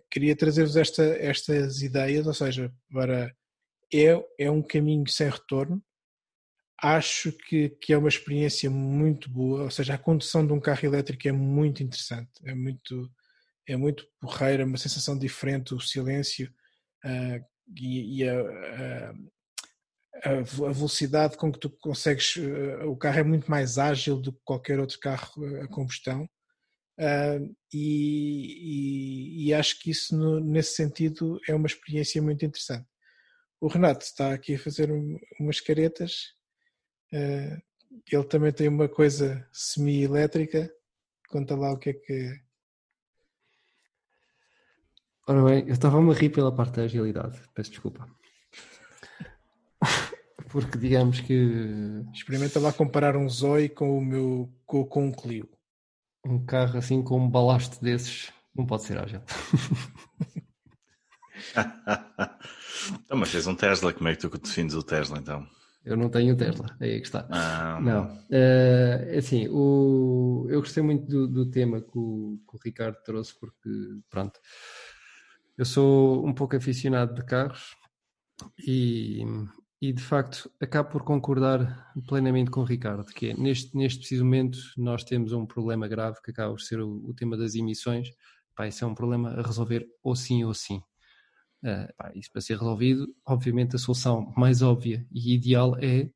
queria 0.08 0.36
trazer-vos 0.36 0.76
esta, 0.76 1.02
estas 1.02 1.82
ideias, 1.82 2.24
ou 2.24 2.34
seja, 2.34 2.72
para 2.92 3.34
é, 3.92 4.24
é 4.38 4.48
um 4.48 4.62
caminho 4.62 5.08
sem 5.08 5.28
retorno, 5.28 5.82
acho 6.84 7.32
que, 7.32 7.70
que 7.80 7.94
é 7.94 7.98
uma 7.98 8.10
experiência 8.10 8.68
muito 8.68 9.30
boa, 9.30 9.62
ou 9.62 9.70
seja, 9.70 9.94
a 9.94 9.98
condução 9.98 10.46
de 10.46 10.52
um 10.52 10.60
carro 10.60 10.84
elétrico 10.84 11.26
é 11.26 11.32
muito 11.32 11.82
interessante, 11.82 12.30
é 12.44 12.54
muito, 12.54 13.10
é 13.66 13.74
muito 13.74 14.06
porreira, 14.20 14.66
uma 14.66 14.76
sensação 14.76 15.18
diferente, 15.18 15.74
o 15.74 15.80
silêncio 15.80 16.52
uh, 17.02 17.42
e, 17.74 18.18
e 18.18 18.28
a, 18.28 19.14
a, 20.24 20.30
a, 20.30 20.42
velocidade 20.42 21.38
com 21.38 21.50
que 21.50 21.58
tu 21.58 21.70
consegues, 21.70 22.36
uh, 22.36 22.86
o 22.86 22.96
carro 22.98 23.20
é 23.20 23.24
muito 23.24 23.50
mais 23.50 23.78
ágil 23.78 24.20
do 24.20 24.30
que 24.30 24.40
qualquer 24.44 24.78
outro 24.78 24.98
carro 25.00 25.42
a 25.62 25.68
combustão. 25.68 26.28
E, 27.72 29.42
e, 29.42 29.48
e, 29.48 29.54
acho 29.54 29.80
que 29.80 29.90
isso, 29.90 30.14
nesse 30.40 30.76
sentido, 30.76 31.40
é 31.48 31.54
uma 31.54 31.66
experiência 31.66 32.22
muito 32.22 32.44
interessante. 32.44 32.86
O 33.60 33.66
Renato 33.66 34.04
está 34.04 34.32
aqui 34.32 34.54
a 34.54 34.58
fazer 34.58 34.92
um, 34.92 35.18
umas 35.40 35.60
caretas. 35.60 36.34
Uh, 37.14 37.62
ele 38.10 38.24
também 38.24 38.52
tem 38.52 38.66
uma 38.68 38.88
coisa 38.88 39.48
semi-elétrica. 39.52 40.68
Conta 41.28 41.54
lá 41.54 41.72
o 41.72 41.78
que 41.78 41.90
é 41.90 41.92
que. 41.92 42.40
Ora 45.28 45.44
bem, 45.44 45.66
eu 45.66 45.72
estava-me 45.72 46.10
a 46.10 46.14
rir 46.14 46.30
pela 46.30 46.54
parte 46.54 46.76
da 46.76 46.82
agilidade. 46.82 47.40
Peço 47.54 47.70
desculpa. 47.70 48.08
Porque 50.50 50.76
digamos 50.76 51.20
que. 51.20 52.04
Experimenta 52.12 52.58
lá 52.58 52.72
comparar 52.72 53.16
um 53.16 53.28
Zoe 53.28 53.68
com 53.68 53.96
o 53.96 54.04
meu 54.04 54.52
com, 54.66 54.84
com 54.84 55.06
um 55.06 55.12
Clio. 55.12 55.48
Um 56.26 56.44
carro 56.44 56.78
assim 56.78 57.02
com 57.02 57.18
um 57.18 57.30
balasto 57.30 57.80
desses 57.82 58.32
não 58.54 58.66
pode 58.66 58.84
ser 58.84 58.98
ágil. 58.98 59.20
então, 63.04 63.18
mas 63.18 63.30
fez 63.30 63.46
um 63.46 63.54
Tesla, 63.54 63.92
como 63.92 64.08
é 64.08 64.16
que 64.16 64.28
tu 64.28 64.38
defines 64.38 64.74
o 64.74 64.82
Tesla 64.82 65.18
então? 65.18 65.46
Eu 65.84 65.98
não 65.98 66.08
tenho 66.08 66.34
Tesla, 66.34 66.74
aí 66.80 66.92
é 66.92 66.98
que 66.98 67.06
está. 67.06 67.26
Ah, 67.30 67.78
não, 67.80 68.06
uh, 68.06 69.18
assim, 69.18 69.46
o, 69.48 70.46
eu 70.48 70.60
gostei 70.60 70.82
muito 70.82 71.06
do, 71.06 71.28
do 71.28 71.50
tema 71.50 71.82
que 71.82 71.98
o, 71.98 72.40
que 72.48 72.56
o, 72.56 72.60
Ricardo 72.64 72.96
trouxe, 73.04 73.38
porque, 73.38 73.68
pronto, 74.08 74.40
eu 75.58 75.64
sou 75.66 76.26
um 76.26 76.32
pouco 76.32 76.56
aficionado 76.56 77.14
de 77.14 77.22
carros 77.26 77.76
e, 78.66 79.24
e 79.80 79.92
de 79.92 80.02
facto 80.02 80.50
acabo 80.58 80.90
por 80.90 81.04
concordar 81.04 81.92
plenamente 82.08 82.50
com 82.50 82.62
o 82.62 82.64
Ricardo, 82.64 83.04
que 83.04 83.30
é, 83.30 83.34
neste, 83.34 83.76
neste 83.76 83.98
preciso 83.98 84.24
momento 84.24 84.58
nós 84.78 85.04
temos 85.04 85.32
um 85.32 85.44
problema 85.44 85.86
grave 85.86 86.16
que 86.24 86.30
acaba 86.30 86.52
por 86.52 86.62
ser 86.62 86.80
o, 86.80 87.10
o 87.10 87.14
tema 87.14 87.36
das 87.36 87.54
emissões. 87.54 88.08
Pá, 88.56 88.66
isso 88.66 88.84
é 88.84 88.88
um 88.88 88.94
problema 88.94 89.32
a 89.32 89.42
resolver 89.42 89.86
ou 90.02 90.16
sim 90.16 90.44
ou 90.44 90.54
sim. 90.54 90.80
Uh, 91.64 91.90
pá, 91.96 92.12
isso 92.14 92.30
para 92.30 92.42
ser 92.42 92.58
resolvido, 92.58 93.06
obviamente 93.24 93.74
a 93.74 93.78
solução 93.78 94.32
mais 94.36 94.60
óbvia 94.60 95.06
e 95.10 95.34
ideal 95.34 95.76
é 95.80 96.10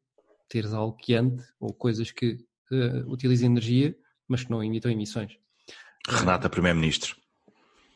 teres 0.47 0.75
algo 0.75 0.95
que 0.95 1.15
ande 1.15 1.43
ou 1.59 1.73
coisas 1.73 2.11
que 2.11 2.39
uh, 2.71 3.11
utilizem 3.11 3.51
energia, 3.51 3.97
mas 4.29 4.45
que 4.45 4.51
não 4.51 4.63
emitam 4.63 4.91
emissões. 4.91 5.39
Renata, 6.07 6.51
Primeiro-Ministro. 6.51 7.17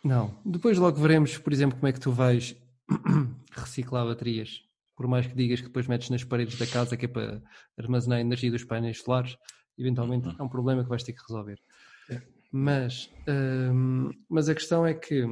Não. 0.03 0.35
Depois 0.45 0.79
logo 0.79 0.99
veremos, 0.99 1.37
por 1.37 1.53
exemplo, 1.53 1.77
como 1.77 1.89
é 1.89 1.93
que 1.93 2.01
tu 2.01 2.11
vais 2.11 2.57
reciclar 3.53 4.07
baterias 4.07 4.63
por 5.03 5.09
mais 5.09 5.27
que 5.27 5.35
digas 5.35 5.61
que 5.61 5.67
depois 5.67 5.89
metes 5.89 6.11
nas 6.11 6.23
paredes 6.23 6.57
da 6.57 6.67
casa 6.67 6.97
que 6.97 7.07
é 7.07 7.09
para 7.09 7.43
armazenar 7.77 8.19
a 8.19 8.21
energia 8.21 8.53
dos 8.53 8.63
painéis 8.63 9.03
solares, 9.03 9.37
eventualmente 9.77 10.29
uhum. 10.29 10.37
é 10.39 10.43
um 10.45 10.49
problema 10.49 10.85
que 10.85 10.89
vais 10.89 11.03
ter 11.03 11.13
que 11.13 11.23
resolver. 11.27 11.59
É. 12.09 12.23
Mas, 12.53 13.11
hum, 13.27 14.11
mas 14.29 14.49
a 14.49 14.55
questão 14.55 14.87
é 14.87 14.95
que 14.95 15.27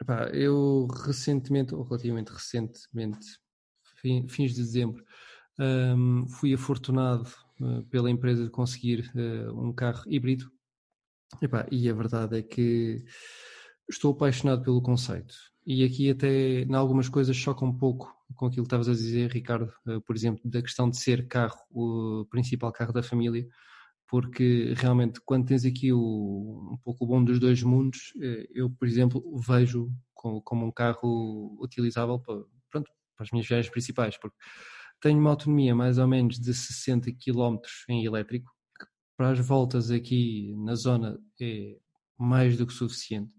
epá, 0.00 0.28
eu 0.30 0.86
recentemente, 1.04 1.74
ou 1.74 1.82
relativamente 1.82 2.32
recentemente, 2.32 3.26
fins 4.28 4.54
de 4.54 4.62
dezembro, 4.62 5.04
hum, 5.58 6.26
fui 6.28 6.54
afortunado 6.54 7.28
uh, 7.60 7.82
pela 7.84 8.10
empresa 8.10 8.44
de 8.44 8.50
conseguir 8.50 9.10
uh, 9.14 9.52
um 9.60 9.72
carro 9.72 10.02
híbrido. 10.06 10.50
Epá, 11.42 11.66
e 11.70 11.88
a 11.88 11.94
verdade 11.94 12.38
é 12.38 12.42
que 12.42 13.04
estou 13.88 14.12
apaixonado 14.12 14.62
pelo 14.62 14.82
conceito. 14.82 15.34
E 15.66 15.84
aqui 15.84 16.10
até, 16.10 16.62
em 16.62 16.74
algumas 16.74 17.08
coisas, 17.08 17.36
choca 17.36 17.64
um 17.64 17.76
pouco 17.76 18.14
com 18.34 18.46
aquilo 18.46 18.64
que 18.64 18.68
estavas 18.68 18.88
a 18.88 18.92
dizer, 18.92 19.30
Ricardo, 19.30 19.72
eh, 19.86 20.00
por 20.00 20.16
exemplo, 20.16 20.40
da 20.44 20.62
questão 20.62 20.88
de 20.88 20.96
ser 20.96 21.26
carro, 21.28 21.58
o 21.70 22.26
principal 22.30 22.72
carro 22.72 22.92
da 22.92 23.02
família, 23.02 23.46
porque 24.08 24.74
realmente 24.76 25.20
quando 25.24 25.46
tens 25.46 25.64
aqui 25.64 25.92
o, 25.92 26.70
um 26.72 26.78
pouco 26.82 27.04
o 27.04 27.06
bom 27.06 27.22
dos 27.22 27.38
dois 27.38 27.62
mundos, 27.62 28.12
eh, 28.20 28.48
eu, 28.54 28.70
por 28.70 28.88
exemplo, 28.88 29.22
vejo 29.38 29.92
como, 30.14 30.42
como 30.42 30.66
um 30.66 30.72
carro 30.72 31.56
utilizável 31.60 32.18
para, 32.18 32.42
pronto, 32.70 32.90
para 33.14 33.24
as 33.24 33.30
minhas 33.30 33.46
viagens 33.46 33.70
principais, 33.70 34.16
porque 34.18 34.36
tenho 35.00 35.18
uma 35.18 35.30
autonomia 35.30 35.74
mais 35.74 35.98
ou 35.98 36.08
menos 36.08 36.40
de 36.40 36.54
60 36.54 37.12
km 37.12 37.58
em 37.88 38.04
elétrico, 38.04 38.50
que 38.78 38.86
para 39.16 39.30
as 39.30 39.38
voltas 39.38 39.90
aqui 39.90 40.54
na 40.56 40.74
zona 40.74 41.18
é 41.40 41.76
mais 42.18 42.56
do 42.56 42.66
que 42.66 42.72
suficiente. 42.72 43.34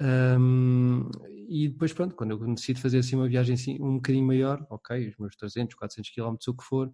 Um, 0.00 1.10
e 1.48 1.68
depois, 1.68 1.92
pronto, 1.92 2.14
quando 2.14 2.30
eu 2.30 2.54
decido 2.54 2.78
fazer 2.80 2.98
assim 2.98 3.16
uma 3.16 3.28
viagem 3.28 3.54
assim, 3.54 3.76
um 3.82 3.96
bocadinho 3.96 4.26
maior, 4.26 4.64
ok, 4.70 5.08
os 5.08 5.16
meus 5.18 5.34
300, 5.36 5.74
400 5.74 6.10
km, 6.10 6.36
o 6.46 6.54
que 6.54 6.64
for, 6.64 6.92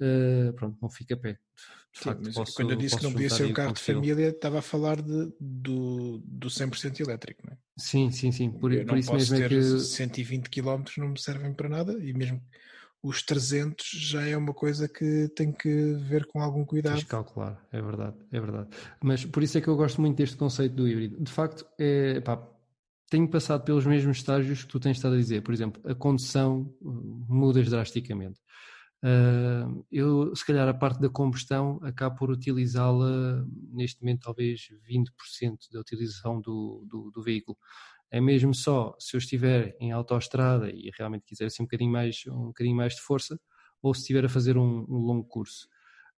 uh, 0.00 0.52
pronto, 0.54 0.78
não 0.80 0.90
fica 0.90 1.14
a 1.14 1.18
pé. 1.18 1.32
De 1.32 1.98
Sim, 1.98 2.04
facto, 2.04 2.32
posso, 2.34 2.54
quando 2.54 2.70
eu 2.72 2.76
disse 2.76 2.96
que 2.96 3.02
não 3.04 3.12
podia 3.12 3.30
ser 3.30 3.46
um 3.46 3.52
carro 3.52 3.72
de 3.72 3.80
família, 3.80 4.28
estava 4.28 4.58
a 4.58 4.62
falar 4.62 5.00
de, 5.00 5.32
do, 5.40 6.18
do 6.24 6.48
100% 6.48 7.00
elétrico, 7.00 7.42
não 7.46 7.54
é? 7.54 7.58
Sim, 7.78 8.10
sim, 8.10 8.30
sim. 8.30 8.50
Por, 8.50 8.72
eu 8.72 8.84
por 8.84 8.98
isso 8.98 9.12
mesmo 9.12 9.36
é 9.36 9.48
que. 9.48 9.78
120 9.80 10.50
km 10.50 10.84
não 10.98 11.08
me 11.08 11.20
servem 11.20 11.54
para 11.54 11.68
nada 11.68 11.92
e 12.02 12.12
mesmo 12.12 12.42
os 13.02 13.22
300 13.22 13.86
já 13.86 14.26
é 14.26 14.36
uma 14.36 14.52
coisa 14.52 14.88
que 14.88 15.28
tem 15.34 15.52
que 15.52 15.94
ver 15.94 16.26
com 16.26 16.40
algum 16.40 16.64
cuidado. 16.64 16.94
Tens 16.94 17.04
calcular, 17.04 17.64
é 17.72 17.80
verdade, 17.80 18.16
é 18.32 18.40
verdade. 18.40 18.68
Mas 19.02 19.24
por 19.24 19.42
isso 19.42 19.56
é 19.56 19.60
que 19.60 19.68
eu 19.68 19.76
gosto 19.76 20.00
muito 20.00 20.16
deste 20.16 20.36
conceito 20.36 20.74
do 20.74 20.88
híbrido. 20.88 21.22
De 21.22 21.30
facto, 21.30 21.64
é, 21.78 22.20
pá, 22.20 22.42
tenho 23.08 23.28
passado 23.28 23.64
pelos 23.64 23.86
mesmos 23.86 24.18
estágios 24.18 24.64
que 24.64 24.68
tu 24.68 24.80
tens 24.80 24.96
estado 24.96 25.14
a 25.14 25.18
dizer. 25.18 25.42
Por 25.42 25.54
exemplo, 25.54 25.80
a 25.88 25.94
condução 25.94 26.74
uh, 26.80 27.26
mudas 27.28 27.68
drasticamente. 27.70 28.40
Uh, 29.06 29.86
eu, 29.92 30.34
se 30.34 30.44
calhar, 30.44 30.66
a 30.68 30.74
parte 30.74 31.00
da 31.00 31.08
combustão 31.08 31.78
acabo 31.82 32.16
por 32.16 32.30
utilizá-la 32.30 33.44
neste 33.70 34.02
momento, 34.02 34.22
talvez 34.22 34.68
20% 34.90 35.70
da 35.72 35.78
utilização 35.78 36.40
do, 36.40 36.84
do, 36.88 37.12
do 37.12 37.22
veículo 37.22 37.56
é 38.10 38.20
mesmo 38.20 38.54
só 38.54 38.96
se 38.98 39.16
eu 39.16 39.18
estiver 39.18 39.76
em 39.80 39.92
autoestrada 39.92 40.70
e 40.70 40.90
realmente 40.96 41.24
quiser 41.24 41.46
assim 41.46 41.62
um 41.62 41.66
bocadinho 41.66 41.92
mais, 41.92 42.22
um 42.26 42.46
bocadinho 42.46 42.76
mais 42.76 42.94
de 42.94 43.00
força, 43.00 43.38
ou 43.82 43.94
se 43.94 44.00
estiver 44.00 44.24
a 44.24 44.28
fazer 44.28 44.56
um, 44.56 44.84
um 44.88 44.98
longo 44.98 45.24
curso. 45.24 45.68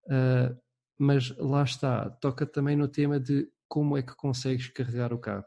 Uh, 0.07 0.57
mas 0.99 1.37
lá 1.37 1.63
está, 1.63 2.09
toca 2.11 2.47
também 2.47 2.77
no 2.77 2.89
tema 2.89 3.21
de 3.21 3.49
como 3.69 3.97
é 3.97 4.03
que 4.03 4.15
consegues 4.17 4.69
carregar 4.69 5.13
o 5.13 5.19
carro. 5.19 5.45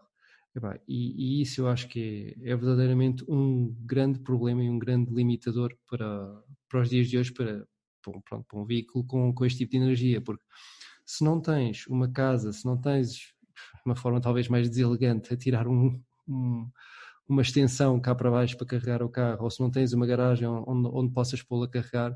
E, 0.87 1.39
e, 1.39 1.41
isso 1.41 1.61
eu 1.61 1.69
acho 1.69 1.87
que 1.87 2.35
é, 2.41 2.51
é, 2.51 2.55
verdadeiramente 2.55 3.23
um 3.27 3.73
grande 3.79 4.19
problema 4.19 4.61
e 4.63 4.69
um 4.69 4.77
grande 4.77 5.09
limitador 5.11 5.73
para, 5.89 6.43
para 6.71 6.81
os 6.81 6.89
dias 6.89 7.09
de 7.09 7.17
hoje 7.17 7.33
para, 7.33 7.67
para, 8.01 8.19
pronto, 8.21 8.45
para 8.47 8.59
um 8.59 8.65
veículo 8.65 9.03
com, 9.05 9.33
com 9.33 9.45
este 9.45 9.59
tipo 9.59 9.71
de 9.71 9.77
energia, 9.77 10.21
porque 10.21 10.43
se 11.05 11.23
não 11.23 11.41
tens 11.41 11.85
uma 11.87 12.09
casa, 12.09 12.53
se 12.53 12.65
não 12.65 12.79
tens 12.79 13.33
uma 13.85 13.95
forma 13.95 14.21
talvez 14.21 14.47
mais 14.47 14.69
deselegante 14.69 15.33
a 15.33 15.37
tirar 15.37 15.67
um, 15.67 16.01
um, 16.27 16.71
uma 17.27 17.41
extensão 17.41 17.99
cá 17.99 18.15
para 18.15 18.31
baixo 18.31 18.57
para 18.57 18.67
carregar 18.67 19.03
o 19.03 19.09
carro, 19.09 19.43
ou 19.43 19.49
se 19.49 19.59
não 19.59 19.69
tens 19.69 19.91
uma 19.91 20.07
garagem 20.07 20.47
onde, 20.47 20.89
onde 20.93 21.13
possas 21.13 21.43
pô-lo 21.43 21.63
a 21.63 21.69
carregar, 21.69 22.15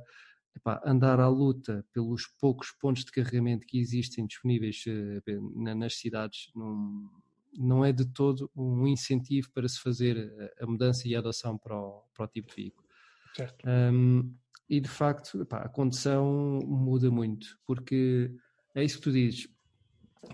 epá, 0.55 0.81
andar 0.85 1.19
à 1.19 1.27
luta 1.27 1.85
pelos 1.91 2.25
poucos 2.39 2.71
pontos 2.71 3.03
de 3.03 3.11
carregamento 3.11 3.67
que 3.67 3.77
existem 3.77 4.25
disponíveis 4.25 4.83
uh, 4.87 5.75
nas 5.75 5.97
cidades 5.97 6.49
não, 6.55 7.11
não 7.57 7.85
é 7.85 7.91
de 7.91 8.05
todo 8.05 8.49
um 8.55 8.87
incentivo 8.87 9.51
para 9.51 9.67
se 9.67 9.79
fazer 9.81 10.53
a, 10.59 10.63
a 10.63 10.67
mudança 10.67 11.07
e 11.07 11.15
a 11.15 11.19
adoção 11.19 11.57
para 11.57 11.77
o, 11.77 12.03
para 12.13 12.25
o 12.25 12.27
tipo 12.27 12.49
de 12.49 12.55
veículo. 12.55 12.87
Certo. 13.35 13.67
Um, 13.67 14.33
e 14.69 14.79
de 14.79 14.89
facto, 14.89 15.47
a 15.51 15.69
condição 15.69 16.59
muda 16.65 17.11
muito, 17.11 17.47
porque 17.65 18.31
é 18.73 18.83
isso 18.83 18.97
que 18.97 19.03
tu 19.03 19.11
dizes, 19.11 19.47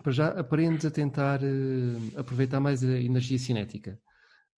para 0.02 0.12
já 0.12 0.28
aprendes 0.30 0.86
a 0.86 0.92
tentar 0.92 1.42
uh, 1.44 2.20
aproveitar 2.20 2.60
mais 2.60 2.84
a 2.84 3.00
energia 3.00 3.38
cinética. 3.38 4.00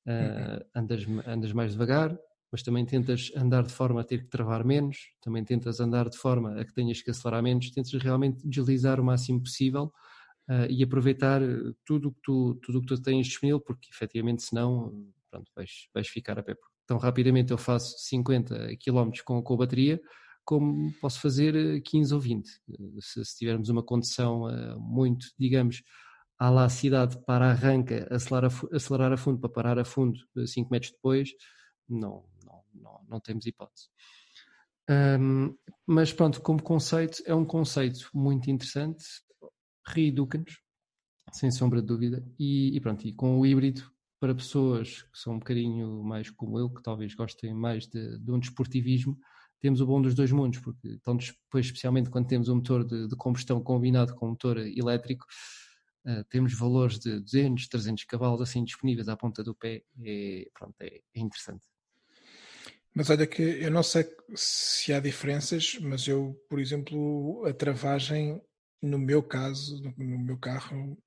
Uh, 0.06 0.12
uhum. 0.12 0.82
andas, 0.82 1.06
andas 1.26 1.54
mais 1.54 1.72
devagar, 1.72 2.18
mas 2.52 2.62
também 2.62 2.86
tentas 2.86 3.32
andar 3.36 3.64
de 3.64 3.74
forma 3.74 4.02
a 4.02 4.04
ter 4.04 4.24
que 4.24 4.30
travar 4.30 4.66
menos, 4.66 4.98
também 5.22 5.44
tentas 5.46 5.80
andar 5.80 6.10
de 6.10 6.18
forma 6.18 6.60
a 6.60 6.66
que 6.66 6.74
tenhas 6.74 7.02
que 7.02 7.10
acelerar 7.10 7.42
menos, 7.42 7.72
tentas 7.72 7.94
realmente 7.94 8.46
deslizar 8.46 9.00
o 9.00 9.04
máximo 9.04 9.42
possível 9.42 9.94
uh, 10.50 10.70
e 10.70 10.84
aproveitar 10.84 11.42
tudo 11.86 12.12
que 12.12 12.20
tu, 12.22 12.56
tudo 12.56 12.82
que 12.82 12.88
tu 12.88 13.02
tens 13.02 13.28
disponível, 13.28 13.62
porque 13.62 13.90
efetivamente 13.92 14.44
senão 14.44 14.94
pronto, 15.32 15.52
vais, 15.56 15.88
vais 15.94 16.08
ficar 16.08 16.38
a 16.38 16.44
pé. 16.44 16.56
Tão 16.86 16.98
rapidamente 16.98 17.52
eu 17.52 17.58
faço 17.58 17.96
50 18.00 18.76
km 18.78 19.12
com, 19.26 19.42
com 19.42 19.54
a 19.54 19.58
bateria, 19.58 20.02
como 20.46 20.92
posso 21.00 21.20
fazer 21.20 21.82
15 21.82 22.12
eh, 22.12 22.16
ou 22.16 22.22
20. 22.22 22.48
Eh, 22.48 22.74
se, 23.00 23.26
se 23.26 23.38
tivermos 23.38 23.70
uma 23.70 23.84
condição 23.84 24.44
uh, 24.44 24.80
muito, 24.80 25.28
digamos, 25.40 25.82
à 26.38 26.50
lá 26.50 26.68
cidade 26.68 27.18
para 27.26 27.52
arranca, 27.52 28.08
acelerar 28.12 28.52
a, 28.52 28.76
acelerar 28.76 29.14
a 29.14 29.18
fundo 29.18 29.40
para 29.40 29.50
parar 29.50 29.80
a 29.80 29.86
fundo 29.86 30.20
5 30.46 30.70
metros 30.70 30.92
depois, 30.92 31.30
não, 31.88 32.26
não, 32.46 32.64
não, 32.74 33.06
não 33.08 33.20
temos 33.20 33.46
hipótese. 33.46 33.88
Um, 34.90 35.56
mas 35.88 36.12
pronto, 36.12 36.42
como 36.42 36.62
conceito, 36.62 37.24
é 37.26 37.34
um 37.34 37.46
conceito 37.46 38.10
muito 38.14 38.50
interessante, 38.52 39.06
reeduca-nos, 39.88 40.60
sem 41.32 41.50
sombra 41.52 41.82
de 41.82 41.88
dúvida, 41.88 42.26
e, 42.38 42.76
e, 42.76 42.82
pronto, 42.82 43.08
e 43.08 43.14
com 43.14 43.40
o 43.40 43.46
híbrido 43.46 43.93
para 44.24 44.34
pessoas 44.34 45.02
que 45.02 45.20
são 45.20 45.34
um 45.34 45.40
bocadinho 45.40 46.02
mais 46.02 46.30
como 46.30 46.58
eu, 46.58 46.70
que 46.70 46.82
talvez 46.82 47.14
gostem 47.14 47.54
mais 47.54 47.88
de, 47.88 48.18
de 48.20 48.32
um 48.32 48.40
desportivismo, 48.40 49.20
temos 49.60 49.82
o 49.82 49.86
bom 49.86 50.02
dos 50.02 50.16
dois 50.16 50.32
mundos, 50.32 50.60
porque 50.60 50.88
então, 50.94 51.18
depois, 51.18 51.66
especialmente 51.66 52.10
quando 52.10 52.28
temos 52.28 52.48
um 52.48 52.56
motor 52.56 52.86
de, 52.86 53.10
de 53.10 53.18
combustão 53.18 53.62
combinado 53.62 54.16
com 54.16 54.28
um 54.28 54.30
motor 54.30 54.60
elétrico, 54.60 55.26
uh, 56.08 56.24
temos 56.30 56.58
valores 56.58 57.00
de 57.00 57.20
200, 57.20 57.68
300 57.68 58.06
cavalos 58.06 58.42
assim 58.42 58.64
disponíveis 58.64 59.10
à 59.10 59.18
ponta 59.18 59.44
do 59.44 59.54
pé, 59.54 59.84
é, 60.02 60.48
pronto, 60.54 60.76
é, 60.80 61.02
é 61.14 61.20
interessante. 61.20 61.68
Mas 62.96 63.10
olha 63.10 63.28
que 63.28 63.42
eu 63.42 63.72
não 63.72 63.84
sei 63.84 64.06
se 64.34 64.94
há 64.94 65.02
diferenças, 65.02 65.78
mas 65.82 66.08
eu, 66.08 66.34
por 66.50 66.62
exemplo, 66.62 67.46
a 67.46 67.52
travagem, 67.52 68.42
no 68.82 68.98
meu 68.98 69.22
caso, 69.22 69.84
no 69.98 70.18
meu 70.18 70.38
carro, 70.38 70.98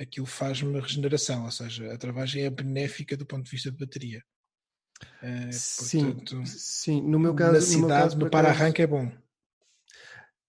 aquilo 0.00 0.26
faz-me 0.26 0.80
regeneração, 0.80 1.44
ou 1.44 1.50
seja, 1.50 1.92
a 1.92 1.98
travagem 1.98 2.44
é 2.44 2.50
benéfica 2.50 3.16
do 3.16 3.26
ponto 3.26 3.44
de 3.44 3.50
vista 3.50 3.70
de 3.70 3.76
bateria. 3.76 4.22
É, 5.22 5.52
sim, 5.52 6.12
portanto, 6.12 6.46
sim, 6.46 7.02
no 7.02 7.18
meu 7.18 7.34
caso, 7.34 7.52
na 7.52 7.60
cidade, 7.60 8.16
no, 8.16 8.24
no 8.24 8.30
para-arranque 8.30 8.82
é 8.82 8.86
bom. 8.86 9.06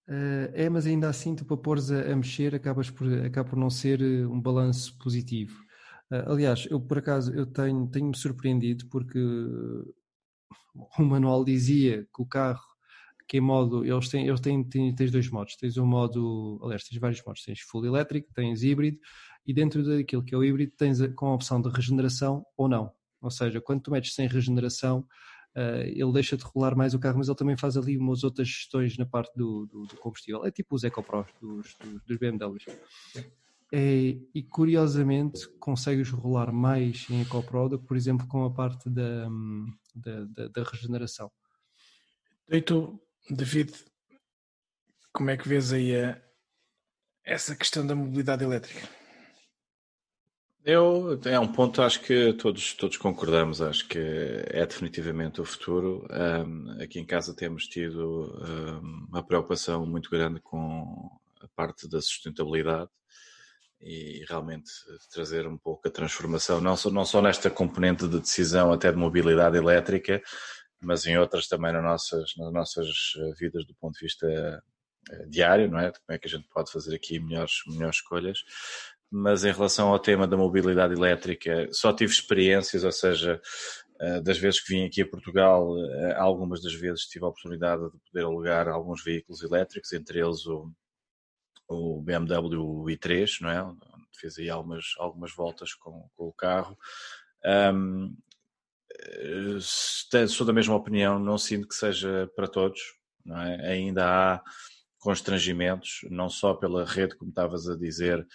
Uh, 0.08 0.52
é, 0.54 0.70
mas 0.70 0.86
ainda 0.86 1.10
assim, 1.10 1.36
tu 1.36 1.46
para 1.46 1.58
pôres 1.58 1.92
a, 1.92 2.12
a, 2.12 2.16
mexer, 2.16 2.56
acabas 2.56 2.90
por, 2.90 3.08
acaba 3.26 3.50
por 3.50 3.58
não 3.58 3.70
ser 3.70 4.02
eh, 4.02 4.26
um 4.26 4.42
balanço 4.42 4.98
positivo. 4.98 5.64
Uh, 6.12 6.32
aliás, 6.32 6.68
eu 6.70 6.82
por 6.82 6.98
acaso 6.98 7.34
eu 7.34 7.46
tenho, 7.46 7.88
tenho-me 7.88 8.18
surpreendido 8.18 8.88
porque 8.88 9.20
o 11.00 11.04
manual 11.04 11.46
dizia 11.46 12.08
que 12.14 12.22
o 12.22 12.26
carro 12.26 12.72
que 13.32 13.38
em 13.38 13.42
modo, 13.42 13.86
eles 13.86 14.10
têm, 14.10 14.28
eles 14.28 14.42
têm, 14.42 14.62
têm, 14.62 14.94
tens 14.94 15.10
dois 15.10 15.30
modos, 15.30 15.56
tens 15.56 15.78
um 15.78 15.86
modo, 15.86 16.60
aliás, 16.62 16.84
tens 16.84 17.00
vários 17.00 17.24
modos, 17.26 17.42
tens 17.42 17.62
full 17.62 17.86
elétrico, 17.86 18.28
tens 18.34 18.62
híbrido 18.62 19.00
e 19.46 19.54
dentro 19.54 19.84
daquilo 19.84 20.24
que 20.24 20.36
é 20.36 20.38
o 20.38 20.44
híbrido 20.44 20.74
tens 20.78 21.02
a, 21.02 21.10
com 21.10 21.28
a 21.28 21.36
opção 21.36 21.62
de 21.62 21.70
regeneração 21.70 22.46
ou 22.56 22.68
não. 22.68 22.92
Ou 23.22 23.32
seja, 23.32 23.62
quando 23.62 23.82
tu 23.82 23.92
metes 23.92 24.14
sem 24.14 24.28
regeneração, 24.28 25.00
uh, 25.56 25.84
ele 25.86 26.12
deixa 26.12 26.36
de 26.36 26.44
rolar 26.44 26.76
mais 26.76 26.94
o 26.94 27.00
carro, 27.00 27.18
mas 27.18 27.28
ele 27.28 27.38
também 27.38 27.58
faz 27.58 27.78
ali 27.78 27.98
umas 27.98 28.24
outras 28.24 28.48
gestões 28.48 28.98
na 28.98 29.06
parte 29.06 29.32
do, 29.36 29.66
do, 29.68 29.86
do 29.86 29.98
combustível. 29.98 30.46
É 30.46 30.52
tipo 30.52 30.76
os 30.76 30.84
EcoPros 30.84 31.28
dos, 31.40 31.76
dos, 31.76 32.02
dos 32.04 32.18
BMWs. 32.18 32.66
É, 33.74 34.18
e 34.36 34.44
curiosamente 34.44 35.48
consegues 35.58 36.10
rolar 36.10 36.52
mais 36.52 37.08
em 37.10 37.22
EcoPro 37.22 37.70
do 37.70 37.80
que, 37.80 37.86
por 37.86 37.96
exemplo, 37.96 38.28
com 38.28 38.44
a 38.44 38.52
parte 38.52 38.90
da, 38.90 39.30
da, 39.96 40.26
da, 40.26 40.48
da 40.50 40.64
regeneração. 40.64 41.32
E 42.50 42.62
tu, 42.62 43.00
David, 43.30 43.72
como 45.14 45.30
é 45.30 45.38
que 45.38 45.48
vês 45.48 45.72
aí 45.72 45.96
a, 45.96 46.22
essa 47.24 47.56
questão 47.56 47.88
da 47.88 47.96
mobilidade 47.96 48.44
elétrica? 48.44 49.01
Eu, 50.64 51.20
é 51.26 51.40
um 51.40 51.52
ponto, 51.52 51.82
acho 51.82 52.02
que 52.02 52.34
todos, 52.34 52.74
todos 52.74 52.96
concordamos, 52.96 53.64
acho 53.64 53.88
que 53.88 53.98
é 53.98 54.64
definitivamente 54.64 55.42
o 55.42 55.46
futuro. 55.46 56.08
Um, 56.12 56.80
aqui 56.80 57.00
em 57.00 57.06
casa 57.06 57.36
temos 57.36 57.66
tido 57.66 58.32
um, 58.40 59.08
uma 59.10 59.24
preocupação 59.26 59.88
muito 59.88 60.08
grande 60.12 60.40
com 60.40 61.10
a 61.42 61.48
parte 61.56 61.90
da 61.90 62.00
sustentabilidade 62.00 62.92
e 63.82 64.24
realmente 64.30 64.70
trazer 65.12 65.48
um 65.48 65.58
pouco 65.58 65.88
a 65.88 65.92
transformação, 65.92 66.62
não 66.62 66.78
só, 66.78 66.92
não 66.92 67.06
só 67.06 67.24
nesta 67.24 67.50
componente 67.50 68.08
de 68.08 68.20
decisão 68.20 68.72
até 68.72 68.92
de 68.92 68.98
mobilidade 68.98 69.58
elétrica, 69.58 70.22
mas 70.80 71.08
em 71.08 71.18
outras 71.18 71.48
também 71.48 71.74
nas 71.74 71.84
nossas, 71.84 72.34
nas 72.38 72.54
nossas 72.54 72.88
vidas 73.40 73.66
do 73.66 73.74
ponto 73.74 73.96
de 73.96 74.06
vista 74.06 74.64
eh, 75.10 75.26
diário, 75.28 75.70
não 75.70 75.80
é? 75.80 75.92
Como 75.92 76.16
é 76.16 76.20
que 76.20 76.28
a 76.28 76.30
gente 76.30 76.48
pode 76.50 76.72
fazer 76.72 76.96
aqui 76.96 77.20
melhores, 77.20 77.54
melhores 77.68 77.96
escolhas 77.96 78.40
mas 79.12 79.44
em 79.44 79.52
relação 79.52 79.90
ao 79.90 80.00
tema 80.00 80.26
da 80.26 80.38
mobilidade 80.38 80.94
elétrica, 80.94 81.68
só 81.72 81.92
tive 81.92 82.14
experiências, 82.14 82.84
ou 82.84 82.92
seja, 82.92 83.42
eh, 84.00 84.22
das 84.22 84.38
vezes 84.38 84.62
que 84.62 84.74
vim 84.74 84.86
aqui 84.86 85.02
a 85.02 85.08
Portugal, 85.08 85.78
eh, 85.78 86.16
algumas 86.18 86.62
das 86.62 86.74
vezes 86.74 87.06
tive 87.06 87.26
a 87.26 87.28
oportunidade 87.28 87.84
de 87.92 87.98
poder 88.10 88.26
alugar 88.26 88.68
alguns 88.70 89.04
veículos 89.04 89.44
elétricos, 89.44 89.92
entre 89.94 90.20
eles 90.20 90.46
o, 90.48 90.72
o 91.68 92.02
BMW 92.02 92.86
i3, 92.96 93.42
não 93.42 93.50
é? 93.50 93.76
Fiz 94.20 94.40
aí 94.40 94.50
algumas, 94.50 94.86
algumas 94.98 95.34
voltas 95.36 95.74
com, 95.74 96.10
com 96.16 96.28
o 96.28 96.34
carro. 96.34 96.78
Um, 97.46 98.16
eh, 98.92 100.28
sou 100.28 100.48
da 100.48 100.54
mesma 100.54 100.76
opinião, 100.76 101.20
não 101.20 101.38
sinto 101.38 101.68
que 101.68 101.76
seja 101.76 102.30
para 102.36 102.48
todos, 102.48 102.80
não 103.26 103.40
é? 103.42 103.74
Ainda 103.74 104.06
há 104.06 104.44
constrangimentos, 105.00 106.02
não 106.10 106.30
só 106.30 106.54
pela 106.54 106.86
rede, 106.86 107.16
como 107.18 107.30
estavas 107.30 107.68
a 107.68 107.76
dizer, 107.76 108.26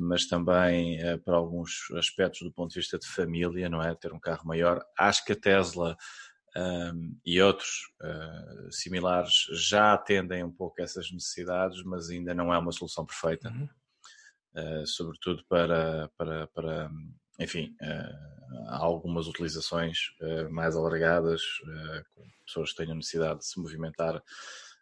mas 0.00 0.26
também 0.26 1.00
eh, 1.00 1.16
para 1.18 1.36
alguns 1.36 1.90
aspectos 1.96 2.40
do 2.42 2.52
ponto 2.52 2.70
de 2.70 2.80
vista 2.80 2.98
de 2.98 3.06
família, 3.06 3.68
não 3.68 3.82
é? 3.82 3.94
Ter 3.94 4.12
um 4.12 4.20
carro 4.20 4.46
maior. 4.46 4.84
Acho 4.98 5.24
que 5.24 5.32
a 5.32 5.36
Tesla 5.36 5.96
um, 6.56 6.60
ehm, 6.60 7.12
e 7.24 7.40
outros 7.40 7.92
uh, 8.02 8.72
similares 8.72 9.46
já 9.52 9.92
atendem 9.92 10.42
um 10.42 10.50
pouco 10.50 10.82
essas 10.82 11.10
necessidades, 11.12 11.82
mas 11.84 12.10
ainda 12.10 12.34
não 12.34 12.52
é 12.52 12.58
uma 12.58 12.72
solução 12.72 13.06
perfeita, 13.06 13.50
uhum. 13.50 13.68
uh, 14.54 14.86
sobretudo 14.86 15.44
para, 15.48 16.10
para, 16.16 16.46
para 16.48 16.90
enfim, 17.38 17.74
uh, 17.80 18.70
algumas 18.70 19.28
utilizações 19.28 19.98
mais 20.50 20.74
alargadas, 20.74 21.42
com 22.14 22.26
pessoas 22.46 22.70
que 22.70 22.78
tenham 22.78 22.96
necessidade 22.96 23.40
de 23.40 23.46
se 23.46 23.60
movimentar 23.60 24.20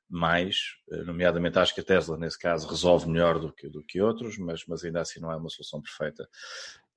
mais, 0.09 0.57
eh, 0.91 1.03
nomeadamente 1.03 1.59
acho 1.59 1.75
que 1.75 1.81
a 1.81 1.85
Tesla 1.85 2.17
nesse 2.17 2.39
caso 2.39 2.69
resolve 2.69 3.09
melhor 3.09 3.39
do 3.39 3.53
que, 3.53 3.69
do 3.69 3.83
que 3.83 4.01
outros, 4.01 4.39
mas, 4.39 4.65
mas 4.67 4.85
ainda 4.85 5.01
assim 5.01 5.21
não 5.21 5.33
é 5.33 5.37
uma 5.37 5.49
solução 5.49 5.83
perfeita. 5.83 6.29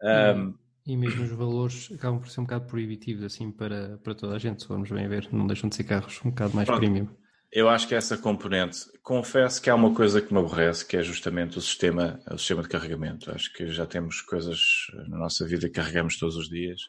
Um, 0.02 0.54
e 0.86 0.96
mesmo 0.96 1.24
os 1.24 1.32
valores 1.32 1.92
acabam 1.92 2.20
por 2.20 2.30
ser 2.30 2.40
um 2.42 2.44
bocado 2.44 2.66
proibitivos 2.66 3.24
assim 3.24 3.52
para, 3.52 3.98
para 4.00 4.16
toda 4.16 4.36
a 4.36 4.40
gente, 4.40 4.62
se 4.62 4.68
formos 4.68 4.90
bem 4.90 5.08
ver, 5.08 5.28
não 5.32 5.46
deixam 5.46 5.70
de 5.70 5.76
ser 5.76 5.84
carros 5.84 6.20
um 6.24 6.30
bocado 6.30 6.56
mais 6.56 6.68
pronto. 6.68 6.80
premium. 6.80 7.08
Eu 7.52 7.68
acho 7.68 7.88
que 7.88 7.96
essa 7.96 8.16
componente, 8.16 8.80
confesso 9.02 9.60
que 9.60 9.72
há 9.72 9.76
uma 9.76 9.94
coisa 9.94 10.22
que 10.22 10.32
me 10.32 10.40
aborrece, 10.40 10.86
que 10.86 10.96
é 10.96 11.02
justamente 11.02 11.58
o 11.58 11.62
sistema, 11.62 12.20
o 12.32 12.38
sistema 12.38 12.62
de 12.62 12.70
carregamento. 12.70 13.32
Acho 13.32 13.52
que 13.54 13.68
já 13.68 13.88
temos 13.88 14.22
coisas 14.22 14.60
na 15.08 15.18
nossa 15.18 15.48
vida 15.48 15.68
que 15.68 15.74
carregamos 15.74 16.18
todos 16.20 16.36
os 16.36 16.48
dias 16.48 16.80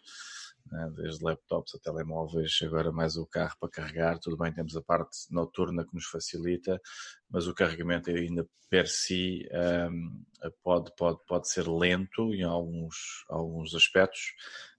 né? 0.71 0.91
desde 0.97 1.25
laptops 1.25 1.75
a 1.75 1.79
telemóveis, 1.79 2.59
agora 2.63 2.93
mais 2.93 3.17
o 3.17 3.27
carro 3.27 3.57
para 3.61 3.71
carregar. 3.71 4.19
Tudo 4.19 4.37
bem, 4.37 4.53
temos 4.53 4.77
a 4.77 4.83
parte 4.83 5.11
noturna 5.31 5.85
que 5.85 5.95
nos 5.95 6.07
facilita, 6.07 6.81
mas 7.29 7.47
o 7.47 7.55
carregamento 7.55 8.11
ainda 8.11 8.47
per 8.71 8.87
si 8.87 9.49
um, 9.91 10.23
pode, 10.63 10.95
pode, 10.97 11.19
pode 11.27 11.51
ser 11.51 11.69
lento 11.69 12.33
em 12.33 12.45
alguns, 12.45 13.25
alguns 13.29 13.75
aspectos. 13.75 14.21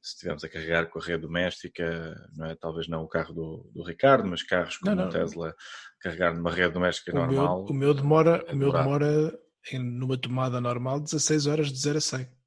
Se 0.02 0.14
estivermos 0.14 0.44
a 0.44 0.50
carregar 0.50 0.88
com 0.88 0.98
a 0.98 1.04
rede 1.04 1.22
doméstica, 1.22 2.16
não 2.36 2.48
é? 2.48 2.56
talvez 2.56 2.88
não 2.88 3.04
o 3.04 3.08
carro 3.08 3.34
do, 3.34 3.72
do 3.74 3.84
Ricardo, 3.84 4.28
mas 4.28 4.42
carros 4.42 4.78
como 4.78 4.96
não, 4.96 5.04
não. 5.04 5.10
o 5.10 5.14
Tesla, 5.14 5.54
carregar 6.00 6.34
numa 6.34 6.52
rede 6.52 6.74
doméstica 6.74 7.12
o 7.12 7.16
normal. 7.16 7.64
Meu, 7.66 7.70
o 7.70 7.74
meu 7.74 7.94
demora, 7.94 8.44
é 8.48 8.54
o 8.54 8.56
meu 8.56 8.72
demora 8.72 9.40
em, 9.72 9.78
numa 9.78 10.18
tomada 10.18 10.60
normal 10.60 11.00
16 11.00 11.46
horas 11.48 11.72
de 11.72 11.78
0 11.78 11.98
a 11.98 12.02
100. 12.02 12.41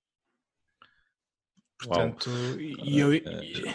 Portanto, 1.79 2.31
e 2.59 2.99
eu, 2.99 3.11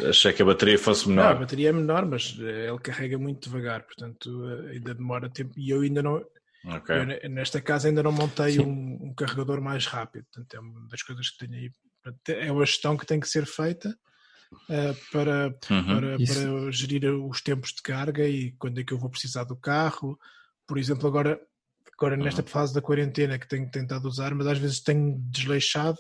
achei 0.10 0.32
que 0.32 0.42
a 0.42 0.46
bateria 0.46 0.80
fosse 0.80 1.08
menor. 1.08 1.24
Não, 1.24 1.32
a 1.32 1.36
bateria 1.36 1.70
é 1.70 1.72
menor, 1.72 2.06
mas 2.06 2.36
eh, 2.40 2.70
ele 2.70 2.80
carrega 2.80 3.18
muito 3.18 3.50
devagar, 3.50 3.84
portanto 3.84 4.30
eh, 4.50 4.72
ainda 4.72 4.96
demora 4.96 5.30
tempo. 5.30 5.54
E 5.58 5.70
eu 5.70 5.82
ainda 5.82 6.02
não, 6.02 6.26
okay. 6.66 7.20
eu, 7.22 7.30
nesta 7.30 7.62
casa 7.62 7.88
ainda 7.88 8.02
não 8.02 8.12
montei 8.12 8.60
um, 8.60 9.00
um, 9.02 9.14
carregador 9.14 9.62
mais 9.62 9.86
rápido. 9.86 10.26
Portanto, 10.32 10.54
é 10.54 10.60
uma 10.60 10.88
das 10.88 11.04
coisas 11.04 11.30
que 11.30 11.46
tenho 11.46 11.54
aí. 11.54 11.72
É 12.28 12.52
uma 12.52 12.66
gestão 12.66 12.96
que 12.96 13.06
tem 13.06 13.20
que 13.20 13.28
ser 13.28 13.46
feita 13.46 13.90
uh, 14.54 15.12
para, 15.12 15.48
uhum. 15.70 15.86
para, 15.86 16.18
para, 16.18 16.72
gerir 16.72 17.06
os 17.06 17.42
tempos 17.42 17.74
de 17.74 17.82
carga 17.82 18.28
e 18.28 18.54
quando 18.54 18.80
é 18.80 18.84
que 18.84 18.94
eu 18.94 18.98
vou 18.98 19.10
precisar 19.10 19.44
do 19.44 19.58
carro. 19.58 20.18
Por 20.66 20.78
exemplo, 20.78 21.08
agora, 21.08 21.40
agora 21.98 22.16
nesta 22.16 22.42
uhum. 22.42 22.48
fase 22.48 22.74
da 22.74 22.82
quarentena 22.82 23.38
que 23.38 23.48
tenho 23.48 23.70
tentado 23.70 24.08
usar, 24.08 24.34
mas 24.34 24.48
às 24.48 24.58
vezes 24.58 24.80
tenho 24.80 25.20
desleixado 25.30 26.00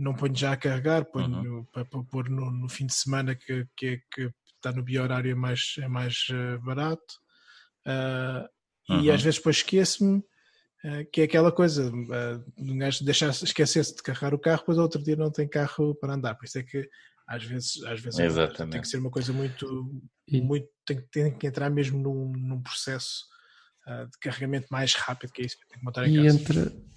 não 0.00 0.14
ponho 0.14 0.34
já 0.34 0.52
a 0.52 0.56
carregar, 0.56 1.04
ponho 1.04 1.58
uhum. 1.58 1.64
para 1.66 1.84
pôr 1.84 2.30
no, 2.30 2.50
no, 2.50 2.68
fim 2.70 2.86
de 2.86 2.94
semana 2.94 3.34
que, 3.34 3.66
que, 3.76 3.86
é, 3.86 3.96
que 4.10 4.30
está 4.56 4.72
no 4.72 4.82
biorário 4.82 5.30
é 5.30 5.34
mais, 5.34 5.74
é 5.78 5.88
mais 5.88 6.26
uh, 6.30 6.58
barato. 6.64 7.14
Uh, 7.86 8.92
uhum. 8.92 9.02
E 9.02 9.10
às 9.10 9.22
vezes 9.22 9.38
depois 9.38 9.56
esqueço-me 9.56 10.18
uh, 10.20 11.10
que 11.12 11.20
é 11.20 11.24
aquela 11.24 11.52
coisa, 11.52 11.92
um 12.56 12.78
gajo 12.78 13.04
deixar, 13.04 13.28
esquecer-se 13.28 13.94
de 13.94 14.02
carregar 14.02 14.32
o 14.32 14.38
carro, 14.38 14.60
depois 14.60 14.78
outro 14.78 15.02
dia 15.02 15.16
não 15.16 15.30
tem 15.30 15.46
carro 15.46 15.94
para 15.94 16.14
andar. 16.14 16.34
Por 16.34 16.46
isso 16.46 16.58
é 16.58 16.62
que 16.62 16.88
às 17.28 17.44
vezes, 17.44 17.84
às 17.84 18.00
vezes 18.00 18.18
tem 18.70 18.80
que 18.80 18.88
ser 18.88 18.96
uma 18.96 19.10
coisa 19.10 19.34
muito, 19.34 20.02
muito 20.26 20.68
tem, 20.86 21.00
tem 21.12 21.38
que 21.38 21.46
entrar 21.46 21.68
mesmo 21.68 21.98
num, 21.98 22.32
num 22.32 22.62
processo 22.62 23.28
de 23.86 24.18
carregamento 24.20 24.66
mais 24.70 24.94
rápido, 24.94 25.32
que 25.32 25.42
é 25.42 25.46
isso 25.46 25.58
que 25.58 25.68
tem 25.68 25.78
que 25.78 25.84
montar 25.84 26.08
em 26.08 26.14
e 26.14 26.16
casa. 26.16 26.40
Entre 26.40 26.90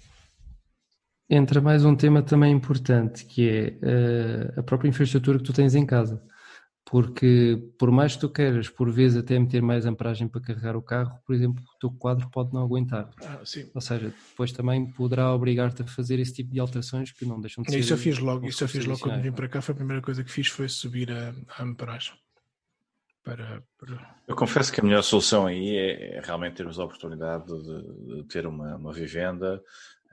entra 1.28 1.60
mais 1.60 1.84
um 1.84 1.96
tema 1.96 2.22
também 2.22 2.52
importante, 2.52 3.24
que 3.24 3.48
é 3.48 4.56
uh, 4.56 4.60
a 4.60 4.62
própria 4.62 4.88
infraestrutura 4.88 5.38
que 5.38 5.44
tu 5.44 5.52
tens 5.52 5.74
em 5.74 5.86
casa. 5.86 6.22
porque 6.84 7.60
por 7.78 7.90
mais 7.90 8.14
que 8.14 8.20
tu 8.20 8.28
queiras, 8.28 8.68
por 8.68 8.90
vezes 8.92 9.16
até 9.16 9.38
meter 9.38 9.62
mais 9.62 9.86
amperagem 9.86 10.28
para 10.28 10.40
carregar 10.40 10.76
o 10.76 10.82
carro, 10.82 11.18
por 11.26 11.34
exemplo, 11.34 11.64
o 11.64 11.78
teu 11.78 11.90
quadro 11.90 12.28
pode 12.30 12.52
não 12.52 12.62
aguentar. 12.62 13.10
Ah, 13.24 13.40
Ou 13.74 13.80
seja, 13.80 14.12
depois 14.30 14.52
também 14.52 14.86
poderá 14.92 15.32
obrigar-te 15.34 15.82
a 15.82 15.86
fazer 15.86 16.18
esse 16.20 16.34
tipo 16.34 16.52
de 16.52 16.60
alterações 16.60 17.10
que 17.10 17.24
não 17.24 17.40
deixam 17.40 17.64
de 17.64 17.70
ser. 17.70 17.78
Isso 17.78 17.94
eu 17.94 17.98
fiz 17.98 18.18
logo, 18.18 18.46
isso 18.46 18.62
eu 18.62 18.68
fiz 18.68 18.84
logo 18.84 19.00
quando 19.00 19.22
vim 19.22 19.32
para 19.32 19.48
cá, 19.48 19.62
foi 19.62 19.72
a 19.72 19.76
primeira 19.76 20.02
coisa 20.02 20.22
que 20.22 20.30
fiz 20.30 20.48
foi 20.48 20.68
subir 20.68 21.10
a, 21.10 21.34
a 21.58 21.62
amperagem. 21.62 22.14
Para, 23.24 23.62
para... 23.78 24.16
Eu 24.28 24.36
confesso 24.36 24.70
que 24.70 24.80
a 24.80 24.84
melhor 24.84 25.02
solução 25.02 25.46
aí 25.46 25.74
é, 25.74 26.18
é 26.18 26.20
realmente 26.20 26.56
termos 26.56 26.78
a 26.78 26.84
oportunidade 26.84 27.46
de, 27.46 28.16
de 28.16 28.24
ter 28.24 28.46
uma, 28.46 28.76
uma 28.76 28.92
vivenda, 28.92 29.62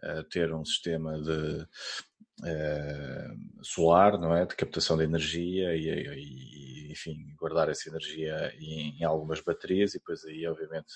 uh, 0.03 0.23
ter 0.25 0.53
um 0.53 0.65
sistema 0.65 1.19
de 1.21 1.61
uh, 2.41 3.63
solar, 3.63 4.17
não 4.17 4.35
é, 4.35 4.45
de 4.45 4.55
captação 4.55 4.97
de 4.97 5.03
energia 5.03 5.75
e, 5.75 5.87
e, 5.87 6.91
enfim 6.91 7.33
guardar 7.37 7.69
essa 7.69 7.89
energia 7.89 8.53
em, 8.59 8.99
em, 8.99 9.03
algumas 9.03 9.39
baterias 9.41 9.93
e 9.93 9.99
depois 9.99 10.23
aí 10.25 10.45
obviamente 10.47 10.93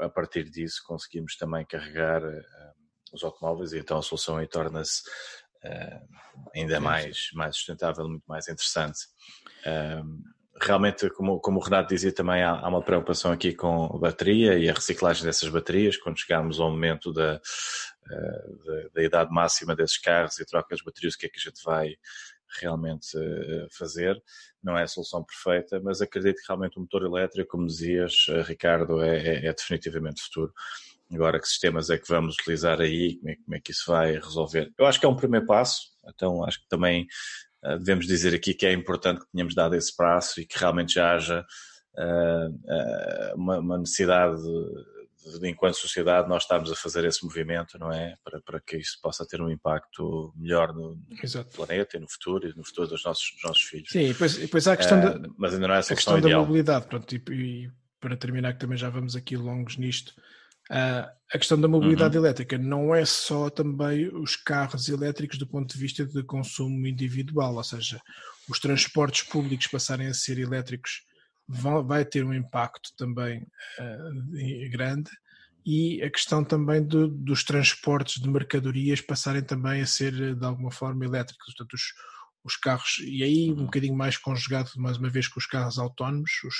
a 0.00 0.08
partir 0.08 0.44
disso 0.48 0.82
conseguimos 0.86 1.36
também 1.36 1.64
carregar 1.66 2.22
uh, 2.24 2.42
os 3.12 3.22
automóveis 3.24 3.72
e 3.72 3.78
então 3.78 3.98
a 3.98 4.02
solução 4.02 4.36
aí 4.36 4.46
torna-se 4.46 5.02
ainda 6.54 6.78
mais 6.78 7.30
mais 7.32 7.56
sustentável, 7.56 8.08
muito 8.08 8.24
mais 8.26 8.46
interessante 8.46 9.00
realmente, 10.60 11.08
como, 11.10 11.40
como 11.40 11.58
o 11.58 11.62
Renato 11.62 11.94
dizia, 11.94 12.12
também 12.12 12.42
há, 12.42 12.50
há, 12.50 12.68
uma 12.68 12.82
preocupação 12.82 13.32
aqui 13.32 13.54
com 13.54 13.84
a 13.86 13.98
bateria 13.98 14.58
e 14.58 14.68
a 14.68 14.72
reciclagem 14.72 15.24
dessas 15.24 15.48
baterias, 15.48 15.96
quando 15.96 16.18
chegarmos 16.18 16.60
ao 16.60 16.70
momento 16.70 17.12
da, 17.12 17.40
uh, 18.06 18.64
da, 18.64 18.88
da, 18.94 19.02
idade 19.02 19.32
máxima 19.32 19.76
desses 19.76 19.98
carros 19.98 20.38
e 20.38 20.46
troca 20.46 20.74
as 20.74 20.82
baterias, 20.82 21.14
o 21.14 21.18
que 21.18 21.26
é 21.26 21.28
que 21.28 21.38
a 21.38 21.42
gente 21.42 21.62
vai 21.64 21.96
realmente 22.60 23.16
uh, 23.16 23.68
fazer. 23.70 24.20
Não 24.62 24.76
é 24.76 24.84
a 24.84 24.88
solução 24.88 25.24
perfeita, 25.24 25.80
mas 25.80 26.00
acredito 26.00 26.40
que 26.40 26.46
realmente 26.48 26.78
o 26.78 26.80
motor 26.80 27.02
elétrico, 27.04 27.50
como 27.50 27.66
dizias, 27.66 28.26
uh, 28.28 28.42
Ricardo, 28.42 29.02
é, 29.02 29.16
é, 29.16 29.46
é 29.46 29.52
definitivamente 29.52 30.22
futuro. 30.22 30.52
Agora, 31.12 31.38
que 31.38 31.46
sistemas 31.46 31.88
é 31.88 31.98
que 31.98 32.08
vamos 32.08 32.34
utilizar 32.34 32.80
aí? 32.80 33.16
Como 33.18 33.30
é, 33.30 33.36
como 33.36 33.56
é, 33.56 33.60
que 33.60 33.70
isso 33.70 33.84
vai 33.86 34.14
resolver? 34.14 34.72
Eu 34.76 34.86
acho 34.86 34.98
que 34.98 35.06
é 35.06 35.08
um 35.08 35.14
primeiro 35.14 35.46
passo, 35.46 35.92
então 36.08 36.44
acho 36.44 36.60
que 36.60 36.68
também 36.68 37.06
devemos 37.78 38.06
dizer 38.06 38.34
aqui 38.34 38.54
que 38.54 38.66
é 38.66 38.72
importante 38.72 39.20
que 39.20 39.32
tenhamos 39.32 39.54
dado 39.54 39.74
esse 39.74 39.94
passo 39.94 40.40
e 40.40 40.46
que 40.46 40.58
realmente 40.58 40.94
já 40.94 41.14
haja 41.14 41.44
uh, 41.96 42.48
uh, 42.48 43.36
uma, 43.36 43.58
uma, 43.58 43.78
necessidade 43.78 44.40
de, 45.40 45.48
enquanto 45.48 45.76
sociedade, 45.76 46.28
nós 46.28 46.44
estarmos 46.44 46.70
a 46.70 46.76
fazer 46.76 47.04
esse 47.04 47.24
movimento, 47.24 47.78
não 47.78 47.92
é? 47.92 48.14
Para, 48.22 48.40
para 48.40 48.60
que 48.60 48.76
isso 48.76 48.98
possa 49.02 49.26
ter 49.26 49.40
um 49.40 49.50
impacto 49.50 50.32
melhor 50.36 50.72
no, 50.72 50.98
planeta 51.54 51.96
e 51.96 52.00
no 52.00 52.08
futuro 52.08 52.48
e 52.48 52.56
no 52.56 52.64
futuro 52.64 52.88
dos 52.88 53.04
nossos, 53.04 53.32
dos 53.34 53.42
nossos 53.42 53.62
filhos. 53.62 53.90
Sim, 53.90 54.04
e 54.04 54.08
depois, 54.12 54.36
depois 54.36 54.68
há 54.68 54.74
a 54.74 54.76
questão, 54.76 55.00
da, 55.00 55.28
mas 55.36 55.54
ainda 55.54 55.66
não 55.66 55.74
é 55.74 55.78
a, 55.78 55.80
a 55.80 55.84
questão 55.84 56.20
da 56.20 56.38
mobilidade. 56.38 56.86
Pronto, 56.86 57.12
e, 57.12 57.22
e 57.32 57.70
para 58.00 58.16
terminar, 58.16 58.52
que 58.52 58.60
também 58.60 58.78
já 58.78 58.88
vamos 58.88 59.16
aqui 59.16 59.36
longos 59.36 59.76
nisto. 59.76 60.14
Uh, 60.70 61.16
a 61.32 61.38
questão 61.38 61.60
da 61.60 61.68
mobilidade 61.68 62.16
uhum. 62.16 62.24
elétrica 62.24 62.56
não 62.56 62.94
é 62.94 63.04
só 63.04 63.50
também 63.50 64.08
os 64.08 64.36
carros 64.36 64.88
elétricos 64.88 65.38
do 65.38 65.46
ponto 65.46 65.72
de 65.72 65.78
vista 65.78 66.04
de 66.04 66.22
consumo 66.22 66.86
individual, 66.86 67.56
ou 67.56 67.64
seja, 67.64 68.00
os 68.48 68.60
transportes 68.60 69.22
públicos 69.22 69.66
passarem 69.66 70.06
a 70.06 70.14
ser 70.14 70.38
elétricos 70.38 71.02
vão, 71.48 71.84
vai 71.84 72.04
ter 72.04 72.24
um 72.24 72.32
impacto 72.32 72.90
também 72.96 73.40
uh, 73.40 74.70
grande 74.70 75.10
e 75.64 76.00
a 76.02 76.10
questão 76.10 76.44
também 76.44 76.80
do, 76.80 77.08
dos 77.08 77.42
transportes 77.42 78.22
de 78.22 78.28
mercadorias 78.28 79.00
passarem 79.00 79.42
também 79.42 79.82
a 79.82 79.86
ser 79.86 80.36
de 80.36 80.44
alguma 80.44 80.70
forma 80.70 81.04
elétricos, 81.04 81.46
portanto 81.46 81.74
os, 81.74 81.92
os 82.44 82.56
carros, 82.56 82.98
e 83.04 83.24
aí 83.24 83.50
um 83.50 83.64
bocadinho 83.64 83.96
mais 83.96 84.16
conjugado 84.16 84.70
mais 84.76 84.96
uma 84.96 85.10
vez 85.10 85.26
com 85.26 85.40
os 85.40 85.46
carros 85.46 85.76
autónomos, 85.78 86.30
os, 86.44 86.54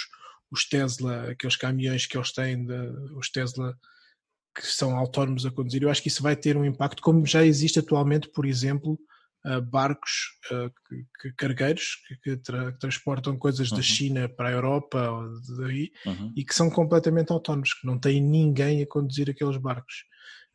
os 0.50 0.68
Tesla, 0.68 1.30
aqueles 1.30 1.54
caminhões 1.54 2.04
que 2.04 2.18
eles 2.18 2.32
têm, 2.32 2.66
de, 2.66 2.74
os 3.16 3.30
Tesla 3.30 3.76
que 4.56 4.66
são 4.66 4.96
autónomos 4.96 5.44
a 5.44 5.50
conduzir, 5.50 5.82
eu 5.82 5.90
acho 5.90 6.02
que 6.02 6.08
isso 6.08 6.22
vai 6.22 6.34
ter 6.34 6.56
um 6.56 6.64
impacto, 6.64 7.02
como 7.02 7.26
já 7.26 7.44
existe 7.44 7.78
atualmente, 7.78 8.28
por 8.30 8.46
exemplo, 8.46 8.98
uh, 9.44 9.60
barcos 9.60 10.10
uh, 10.50 10.72
que, 11.20 11.32
cargueiros 11.32 11.98
que, 12.22 12.36
tra 12.38 12.72
transportam 12.72 13.38
coisas 13.38 13.70
uhum. 13.70 13.76
da 13.76 13.82
China 13.82 14.28
para 14.28 14.48
a 14.48 14.52
Europa 14.52 15.10
ou 15.10 15.28
daí 15.58 15.92
uhum. 16.06 16.32
e 16.34 16.42
que 16.42 16.54
são 16.54 16.70
completamente 16.70 17.30
autónomos, 17.30 17.74
que 17.74 17.86
não 17.86 17.98
têm 17.98 18.20
ninguém 18.20 18.82
a 18.82 18.86
conduzir 18.86 19.28
aqueles 19.28 19.58
barcos. 19.58 20.04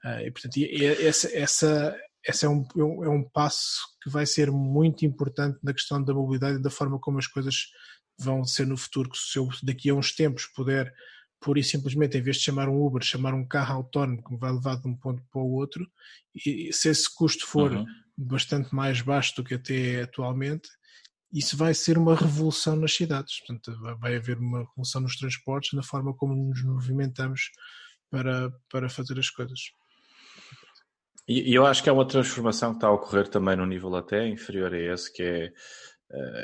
Uh, 0.04 0.26
e 0.26 0.32
portanto, 0.32 0.56
essa, 1.00 1.38
essa, 1.38 1.96
essa 2.26 2.46
é, 2.48 2.50
um, 2.50 2.66
é 2.76 3.10
um 3.10 3.24
passo 3.24 3.82
que 4.02 4.10
vai 4.10 4.26
ser 4.26 4.50
muito 4.50 5.06
importante 5.06 5.60
na 5.62 5.74
questão 5.74 6.04
da 6.04 6.14
mobilidade 6.14 6.58
e 6.58 6.62
da 6.62 6.72
forma 6.72 7.00
como 7.00 7.20
as 7.20 7.28
coisas 7.28 7.68
vão 8.20 8.44
ser 8.44 8.66
no 8.66 8.78
futuro, 8.78 9.10
que 9.10 9.18
se 9.18 9.38
eu 9.38 9.48
daqui 9.64 9.90
a 9.90 9.94
uns 9.94 10.14
tempos 10.14 10.48
puder 10.48 10.92
pura 11.42 11.60
e 11.60 11.64
simplesmente, 11.64 12.18
em 12.18 12.22
vez 12.22 12.38
de 12.38 12.44
chamar 12.44 12.70
um 12.70 12.86
Uber, 12.86 13.04
chamar 13.04 13.34
um 13.34 13.46
carro 13.46 13.76
autónomo 13.76 14.24
que 14.24 14.32
me 14.32 14.40
vai 14.40 14.52
levar 14.52 14.80
de 14.80 14.88
um 14.88 14.96
ponto 14.96 15.22
para 15.32 15.42
o 15.42 15.52
outro, 15.54 15.86
e 16.34 16.72
se 16.72 16.88
esse 16.88 17.14
custo 17.14 17.46
for 17.46 17.72
uhum. 17.72 17.86
bastante 18.16 18.74
mais 18.74 19.02
baixo 19.02 19.36
do 19.36 19.44
que 19.44 19.56
até 19.56 19.94
é 19.96 20.02
atualmente, 20.04 20.70
isso 21.34 21.58
vai 21.58 21.74
ser 21.74 21.98
uma 21.98 22.16
revolução 22.16 22.76
nas 22.76 22.94
cidades. 22.94 23.40
Portanto, 23.40 23.80
vai 24.00 24.18
haver 24.18 24.38
uma 24.38 24.60
revolução 24.60 25.02
nos 25.02 25.16
transportes, 25.16 25.74
na 25.74 25.82
forma 25.82 26.14
como 26.14 26.36
nos 26.36 26.64
movimentamos 26.64 27.50
para, 28.10 28.52
para 28.70 28.90
fazer 28.90 29.18
as 29.18 29.30
coisas. 29.30 29.60
E 31.28 31.54
eu 31.54 31.66
acho 31.66 31.82
que 31.82 31.90
é 31.90 31.92
uma 31.92 32.08
transformação 32.08 32.72
que 32.72 32.78
está 32.78 32.88
a 32.88 32.92
ocorrer 32.92 33.28
também 33.28 33.56
no 33.56 33.66
nível 33.66 33.96
até 33.96 34.28
inferior 34.28 34.74
a 34.74 34.80
esse, 34.80 35.12
que 35.12 35.24
é 35.24 35.54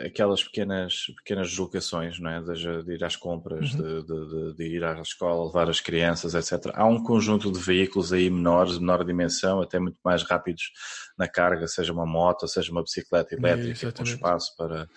aquelas 0.05 0.43
pequenas, 0.43 1.07
pequenas 1.17 1.49
deslocações, 1.49 2.19
não 2.19 2.29
é? 2.29 2.41
de, 2.41 2.83
de 2.83 2.93
ir 2.93 3.03
às 3.03 3.15
compras, 3.15 3.73
uhum. 3.73 4.01
de, 4.01 4.05
de, 4.05 4.53
de, 4.55 4.63
ir 4.63 4.83
à 4.83 5.01
escola, 5.01 5.45
levar 5.45 5.69
as 5.69 5.81
crianças, 5.81 6.33
etc. 6.33 6.71
Há 6.73 6.85
um 6.85 7.03
conjunto 7.03 7.51
de 7.51 7.59
veículos 7.59 8.13
aí 8.13 8.29
menores, 8.29 8.73
de 8.73 8.79
menor 8.79 9.03
dimensão, 9.03 9.61
até 9.61 9.77
muito 9.77 9.97
mais 10.03 10.23
rápidos 10.23 10.71
na 11.17 11.27
carga, 11.27 11.67
seja 11.67 11.91
uma 11.91 12.05
moto, 12.05 12.47
seja 12.47 12.71
uma 12.71 12.83
bicicleta 12.83 13.35
elétrica, 13.35 13.91
com 13.91 14.03
espaço 14.03 14.55
para, 14.55 14.87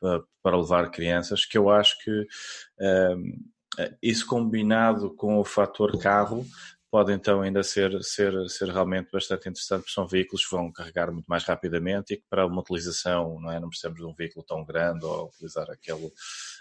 para, 0.00 0.22
para, 0.42 0.56
levar 0.56 0.90
crianças, 0.90 1.44
que 1.44 1.58
eu 1.58 1.68
acho 1.68 1.96
que 2.04 2.20
uh, 2.20 3.90
isso 4.00 4.26
combinado 4.26 5.14
com 5.14 5.38
o 5.38 5.44
fator 5.44 5.98
carro 5.98 6.46
pode 6.90 7.12
então 7.12 7.40
ainda 7.40 7.62
ser, 7.62 8.02
ser, 8.02 8.32
ser 8.48 8.68
realmente 8.68 9.10
bastante 9.12 9.48
interessante, 9.48 9.82
porque 9.82 9.92
são 9.92 10.08
veículos 10.08 10.44
que 10.44 10.50
vão 10.50 10.72
carregar 10.72 11.12
muito 11.12 11.26
mais 11.26 11.44
rapidamente 11.44 12.14
e 12.14 12.16
que 12.16 12.24
para 12.28 12.44
uma 12.44 12.60
utilização, 12.60 13.40
não 13.40 13.50
é? 13.50 13.60
Não 13.60 13.68
precisamos 13.68 14.00
de 14.00 14.04
um 14.04 14.12
veículo 14.12 14.44
tão 14.44 14.64
grande 14.64 15.04
ou 15.04 15.28
utilizar 15.28 15.70
aquele, 15.70 16.10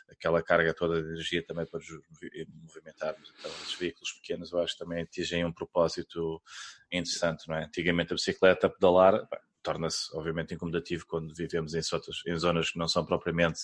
aquela 0.10 0.44
carga 0.44 0.74
toda 0.74 1.02
de 1.02 1.10
energia 1.10 1.44
também 1.46 1.66
para 1.66 1.80
movimentarmos. 2.62 3.34
Então, 3.40 3.52
os 3.66 3.74
veículos 3.74 4.12
pequenos 4.14 4.52
eu 4.52 4.60
acho 4.60 4.74
que 4.74 4.84
também 4.84 5.02
atingem 5.02 5.44
um 5.44 5.52
propósito 5.52 6.42
interessante, 6.92 7.48
não 7.48 7.56
é? 7.56 7.66
Antigamente 7.66 8.14
a 8.14 8.16
bicicleta 8.16 8.68
a 8.68 8.70
pedalar, 8.70 9.28
torna-se 9.64 10.16
obviamente 10.16 10.54
incomodativo 10.54 11.06
quando 11.08 11.34
vivemos 11.34 11.74
em, 11.74 11.82
em, 12.28 12.38
zonas 12.38 12.72
que 12.72 12.78
não 12.78 12.88
são 12.88 13.04
propriamente, 13.04 13.62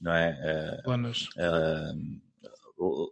não 0.00 0.12
é? 0.12 0.80
Planas. 0.84 1.28
Uh, 1.30 2.20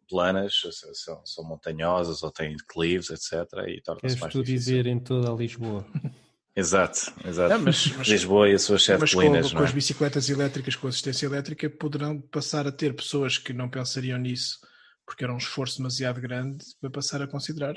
planas, 0.09 0.55
são, 0.95 1.25
são 1.25 1.45
montanhosas 1.45 2.23
ou 2.23 2.31
têm 2.31 2.57
declives, 2.57 3.11
etc. 3.11 3.47
E 3.69 3.81
torna-se 3.83 4.19
mais 4.19 4.33
tu 4.33 4.43
difícil. 4.43 4.75
dizer 4.75 4.87
em 4.87 4.99
toda 4.99 5.31
a 5.31 5.35
Lisboa. 5.35 5.87
Exato, 6.55 7.15
exato. 7.25 7.59
mas, 7.63 7.87
mas, 7.97 8.09
Lisboa 8.09 8.47
e 8.47 8.53
as 8.53 8.61
suas 8.61 8.85
sete 8.85 9.01
mas 9.01 9.15
colinas. 9.15 9.51
Com, 9.51 9.57
com 9.57 9.63
é? 9.63 9.67
as 9.67 9.73
bicicletas 9.73 10.29
elétricas 10.29 10.77
com 10.77 10.87
assistência 10.87 11.25
elétrica 11.25 11.71
poderão 11.71 12.21
passar 12.21 12.67
a 12.67 12.71
ter 12.71 12.95
pessoas 12.95 13.39
que 13.39 13.55
não 13.55 13.71
pensariam 13.71 14.19
nisso 14.19 14.59
porque 15.07 15.25
era 15.25 15.33
um 15.33 15.39
esforço 15.39 15.79
demasiado 15.79 16.21
grande 16.21 16.65
para 16.81 16.91
passar 16.91 17.23
a 17.23 17.27
considerar. 17.27 17.75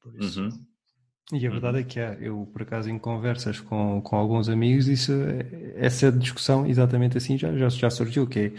Por 0.00 0.16
isso. 0.22 0.40
Uhum. 0.40 0.50
E 1.32 1.44
a 1.46 1.50
verdade 1.50 1.80
é 1.80 1.82
que 1.82 1.98
há, 1.98 2.14
eu 2.14 2.48
por 2.52 2.62
acaso 2.62 2.88
em 2.88 2.98
conversas 2.98 3.58
com, 3.58 4.00
com 4.00 4.16
alguns 4.16 4.48
amigos, 4.48 4.86
isso, 4.86 5.12
essa 5.74 6.12
discussão 6.12 6.64
exatamente 6.66 7.18
assim 7.18 7.36
já, 7.36 7.52
já, 7.56 7.68
já 7.68 7.90
surgiu, 7.90 8.28
que 8.28 8.38
é, 8.38 8.52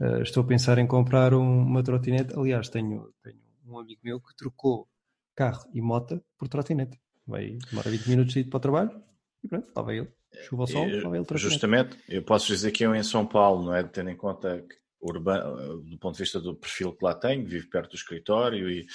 uh, 0.00 0.22
estou 0.22 0.42
a 0.42 0.46
pensar 0.46 0.78
em 0.78 0.86
comprar 0.86 1.34
um, 1.34 1.62
uma 1.62 1.82
trotinete, 1.82 2.34
aliás 2.36 2.68
tenho, 2.68 3.12
tenho 3.22 3.38
um 3.66 3.78
amigo 3.78 4.00
meu 4.02 4.20
que 4.20 4.34
trocou 4.36 4.88
carro 5.34 5.68
e 5.72 5.80
moto 5.80 6.22
por 6.38 6.48
trotinete, 6.48 6.98
vai, 7.26 7.58
demora 7.70 7.90
20 7.90 8.06
minutos 8.08 8.34
de 8.34 8.40
ir 8.40 8.44
para 8.44 8.56
o 8.56 8.60
trabalho 8.60 9.02
e 9.42 9.48
pronto, 9.48 9.68
estava 9.68 9.94
ele, 9.94 10.08
chuva 10.42 10.64
ao 10.64 10.66
sol, 10.66 10.88
estava 10.88 11.16
ele 11.16 11.24
trotinete. 11.24 11.52
Justamente, 11.52 11.98
eu 12.08 12.22
posso 12.22 12.46
dizer 12.46 12.70
que 12.70 12.84
eu 12.84 12.94
em 12.94 13.02
São 13.02 13.26
Paulo, 13.26 13.66
não 13.66 13.74
é, 13.74 13.82
tendo 13.82 14.10
em 14.10 14.16
conta 14.16 14.60
que 14.60 14.80
urbano, 15.00 15.82
do 15.82 15.98
ponto 15.98 16.16
de 16.16 16.22
vista 16.22 16.38
do 16.38 16.54
perfil 16.54 16.92
que 16.92 17.04
lá 17.04 17.14
tenho, 17.14 17.46
vivo 17.46 17.70
perto 17.70 17.90
do 17.90 17.96
escritório 17.96 18.70
e 18.70 18.86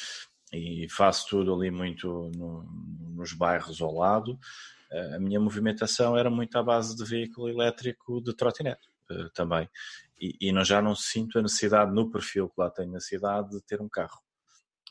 e 0.55 0.87
faço 0.89 1.27
tudo 1.29 1.53
ali 1.53 1.71
muito 1.71 2.31
no, 2.35 2.63
nos 3.15 3.33
bairros 3.33 3.81
ao 3.81 3.93
lado. 3.93 4.39
A 5.15 5.19
minha 5.19 5.39
movimentação 5.39 6.17
era 6.17 6.29
muito 6.29 6.57
à 6.57 6.63
base 6.63 6.95
de 6.95 7.03
veículo 7.03 7.49
elétrico 7.49 8.21
de 8.21 8.33
trotinete 8.33 8.87
eh, 9.11 9.29
também. 9.33 9.67
E, 10.19 10.35
e 10.41 10.51
não, 10.51 10.63
já 10.63 10.81
não 10.81 10.95
sinto 10.95 11.39
a 11.39 11.41
necessidade, 11.41 11.93
no 11.93 12.09
perfil 12.09 12.49
que 12.49 12.55
lá 12.57 12.69
tenho 12.69 12.91
na 12.91 12.99
cidade, 12.99 13.49
de 13.49 13.61
ter 13.63 13.81
um 13.81 13.89
carro. 13.89 14.19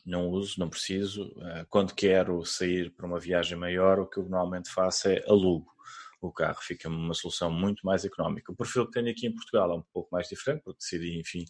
Não 0.04 0.28
uso, 0.28 0.60
não 0.60 0.68
preciso. 0.68 1.34
Eh, 1.40 1.66
quando 1.70 1.94
quero 1.94 2.44
sair 2.44 2.90
para 2.90 3.06
uma 3.06 3.18
viagem 3.18 3.56
maior, 3.56 3.98
o 3.98 4.06
que 4.06 4.18
eu 4.18 4.24
normalmente 4.24 4.70
faço 4.70 5.08
é 5.08 5.24
alugo 5.26 5.74
o 6.20 6.32
carro, 6.32 6.58
fica-me 6.62 6.96
uma 6.96 7.14
solução 7.14 7.50
muito 7.50 7.84
mais 7.84 8.04
económica. 8.04 8.52
O 8.52 8.56
perfil 8.56 8.86
que 8.86 8.92
tenho 8.92 9.10
aqui 9.10 9.26
em 9.26 9.34
Portugal 9.34 9.70
é 9.70 9.74
um 9.74 9.82
pouco 9.92 10.08
mais 10.12 10.28
diferente, 10.28 10.62
porque 10.64 10.78
decidi, 10.78 11.18
enfim, 11.18 11.44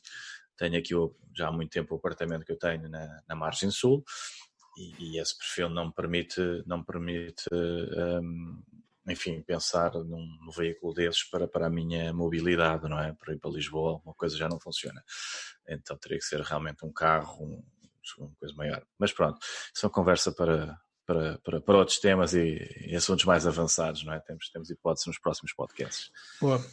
tenho 0.56 0.78
aqui 0.78 0.94
já 1.36 1.48
há 1.48 1.52
muito 1.52 1.70
tempo 1.70 1.94
o 1.94 1.98
apartamento 1.98 2.44
que 2.44 2.52
eu 2.52 2.58
tenho 2.58 2.88
na, 2.88 3.22
na 3.28 3.36
margem 3.36 3.70
sul 3.70 4.04
e, 4.76 5.14
e, 5.16 5.20
esse 5.20 5.36
perfil 5.38 5.68
não 5.68 5.86
me 5.86 5.92
permite, 5.92 6.40
não 6.66 6.78
me 6.78 6.84
permite 6.84 7.44
um, 7.52 8.62
enfim, 9.06 9.42
pensar 9.42 9.92
num, 9.92 10.26
num, 10.40 10.50
veículo 10.50 10.94
desses 10.94 11.24
para, 11.24 11.46
para 11.46 11.66
a 11.66 11.70
minha 11.70 12.12
mobilidade, 12.12 12.88
não 12.88 12.98
é? 12.98 13.12
Para 13.12 13.34
ir 13.34 13.38
para 13.38 13.50
Lisboa, 13.50 14.00
uma 14.04 14.14
coisa 14.14 14.36
já 14.36 14.48
não 14.48 14.58
funciona. 14.58 15.02
Então 15.68 15.96
teria 15.96 16.18
que 16.18 16.24
ser 16.24 16.40
realmente 16.40 16.84
um 16.84 16.92
carro, 16.92 17.44
um, 17.44 17.62
uma 18.18 18.34
coisa 18.38 18.54
maior. 18.54 18.82
Mas 18.98 19.12
pronto, 19.12 19.38
isso 19.74 19.84
é 19.84 19.86
uma 19.86 19.92
conversa 19.92 20.32
para, 20.32 20.78
para, 21.06 21.38
para, 21.38 21.60
para 21.60 21.78
outros 21.78 21.98
temas 21.98 22.34
e, 22.34 22.58
e, 22.86 22.96
assuntos 22.96 23.24
mais 23.24 23.46
avançados, 23.46 24.04
não 24.04 24.12
é? 24.12 24.20
Temos, 24.20 24.48
temos 24.50 24.70
hipótese 24.70 25.06
nos 25.06 25.18
próximos 25.18 25.52
podcasts. 25.52 26.10
Boa. 26.40 26.64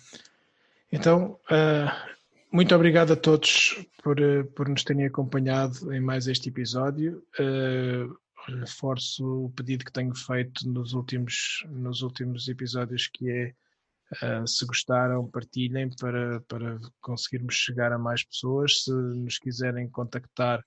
Então, 0.92 1.40
uh, 1.50 2.18
muito 2.52 2.74
obrigado 2.76 3.14
a 3.14 3.16
todos 3.16 3.78
por, 4.04 4.20
uh, 4.20 4.46
por 4.52 4.68
nos 4.68 4.84
terem 4.84 5.06
acompanhado 5.06 5.94
em 5.94 6.00
mais 6.00 6.28
este 6.28 6.50
episódio. 6.50 7.24
Uh, 7.40 8.18
reforço 8.60 9.46
o 9.46 9.50
pedido 9.52 9.86
que 9.86 9.92
tenho 9.92 10.16
feito 10.16 10.68
nos 10.68 10.94
últimos, 10.94 11.66
nos 11.70 12.02
últimos 12.02 12.48
episódios, 12.48 13.08
que 13.08 13.30
é 13.30 13.54
uh, 14.24 14.48
se 14.48 14.66
gostaram, 14.66 15.30
partilhem 15.30 15.90
para, 16.00 16.42
para 16.42 16.80
conseguirmos 17.00 17.56
chegar 17.56 17.92
a 17.92 17.98
mais 17.98 18.24
pessoas. 18.24 18.84
Se 18.84 18.92
nos 18.92 19.38
quiserem 19.38 19.90
contactar, 19.90 20.60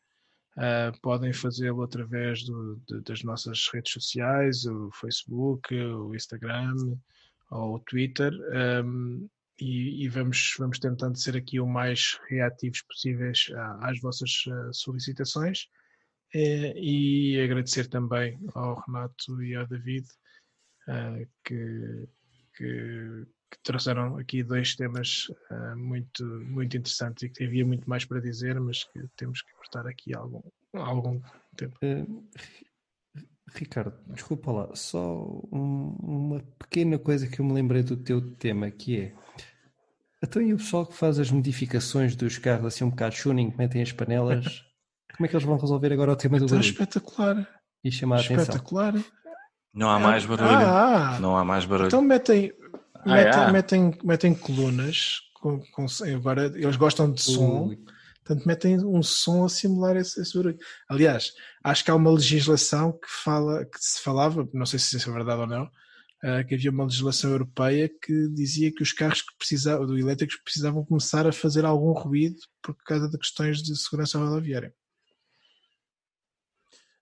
uh, 0.56 1.00
podem 1.00 1.32
fazê-lo 1.32 1.82
através 1.82 2.44
do, 2.44 2.80
de, 2.88 3.00
das 3.02 3.22
nossas 3.22 3.68
redes 3.72 3.92
sociais, 3.92 4.64
o 4.66 4.90
Facebook, 4.92 5.74
o 5.74 6.14
Instagram 6.14 6.74
ou 7.50 7.76
o 7.76 7.80
Twitter. 7.80 8.32
Um, 8.84 9.28
e, 9.60 10.04
e, 10.04 10.08
vamos, 10.08 10.56
vamos 10.58 10.80
tentando 10.80 11.16
ser 11.16 11.36
aqui 11.36 11.60
o 11.60 11.66
mais 11.66 12.18
reativos 12.28 12.82
possíveis 12.82 13.46
às 13.80 14.00
vossas 14.00 14.30
ah, 14.48 14.70
solicitações. 14.72 15.68
É, 16.34 16.76
e 16.76 17.40
agradecer 17.40 17.86
também 17.86 18.36
ao 18.54 18.80
Renato 18.80 19.40
e 19.40 19.54
ao 19.54 19.68
David 19.68 20.04
uh, 20.88 21.24
que, 21.44 22.08
que, 22.56 23.26
que, 23.52 23.58
trouxeram 23.62 24.16
aqui 24.18 24.42
dois 24.42 24.74
temas 24.74 25.28
uh, 25.52 25.76
muito, 25.76 26.24
muito 26.24 26.76
interessantes 26.76 27.22
e 27.22 27.28
que 27.28 27.44
havia 27.44 27.64
muito 27.64 27.88
mais 27.88 28.04
para 28.04 28.20
dizer, 28.20 28.58
mas 28.58 28.82
que 28.82 29.06
temos 29.16 29.42
que 29.42 29.52
cortar 29.52 29.86
aqui 29.86 30.12
algum, 30.12 30.42
algum 30.72 31.20
tempo. 31.56 31.78
Uh, 31.84 32.28
Ricardo, 33.54 33.96
desculpa 34.08 34.50
lá, 34.50 34.74
só 34.74 35.22
um, 35.52 35.96
uma 36.02 36.40
pequena 36.58 36.98
coisa 36.98 37.28
que 37.28 37.40
eu 37.40 37.44
me 37.44 37.52
lembrei 37.52 37.84
do 37.84 37.96
teu 37.96 38.34
tema, 38.34 38.72
que 38.72 38.98
é 38.98 39.14
então 40.20 40.42
e 40.42 40.52
o 40.52 40.56
pessoal 40.56 40.86
que 40.86 40.96
faz 40.96 41.20
as 41.20 41.30
modificações 41.30 42.16
dos 42.16 42.38
carros 42.38 42.66
assim 42.66 42.82
um 42.82 42.90
bocado 42.90 43.14
tuning, 43.14 43.54
metem 43.56 43.82
as 43.82 43.92
panelas 43.92 44.64
Como 45.16 45.26
é 45.26 45.28
que 45.28 45.36
eles 45.36 45.46
vão 45.46 45.56
resolver 45.56 45.92
agora 45.92 46.12
o 46.12 46.16
tema 46.16 46.38
do 46.38 46.44
Está 46.44 46.56
barulho? 46.56 46.70
espetacular. 46.70 47.48
E 47.84 47.92
chamar 47.92 48.16
a 48.16 48.20
atenção. 48.20 48.42
Espetacular. 48.42 48.94
Não 49.72 49.90
há 49.90 49.98
mais 49.98 50.24
barulho. 50.24 50.48
Ah, 50.48 51.16
ah, 51.16 51.20
não 51.20 51.36
há 51.36 51.44
mais 51.44 51.64
barulho. 51.64 51.88
Então 51.88 52.02
metem, 52.02 52.52
ah, 52.94 53.14
metem, 53.14 53.42
é. 53.42 53.52
metem, 53.52 53.98
metem 54.04 54.34
colunas. 54.34 55.20
Com, 55.34 55.60
com, 55.72 55.86
agora 56.14 56.46
eles 56.46 56.76
gostam 56.76 57.10
de 57.10 57.20
som. 57.20 57.66
Ui. 57.68 57.78
Portanto, 58.24 58.46
metem 58.46 58.78
um 58.84 59.02
som 59.02 59.44
a 59.44 59.48
simular 59.48 59.96
esse, 59.96 60.20
esse, 60.20 60.34
barulho. 60.34 60.58
Aliás, 60.88 61.32
acho 61.62 61.84
que 61.84 61.90
há 61.90 61.94
uma 61.94 62.10
legislação 62.10 62.92
que 62.92 63.06
fala, 63.06 63.66
que 63.66 63.78
se 63.78 64.02
falava, 64.02 64.48
não 64.54 64.64
sei 64.64 64.78
se 64.78 64.96
isso 64.96 65.10
é 65.10 65.12
verdade 65.12 65.42
ou 65.42 65.46
não, 65.46 65.64
uh, 65.64 66.46
que 66.48 66.54
havia 66.54 66.70
uma 66.70 66.84
legislação 66.84 67.30
europeia 67.30 67.90
que 68.02 68.28
dizia 68.30 68.72
que 68.72 68.82
os 68.82 68.92
carros 68.92 69.20
que 69.20 69.36
precisavam, 69.36 69.86
do 69.86 69.98
elétricos 69.98 70.40
precisavam 70.42 70.84
começar 70.84 71.26
a 71.26 71.32
fazer 71.32 71.66
algum 71.66 71.92
ruído 71.92 72.38
por 72.62 72.74
causa 72.86 73.10
de 73.10 73.18
questões 73.18 73.62
de 73.62 73.76
segurança 73.76 74.18
rodoviária. 74.18 74.72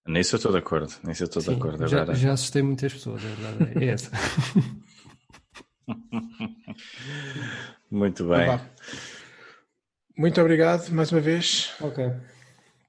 Nisso 0.06 0.34
eu 0.34 0.36
estou 0.38 0.52
de 0.52 0.58
acordo, 0.58 0.92
nisso 1.04 1.22
eu 1.22 1.26
estou 1.26 1.42
de 1.42 1.50
acordo. 1.50 1.86
Já, 1.86 2.02
Agora... 2.02 2.18
já 2.18 2.32
assustei 2.32 2.60
muitas 2.62 2.92
pessoas, 2.92 3.22
é 3.24 3.28
verdade, 3.28 3.84
é 3.84 3.88
essa. 3.88 4.10
Muito 7.90 8.28
bem. 8.28 8.42
Então 8.42 8.60
Muito 10.18 10.40
obrigado 10.40 10.88
mais 10.90 11.12
uma 11.12 11.20
vez. 11.20 11.72
Ok. 11.80 12.10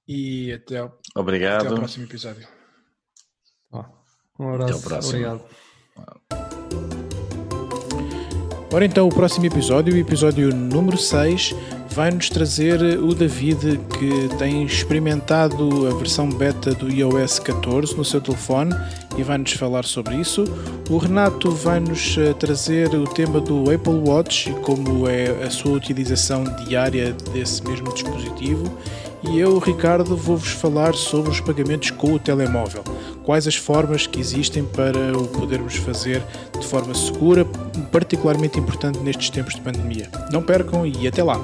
E 0.08 0.54
até 0.54 0.80
ao, 0.80 1.00
obrigado. 1.16 1.62
Até 1.62 1.70
ao 1.70 1.76
próximo 1.76 2.06
episódio. 2.06 2.48
Um 4.40 4.50
abraço. 4.50 4.64
Até 4.64 4.74
ao 4.74 4.82
próximo. 4.82 5.10
Obrigado. 5.10 5.44
Ora 8.74 8.86
então, 8.86 9.08
o 9.08 9.14
próximo 9.14 9.46
episódio, 9.46 9.94
o 9.94 9.98
episódio 9.98 10.50
número 10.54 10.98
6, 10.98 11.54
vai-nos 11.94 12.28
trazer 12.28 12.82
o 13.00 13.14
David 13.14 13.80
que 14.00 14.36
tem 14.38 14.64
experimentado 14.64 15.88
a 15.88 15.94
versão 15.96 16.28
beta 16.28 16.74
do 16.74 16.90
iOS 16.90 17.38
14 17.38 17.96
no 17.96 18.04
seu 18.04 18.20
telefone 18.20 18.76
e 19.16 19.22
vai-nos 19.22 19.52
falar 19.54 19.86
sobre 19.86 20.16
isso. 20.16 20.44
O 20.90 20.98
Renato 20.98 21.52
vai-nos 21.52 22.18
eh, 22.18 22.34
trazer 22.34 22.96
o 22.96 23.04
tema 23.04 23.40
do 23.40 23.70
Apple 23.72 23.94
Watch 23.94 24.50
e 24.50 24.54
como 24.62 25.08
é 25.08 25.44
a 25.44 25.52
sua 25.52 25.74
utilização 25.74 26.44
diária 26.66 27.16
desse 27.32 27.64
mesmo 27.64 27.94
dispositivo. 27.94 28.76
E 29.30 29.38
eu, 29.40 29.60
Ricardo, 29.60 30.18
vou-vos 30.18 30.50
falar 30.50 30.96
sobre 30.96 31.30
os 31.30 31.40
pagamentos 31.40 31.92
com 31.92 32.14
o 32.14 32.20
telemóvel. 32.20 32.84
Quais 33.24 33.48
as 33.48 33.56
formas 33.56 34.08
que 34.08 34.20
existem 34.20 34.66
para 34.66 35.16
o 35.16 35.28
podermos 35.28 35.76
fazer 35.76 36.24
de 36.60 36.66
forma 36.66 36.96
segura, 36.96 37.46
particularmente 37.92 38.60
importante 38.60 38.98
nestes 39.00 39.30
tempos 39.30 39.54
de 39.54 39.62
pandemia. 39.62 40.10
Não 40.32 40.42
percam 40.42 40.86
e 40.88 41.08
até 41.08 41.24
lá! 41.24 41.40